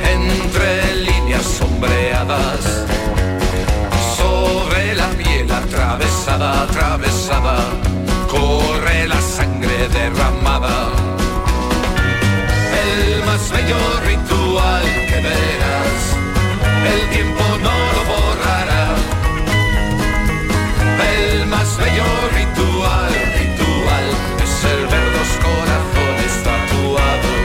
entre 0.03 0.95
líneas 0.97 1.45
sombreadas. 1.45 2.85
Sobre 4.16 4.95
la 4.95 5.09
piel 5.11 5.51
atravesada, 5.51 6.62
atravesada, 6.62 7.57
corre 8.29 9.09
la 9.09 9.20
sangre 9.20 9.89
derramada. 9.89 11.06
El 16.97 17.09
tiempo 17.11 17.42
no 17.62 17.74
lo 17.94 18.03
borrará. 18.12 18.84
El 21.14 21.47
más 21.47 21.76
bello 21.76 22.05
ritual, 22.34 23.12
ritual, 23.38 24.07
es 24.42 24.64
el 24.64 24.86
ver 24.86 25.07
dos 25.16 25.30
corazones 25.47 26.32
tatuados. 26.44 27.36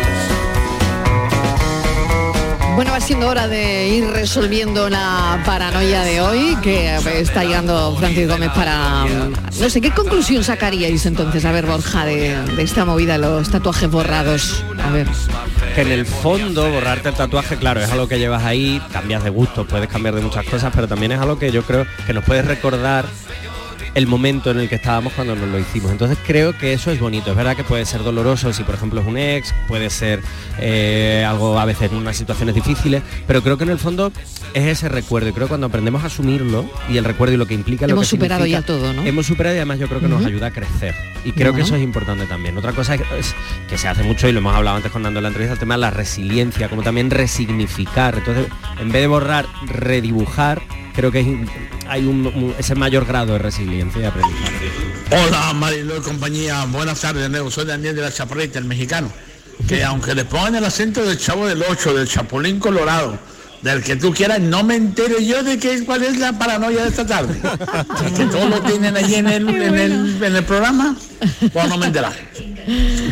Bueno, 2.75 2.91
va 2.91 3.01
siendo 3.01 3.27
hora 3.29 3.47
de 3.47 3.89
ir 3.89 4.07
resolviendo 4.07 4.89
la 4.89 5.41
paranoia 5.45 6.03
de 6.03 6.21
hoy, 6.21 6.57
que 6.63 6.95
está 7.19 7.43
llegando 7.43 7.95
Francis 7.97 8.27
Gómez 8.27 8.51
para... 8.55 9.05
No 9.59 9.69
sé, 9.69 9.81
¿qué 9.81 9.91
conclusión 9.91 10.43
sacaríais 10.43 11.05
entonces, 11.05 11.45
a 11.45 11.51
ver, 11.51 11.65
Borja, 11.65 12.05
de, 12.05 12.35
esta 12.57 12.85
movida 12.85 13.17
los 13.17 13.49
tatuajes 13.49 13.91
borrados? 13.91 14.63
A 14.83 14.89
ver. 14.89 15.07
Que 15.76 15.82
en 15.82 15.91
el 15.91 16.05
fondo 16.05 16.69
borrarte 16.69 17.09
el 17.09 17.15
tatuaje, 17.15 17.55
claro, 17.55 17.80
es 17.80 17.89
algo 17.89 18.07
que 18.07 18.19
llevas 18.19 18.43
ahí, 18.43 18.82
cambias 18.91 19.24
de 19.24 19.30
gusto, 19.30 19.65
puedes 19.65 19.88
cambiar 19.88 20.15
de 20.15 20.22
muchas 20.22 20.45
cosas, 20.45 20.72
pero 20.76 20.86
también 20.88 21.13
es 21.13 21.19
algo 21.19 21.39
que 21.39 21.49
yo 21.51 21.63
creo 21.63 21.86
que 22.05 22.13
nos 22.13 22.26
puede 22.26 22.41
recordar 22.41 23.05
el 23.95 24.07
momento 24.07 24.51
en 24.51 24.59
el 24.59 24.69
que 24.69 24.75
estábamos 24.75 25.13
cuando 25.13 25.35
nos 25.35 25.49
lo 25.49 25.59
hicimos. 25.59 25.91
Entonces 25.91 26.17
creo 26.25 26.57
que 26.57 26.73
eso 26.73 26.91
es 26.91 26.99
bonito. 26.99 27.31
Es 27.31 27.37
verdad 27.37 27.55
que 27.55 27.63
puede 27.63 27.85
ser 27.85 28.03
doloroso 28.03 28.53
si 28.53 28.63
por 28.63 28.75
ejemplo 28.75 29.01
es 29.01 29.07
un 29.07 29.17
ex, 29.17 29.53
puede 29.67 29.89
ser 29.89 30.21
eh, 30.59 31.25
algo 31.27 31.59
a 31.59 31.65
veces 31.65 31.91
en 31.91 31.97
unas 31.97 32.15
situaciones 32.17 32.55
difíciles, 32.55 33.01
pero 33.27 33.41
creo 33.41 33.57
que 33.57 33.63
en 33.63 33.71
el 33.71 33.79
fondo 33.79 34.11
es 34.53 34.65
ese 34.65 34.89
recuerdo. 34.89 35.29
Y 35.29 35.33
creo 35.33 35.47
que 35.47 35.49
cuando 35.49 35.67
aprendemos 35.67 36.03
a 36.03 36.07
asumirlo 36.07 36.69
y 36.89 36.97
el 36.97 37.05
recuerdo 37.05 37.33
y 37.33 37.37
lo 37.37 37.45
que 37.45 37.53
implica, 37.53 37.87
lo 37.87 37.93
Hemos 37.93 38.05
que 38.05 38.15
superado 38.15 38.45
ya 38.45 38.61
todo, 38.61 38.93
¿no? 38.93 39.03
Hemos 39.03 39.25
superado 39.25 39.55
y 39.55 39.59
además 39.59 39.79
yo 39.79 39.87
creo 39.87 39.99
que 39.99 40.07
nos 40.07 40.25
ayuda 40.25 40.47
a 40.47 40.51
crecer. 40.51 40.95
Y 41.23 41.33
creo 41.33 41.53
que 41.53 41.61
eso 41.61 41.75
es 41.75 41.83
importante 41.83 42.25
también. 42.25 42.57
Otra 42.57 42.73
cosa 42.73 42.95
es, 42.95 43.01
es 43.17 43.35
que 43.69 43.77
se 43.77 43.87
hace 43.87 44.03
mucho 44.03 44.27
y 44.27 44.31
lo 44.31 44.39
hemos 44.39 44.55
hablado 44.55 44.77
antes 44.77 44.91
con 44.91 45.03
Nando 45.03 45.19
en 45.19 45.23
la 45.23 45.29
entrevista, 45.29 45.53
el 45.53 45.59
tema 45.59 45.75
de 45.75 45.81
la 45.81 45.91
resiliencia, 45.91 46.69
como 46.69 46.81
también 46.81 47.11
resignificar. 47.11 48.15
Entonces, 48.17 48.47
en 48.79 48.91
vez 48.91 49.01
de 49.01 49.07
borrar, 49.07 49.45
redibujar, 49.67 50.61
creo 50.93 51.11
que 51.11 51.45
hay 51.87 52.05
un, 52.05 52.25
un- 52.27 52.55
ese 52.57 52.75
mayor 52.75 53.05
grado 53.05 53.33
de 53.33 53.39
resiliencia 53.39 54.01
y 54.01 54.05
aprendizaje. 54.05 54.71
Hola 55.11 55.53
Mariló 55.53 55.97
y 55.97 56.01
compañía, 56.01 56.65
buenas 56.65 56.99
tardes 57.01 57.23
de 57.23 57.29
nuevo, 57.29 57.51
soy 57.51 57.65
Daniel 57.65 57.95
de 57.95 58.01
la 58.01 58.11
Chaparrita, 58.11 58.59
el 58.59 58.65
mexicano, 58.65 59.11
que 59.67 59.83
aunque 59.83 60.15
le 60.15 60.25
pongan 60.25 60.55
el 60.55 60.65
acento 60.65 61.03
del 61.03 61.17
Chavo 61.17 61.47
del 61.47 61.63
8, 61.69 61.93
del 61.95 62.07
Chapulín 62.07 62.59
Colorado, 62.59 63.17
del 63.61 63.83
que 63.83 63.95
tú 63.95 64.11
quieras, 64.13 64.39
no 64.39 64.63
me 64.63 64.75
entero 64.75 65.19
yo 65.19 65.43
de 65.43 65.59
qué, 65.59 65.83
cuál 65.85 66.01
es 66.03 66.17
la 66.17 66.33
paranoia 66.39 66.81
de 66.83 66.89
esta 66.89 67.05
tarde. 67.05 67.35
Es 68.05 68.11
que 68.17 68.25
todo 68.25 68.49
lo 68.49 68.59
tienen 68.61 68.97
allí 68.97 69.15
en 69.15 69.27
el, 69.27 69.47
en 69.49 69.75
el, 69.77 70.23
en 70.23 70.35
el 70.35 70.43
programa, 70.45 70.95
pues 71.53 71.69
no 71.69 71.77
me 71.77 71.85
enteré. 71.87 72.07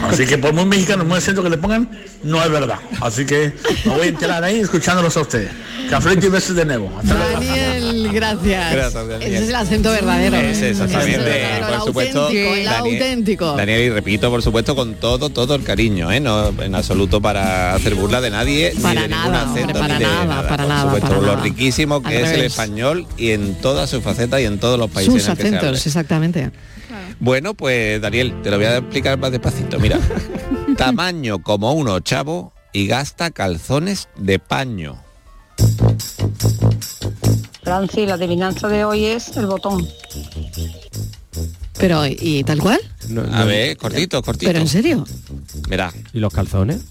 Así 0.10 0.26
que 0.26 0.38
por 0.38 0.54
muy 0.54 0.66
mexicano, 0.66 1.04
muy 1.06 1.18
acento 1.18 1.44
que 1.44 1.50
le 1.50 1.58
pongan, 1.58 1.90
no 2.24 2.44
es 2.44 2.50
verdad. 2.52 2.78
Así 3.02 3.26
que 3.26 3.54
me 3.86 3.92
voy 3.94 4.02
a 4.08 4.10
enterar 4.10 4.44
ahí 4.44 4.60
escuchándolos 4.60 5.16
a 5.18 5.22
ustedes. 5.22 5.50
Café 5.90 6.14
y 6.14 6.30
besos 6.30 6.56
de 6.56 6.66
nuevo. 6.66 6.92
Hasta. 7.00 7.16
Daniel, 7.16 8.10
gracias. 8.14 8.72
Gracias, 8.74 9.08
Daniel. 9.08 9.34
Ese 9.34 9.44
es 9.44 9.50
el 9.50 9.56
acento 9.56 9.90
verdadero. 9.92 10.36
Ese, 10.38 10.70
exactamente, 10.70 11.16
El 11.16 11.22
acento 11.22 11.30
verdadero, 11.32 11.66
por 11.66 11.74
el 11.74 11.82
supuesto, 11.88 12.22
auténtico, 12.28 12.56
el 12.56 12.66
Daniel- 12.66 13.02
auténtico. 13.02 13.56
Daniel, 13.56 13.82
y 13.82 13.90
repito, 13.90 14.30
por 14.30 14.44
supuesto, 14.44 14.76
con 14.76 14.94
todo, 14.96 15.30
todo 15.32 15.56
el 15.56 15.64
cariño, 15.64 16.12
¿eh? 16.12 16.20
No 16.20 16.50
en 16.62 16.76
absoluto 16.76 17.20
para 17.22 17.74
hacer 17.74 17.96
burla 17.96 18.22
de 18.22 18.30
nadie, 18.30 18.74
Para 18.82 19.02
ni 19.02 19.08
de 19.08 19.16
ningún 19.16 19.32
nada, 19.32 19.44
hombre, 19.46 19.64
acento, 19.64 19.80
para 19.80 19.94
ni 19.98 20.06
de 20.06 20.12
nada, 20.12 20.48
para 20.48 20.58
por 20.58 20.68
nada, 20.68 20.82
supuesto, 20.84 21.08
para 21.10 21.22
lo 21.22 21.28
nada. 21.28 21.42
riquísimo 21.44 22.02
que 22.04 22.18
Al 22.18 22.24
es 22.24 22.32
el 22.34 22.42
español 22.42 23.08
y 23.18 23.32
en 23.32 23.56
todas 23.56 23.90
sus 23.90 24.04
facetas 24.04 24.42
y 24.42 24.46
en 24.46 24.60
todos 24.60 24.78
los 24.78 24.92
países 24.92 25.12
Sus 25.14 25.24
en 25.26 25.32
el 25.32 25.38
que 25.38 25.42
se 25.50 25.56
acentos, 25.56 25.88
exactamente. 25.88 26.52
Bueno, 27.20 27.54
pues 27.54 28.02
Daniel, 28.02 28.42
te 28.42 28.50
lo 28.50 28.58
voy 28.58 28.66
a 28.66 28.78
explicar 28.78 29.18
más 29.18 29.32
despacito. 29.32 29.80
Mira, 29.80 30.00
tamaño 30.78 31.40
como 31.44 31.74
un 31.74 31.90
ochavo 31.90 32.54
y 32.72 32.88
gasta 32.88 33.32
calzones 33.32 34.08
de 34.18 34.40
paño. 34.40 35.04
Franci, 37.64 38.06
la 38.06 38.14
adivinanza 38.14 38.68
de 38.68 38.86
hoy 38.86 39.06
es 39.06 39.36
el 39.36 39.48
botón. 39.48 39.88
Pero, 41.78 42.06
¿y 42.08 42.44
tal 42.44 42.60
cual? 42.60 42.80
A 43.34 43.44
ver, 43.46 43.78
cortito, 43.78 44.22
cortito. 44.22 44.50
¿Pero 44.50 44.60
en 44.60 44.68
serio? 44.68 45.06
Mira. 45.70 45.94
¿Y 46.14 46.20
los 46.20 46.34
calzones? 46.34 46.82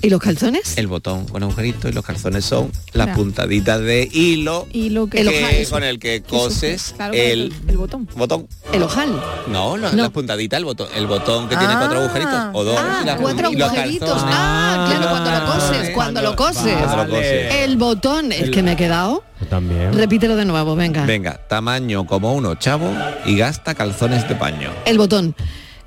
¿Y 0.00 0.08
los 0.08 0.20
calzones? 0.20 0.78
El 0.78 0.86
botón 0.86 1.26
con 1.26 1.42
agujerito 1.42 1.88
y 1.88 1.92
los 1.92 2.04
calzones 2.04 2.44
son 2.46 2.72
las 2.94 3.14
puntaditas 3.14 3.78
de 3.80 4.08
hilo 4.10 4.66
Y 4.72 4.88
lo 4.90 5.08
que... 5.08 5.22
que- 5.24 5.66
con 5.70 5.84
el 5.84 5.98
que 5.98 6.22
coses 6.22 6.94
Claro, 6.96 7.12
el 7.14 7.52
el 7.68 7.76
botón. 7.76 8.08
botón. 8.16 8.46
El 8.72 8.82
ojal. 8.82 9.22
No, 9.48 9.76
la- 9.76 9.90
No. 9.92 10.02
las 10.04 10.10
puntaditas, 10.10 10.56
el 10.58 10.64
botón, 10.64 10.88
el 10.94 11.06
botón 11.06 11.48
que 11.48 11.56
tiene 11.56 11.74
cuatro 11.76 11.98
agujeritos 12.00 12.40
o 12.54 12.64
dos. 12.64 12.78
Ah, 12.80 13.02
las- 13.04 13.20
cuatro 13.20 13.48
agujeritos. 13.48 14.22
Ah, 14.24 14.86
claro, 14.90 15.10
cuando 15.10 15.30
lo 15.30 15.46
coses, 15.52 15.90
cuando 15.94 16.22
lo 16.22 16.36
coses. 16.36 16.76
Cuando 16.78 16.96
lo 17.04 17.10
coses. 17.10 17.54
El 17.54 17.76
botón, 17.76 18.32
es 18.32 18.50
que 18.50 18.62
me 18.62 18.72
he 18.72 18.76
quedado. 18.76 19.22
también. 19.50 19.92
Repítelo 19.92 20.34
de 20.34 20.44
nuevo, 20.44 20.74
venga. 20.74 21.04
Venga, 21.06 21.38
tamaño 21.48 22.06
como 22.06 22.34
uno 22.34 22.56
chavo 22.56 22.92
y 23.24 23.36
gasta 23.36 23.74
calzones 23.74 24.28
de 24.28 24.34
paño. 24.34 24.70
El 24.84 24.98
botón. 24.98 25.34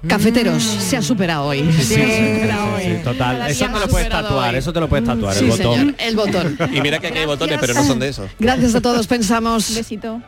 Cafeteros, 0.07 0.63
se 0.63 0.97
ha 0.97 1.01
superado 1.01 1.45
hoy. 1.45 1.59
Sí, 1.73 1.83
sí, 1.83 1.95
sí, 1.95 2.49
sí, 2.83 2.93
total. 3.03 3.49
Eso 3.49 3.65
te 3.67 3.79
lo 3.79 3.87
puedes 3.87 4.09
tatuar, 4.09 4.55
eso 4.55 4.73
te 4.73 4.79
lo 4.79 4.89
puedes 4.89 5.05
tatuar, 5.05 5.35
Sí, 5.35 5.45
el 5.45 5.51
botón. 5.51 5.75
señor, 5.77 5.95
el 5.99 6.15
botón. 6.15 6.57
Y 6.73 6.81
mira 6.81 6.99
que 6.99 7.07
aquí 7.07 7.19
hay 7.19 7.25
botones, 7.27 7.57
pero 7.61 7.73
no 7.75 7.83
son 7.83 7.99
de 7.99 8.09
esos. 8.09 8.29
Gracias 8.39 8.73
a 8.73 8.81
todos, 8.81 9.05
pensamos. 9.05 9.75
Besito. 9.75 10.19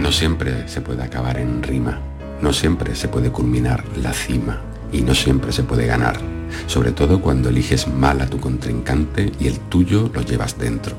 No 0.00 0.12
siempre 0.12 0.68
se 0.68 0.80
puede 0.80 1.02
acabar 1.02 1.38
en 1.38 1.62
rima, 1.62 1.98
no 2.42 2.52
siempre 2.52 2.94
se 2.94 3.08
puede 3.08 3.30
culminar 3.30 3.84
la 3.96 4.12
cima 4.12 4.60
y 4.92 5.00
no 5.00 5.14
siempre 5.14 5.52
se 5.52 5.62
puede 5.62 5.86
ganar, 5.86 6.18
sobre 6.66 6.92
todo 6.92 7.20
cuando 7.20 7.48
eliges 7.48 7.88
mal 7.88 8.20
a 8.20 8.26
tu 8.26 8.38
contrincante 8.38 9.32
y 9.40 9.46
el 9.48 9.58
tuyo 9.60 10.10
lo 10.12 10.20
llevas 10.22 10.58
dentro. 10.58 10.94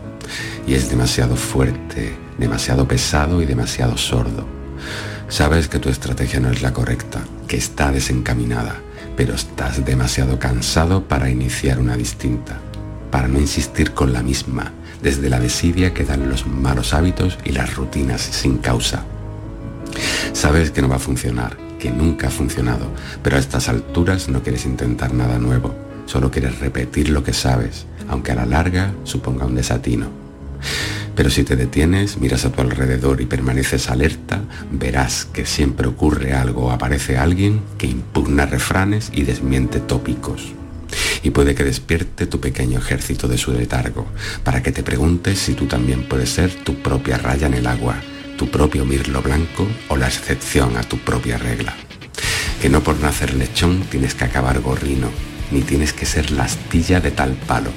Y 0.67 0.73
es 0.73 0.89
demasiado 0.89 1.35
fuerte, 1.35 2.15
demasiado 2.37 2.87
pesado 2.87 3.41
y 3.41 3.45
demasiado 3.45 3.97
sordo. 3.97 4.45
Sabes 5.27 5.67
que 5.67 5.79
tu 5.79 5.89
estrategia 5.89 6.39
no 6.39 6.51
es 6.51 6.61
la 6.61 6.73
correcta, 6.73 7.21
que 7.47 7.57
está 7.57 7.91
desencaminada, 7.91 8.75
pero 9.15 9.33
estás 9.33 9.83
demasiado 9.85 10.39
cansado 10.39 11.07
para 11.07 11.29
iniciar 11.29 11.79
una 11.79 11.97
distinta, 11.97 12.59
para 13.11 13.27
no 13.27 13.39
insistir 13.39 13.91
con 13.93 14.13
la 14.13 14.21
misma, 14.21 14.71
desde 15.01 15.29
la 15.29 15.39
desidia 15.39 15.93
que 15.93 16.03
dan 16.03 16.29
los 16.29 16.45
malos 16.45 16.93
hábitos 16.93 17.37
y 17.43 17.51
las 17.51 17.75
rutinas 17.75 18.21
sin 18.21 18.57
causa. 18.57 19.05
Sabes 20.33 20.71
que 20.71 20.81
no 20.81 20.89
va 20.89 20.97
a 20.97 20.99
funcionar, 20.99 21.57
que 21.79 21.91
nunca 21.91 22.27
ha 22.27 22.31
funcionado, 22.31 22.87
pero 23.23 23.37
a 23.37 23.39
estas 23.39 23.69
alturas 23.69 24.29
no 24.29 24.43
quieres 24.43 24.65
intentar 24.65 25.13
nada 25.13 25.39
nuevo, 25.39 25.75
solo 26.05 26.31
quieres 26.31 26.59
repetir 26.59 27.09
lo 27.09 27.23
que 27.23 27.33
sabes, 27.33 27.85
aunque 28.09 28.31
a 28.31 28.35
la 28.35 28.45
larga 28.45 28.93
suponga 29.03 29.45
un 29.45 29.55
desatino. 29.55 30.07
Pero 31.15 31.29
si 31.29 31.43
te 31.43 31.55
detienes, 31.55 32.17
miras 32.17 32.43
a 32.43 32.51
tu 32.51 32.61
alrededor 32.61 33.21
y 33.21 33.25
permaneces 33.25 33.89
alerta, 33.89 34.41
verás 34.71 35.25
que 35.25 35.45
siempre 35.45 35.87
ocurre 35.87 36.33
algo 36.33 36.65
o 36.65 36.71
aparece 36.71 37.17
alguien 37.17 37.61
que 37.77 37.87
impugna 37.87 38.45
refranes 38.45 39.11
y 39.13 39.23
desmiente 39.23 39.79
tópicos. 39.79 40.53
Y 41.23 41.31
puede 41.31 41.55
que 41.55 41.63
despierte 41.63 42.27
tu 42.27 42.39
pequeño 42.39 42.79
ejército 42.79 43.27
de 43.27 43.37
su 43.37 43.53
letargo, 43.53 44.05
para 44.43 44.61
que 44.61 44.71
te 44.71 44.83
preguntes 44.83 45.39
si 45.39 45.53
tú 45.53 45.65
también 45.65 46.03
puedes 46.03 46.29
ser 46.29 46.53
tu 46.53 46.75
propia 46.75 47.17
raya 47.17 47.47
en 47.47 47.53
el 47.53 47.67
agua, 47.67 47.95
tu 48.37 48.49
propio 48.49 48.85
mirlo 48.85 49.21
blanco 49.21 49.65
o 49.87 49.95
la 49.95 50.07
excepción 50.07 50.75
a 50.75 50.83
tu 50.83 50.97
propia 50.97 51.37
regla. 51.37 51.73
Que 52.61 52.69
no 52.69 52.83
por 52.83 52.99
nacer 52.99 53.33
lechón 53.33 53.83
tienes 53.89 54.15
que 54.15 54.25
acabar 54.25 54.59
gorrino, 54.59 55.09
ni 55.51 55.61
tienes 55.61 55.93
que 55.93 56.05
ser 56.05 56.31
la 56.31 56.43
astilla 56.43 56.99
de 56.99 57.11
tal 57.11 57.33
palo. 57.33 57.71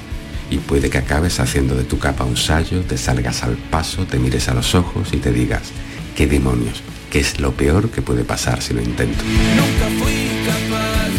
Y 0.51 0.57
puede 0.57 0.89
que 0.89 0.97
acabes 0.97 1.39
haciendo 1.39 1.75
de 1.75 1.83
tu 1.83 1.99
capa 1.99 2.23
un 2.23 2.37
sallo, 2.37 2.81
te 2.81 2.97
salgas 2.97 3.43
al 3.43 3.55
paso, 3.55 4.05
te 4.05 4.17
mires 4.17 4.49
a 4.49 4.53
los 4.53 4.73
ojos 4.73 5.09
y 5.13 5.17
te 5.17 5.31
digas, 5.31 5.71
¿qué 6.15 6.25
demonios? 6.25 6.81
¿Qué 7.11 7.19
es 7.19 7.39
lo 7.39 7.51
peor 7.53 7.89
que 7.89 8.01
puede 8.01 8.23
pasar 8.23 8.61
si 8.61 8.73
lo 8.73 8.81
intento? 8.81 9.23
Nunca 9.23 10.03
fui 10.03 10.29
capaz, 10.45 11.09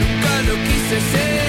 nunca 0.00 0.42
lo 0.42 0.54
quise 0.64 1.00
ser. 1.12 1.44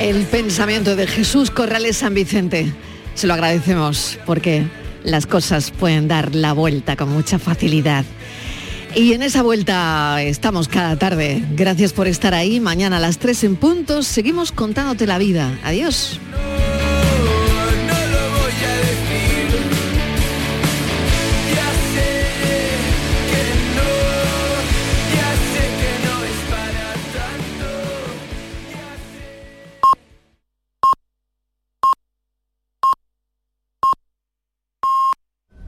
El 0.00 0.24
pensamiento 0.26 0.94
de 0.94 1.06
Jesús 1.06 1.50
Corrales 1.50 1.96
San 1.96 2.14
Vicente. 2.14 2.72
Se 3.14 3.26
lo 3.26 3.34
agradecemos 3.34 4.18
porque 4.26 4.64
las 5.02 5.26
cosas 5.26 5.72
pueden 5.72 6.06
dar 6.06 6.36
la 6.36 6.52
vuelta 6.52 6.94
con 6.94 7.08
mucha 7.08 7.40
facilidad. 7.40 8.04
Y 8.94 9.12
en 9.12 9.22
esa 9.22 9.42
vuelta 9.42 10.22
estamos 10.22 10.68
cada 10.68 10.96
tarde. 10.96 11.44
Gracias 11.52 11.92
por 11.92 12.08
estar 12.08 12.34
ahí. 12.34 12.60
Mañana 12.60 12.96
a 12.96 13.00
las 13.00 13.18
3 13.18 13.44
en 13.44 13.56
punto 13.56 14.02
seguimos 14.02 14.52
contándote 14.52 15.06
la 15.06 15.18
vida. 15.18 15.58
Adiós. 15.62 16.18